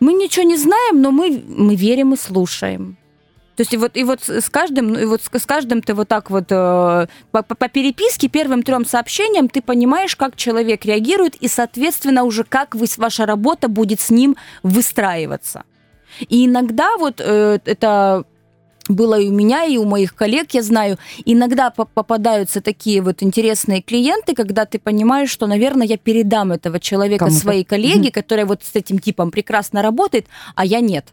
Мы 0.00 0.12
ничего 0.12 0.44
не 0.44 0.56
знаем, 0.56 1.00
но 1.00 1.10
мы, 1.10 1.42
мы 1.46 1.74
верим 1.74 2.14
и 2.14 2.16
слушаем. 2.16 2.96
То 3.56 3.62
есть 3.62 3.72
и 3.72 3.78
вот, 3.78 3.96
и 3.96 4.04
вот 4.04 4.28
с 4.28 4.50
каждым, 4.50 4.92
и 4.94 5.06
вот 5.06 5.22
с 5.22 5.46
каждым 5.46 5.80
ты 5.80 5.94
вот 5.94 6.08
так 6.08 6.30
вот 6.30 6.44
э, 6.50 7.06
по, 7.30 7.42
по 7.42 7.68
переписке, 7.68 8.28
первым 8.28 8.62
трем 8.62 8.84
сообщениям 8.84 9.48
ты 9.48 9.62
понимаешь, 9.62 10.14
как 10.14 10.36
человек 10.36 10.84
реагирует, 10.84 11.36
и, 11.36 11.48
соответственно, 11.48 12.24
уже 12.24 12.44
как 12.44 12.74
вы, 12.74 12.86
ваша 12.98 13.24
работа 13.24 13.68
будет 13.68 14.00
с 14.00 14.10
ним 14.10 14.36
выстраиваться. 14.62 15.64
И 16.28 16.44
иногда 16.44 16.98
вот 16.98 17.22
э, 17.24 17.58
это 17.64 18.24
было 18.88 19.18
и 19.18 19.28
у 19.28 19.32
меня, 19.32 19.64
и 19.64 19.76
у 19.76 19.84
моих 19.84 20.14
коллег, 20.14 20.48
я 20.52 20.62
знаю, 20.62 20.98
иногда 21.24 21.70
попадаются 21.70 22.60
такие 22.60 23.02
вот 23.02 23.22
интересные 23.22 23.82
клиенты, 23.82 24.34
когда 24.34 24.64
ты 24.64 24.78
понимаешь, 24.78 25.30
что, 25.30 25.46
наверное, 25.46 25.86
я 25.86 25.96
передам 25.96 26.52
этого 26.52 26.80
человека 26.80 27.26
Кому-то. 27.26 27.40
своей 27.40 27.64
коллеге, 27.64 28.10
которая 28.10 28.46
вот 28.46 28.62
с 28.64 28.74
этим 28.74 28.98
типом 28.98 29.30
прекрасно 29.30 29.82
работает, 29.82 30.26
а 30.54 30.64
я 30.64 30.80
нет. 30.80 31.06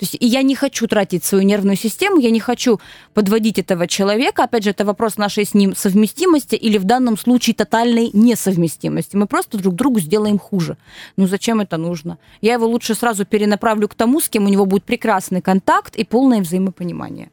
То 0.00 0.06
есть 0.06 0.16
я 0.18 0.40
не 0.40 0.54
хочу 0.54 0.86
тратить 0.86 1.24
свою 1.24 1.44
нервную 1.44 1.76
систему, 1.76 2.20
я 2.20 2.30
не 2.30 2.40
хочу 2.40 2.80
подводить 3.12 3.58
этого 3.58 3.86
человека. 3.86 4.44
Опять 4.44 4.64
же, 4.64 4.70
это 4.70 4.86
вопрос 4.86 5.18
нашей 5.18 5.44
с 5.44 5.52
ним 5.52 5.76
совместимости 5.76 6.54
или 6.54 6.78
в 6.78 6.84
данном 6.84 7.18
случае 7.18 7.54
тотальной 7.54 8.08
несовместимости. 8.14 9.16
Мы 9.16 9.26
просто 9.26 9.58
друг 9.58 9.74
другу 9.74 10.00
сделаем 10.00 10.38
хуже. 10.38 10.78
Ну 11.18 11.26
зачем 11.26 11.60
это 11.60 11.76
нужно? 11.76 12.16
Я 12.40 12.54
его 12.54 12.66
лучше 12.66 12.94
сразу 12.94 13.26
перенаправлю 13.26 13.88
к 13.88 13.94
тому, 13.94 14.20
с 14.20 14.30
кем 14.30 14.46
у 14.46 14.48
него 14.48 14.64
будет 14.64 14.84
прекрасный 14.84 15.42
контакт 15.42 15.96
и 15.96 16.04
полное 16.04 16.40
взаимопонимание. 16.40 17.28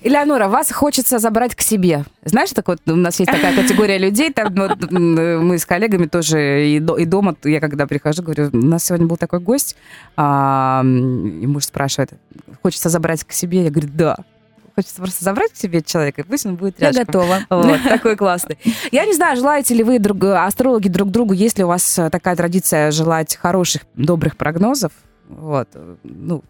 Элеонора, 0.00 0.48
вас 0.48 0.70
хочется 0.70 1.18
забрать 1.18 1.54
к 1.56 1.60
себе. 1.60 2.04
Знаешь, 2.24 2.50
так 2.50 2.68
вот, 2.68 2.78
у 2.86 2.94
нас 2.94 3.18
есть 3.18 3.30
такая 3.30 3.54
категория 3.54 3.98
людей, 3.98 4.32
там 4.32 4.54
вот, 4.54 4.90
мы 4.90 5.58
с 5.58 5.66
коллегами 5.66 6.06
тоже 6.06 6.68
и, 6.68 6.76
и 6.76 7.04
дома, 7.04 7.34
я 7.44 7.60
когда 7.60 7.86
прихожу, 7.86 8.22
говорю, 8.22 8.50
у 8.52 8.56
нас 8.56 8.84
сегодня 8.84 9.06
был 9.06 9.16
такой 9.16 9.40
гость, 9.40 9.76
а, 10.16 10.82
и 10.84 11.46
муж 11.46 11.64
спрашивает, 11.64 12.12
хочется 12.62 12.88
забрать 12.88 13.24
к 13.24 13.32
себе? 13.32 13.64
Я 13.64 13.70
говорю, 13.70 13.88
да. 13.92 14.16
Хочется 14.76 14.96
просто 15.02 15.24
забрать 15.24 15.52
к 15.52 15.56
себе 15.56 15.82
человека, 15.82 16.20
и 16.20 16.24
пусть 16.24 16.46
он 16.46 16.54
будет 16.54 16.78
рядом. 16.78 17.00
Я 17.00 17.04
готова. 17.04 17.38
Вот, 17.50 17.82
такой 17.82 18.14
классный. 18.14 18.58
Я 18.92 19.04
не 19.06 19.14
знаю, 19.14 19.36
желаете 19.36 19.74
ли 19.74 19.82
вы, 19.82 19.98
друг, 19.98 20.22
астрологи, 20.22 20.86
друг 20.86 21.10
другу, 21.10 21.32
есть 21.32 21.58
ли 21.58 21.64
у 21.64 21.66
вас 21.66 21.98
такая 22.12 22.36
традиция 22.36 22.92
желать 22.92 23.34
хороших, 23.34 23.82
добрых 23.94 24.36
прогнозов? 24.36 24.92
Вот, 25.28 25.68
ну, 26.04 26.42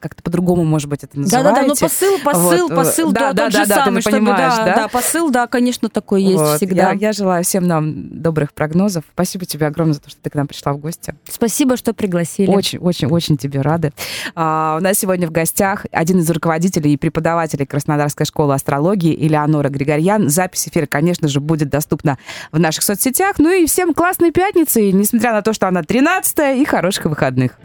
как-то 0.00 0.22
по-другому, 0.22 0.64
может 0.64 0.88
быть, 0.88 1.04
это 1.04 1.18
называете. 1.18 1.48
Да-да-да, 1.48 1.68
но 1.68 1.74
посыл, 1.74 2.18
посыл, 2.24 2.68
вот. 2.68 2.76
посыл 2.76 3.12
да, 3.12 3.32
да, 3.32 3.48
да, 3.48 3.50
же 3.50 3.68
да, 3.68 3.84
самый, 3.84 4.02
ты 4.02 4.10
чтобы, 4.10 4.16
понимаешь, 4.18 4.56
да, 4.56 4.64
да, 4.64 4.74
да, 4.74 4.88
посыл, 4.88 5.30
да, 5.30 5.46
конечно, 5.46 5.88
такой 5.88 6.22
есть 6.22 6.38
вот. 6.38 6.56
всегда. 6.56 6.90
Я, 6.90 7.08
я 7.08 7.12
желаю 7.12 7.44
всем 7.44 7.66
нам 7.66 8.20
добрых 8.20 8.52
прогнозов. 8.52 9.04
Спасибо 9.12 9.46
тебе 9.46 9.66
огромное 9.66 9.94
за 9.94 10.00
то, 10.00 10.10
что 10.10 10.20
ты 10.20 10.30
к 10.30 10.34
нам 10.34 10.48
пришла 10.48 10.72
в 10.72 10.78
гости. 10.78 11.14
Спасибо, 11.30 11.76
что 11.76 11.94
пригласили. 11.94 12.50
Очень, 12.50 12.80
очень, 12.80 13.08
очень 13.08 13.36
тебе 13.36 13.60
рады. 13.60 13.92
А, 14.34 14.78
у 14.80 14.82
нас 14.82 14.98
сегодня 14.98 15.28
в 15.28 15.30
гостях 15.30 15.86
один 15.92 16.18
из 16.18 16.30
руководителей 16.30 16.94
и 16.94 16.96
преподавателей 16.96 17.66
Краснодарской 17.66 18.26
школы 18.26 18.54
астрологии 18.54 19.14
Элеонора 19.14 19.68
Григорьян. 19.68 20.28
Запись 20.28 20.66
эфира, 20.68 20.86
конечно 20.86 21.28
же, 21.28 21.40
будет 21.40 21.70
доступна 21.70 22.18
в 22.50 22.58
наших 22.58 22.82
соцсетях. 22.82 23.36
Ну 23.38 23.50
и 23.50 23.66
всем 23.66 23.94
классной 23.94 24.32
пятницы, 24.32 24.90
несмотря 24.90 25.32
на 25.32 25.42
то, 25.42 25.52
что 25.52 25.68
она 25.68 25.82
13 25.82 26.58
и 26.58 26.64
хороших 26.64 27.04
выходных. 27.04 27.58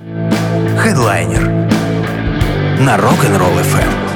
Хедлайнер 0.78 1.47
на 2.80 2.95
Rock'n'Roll 2.97 3.61
FM. 3.61 4.07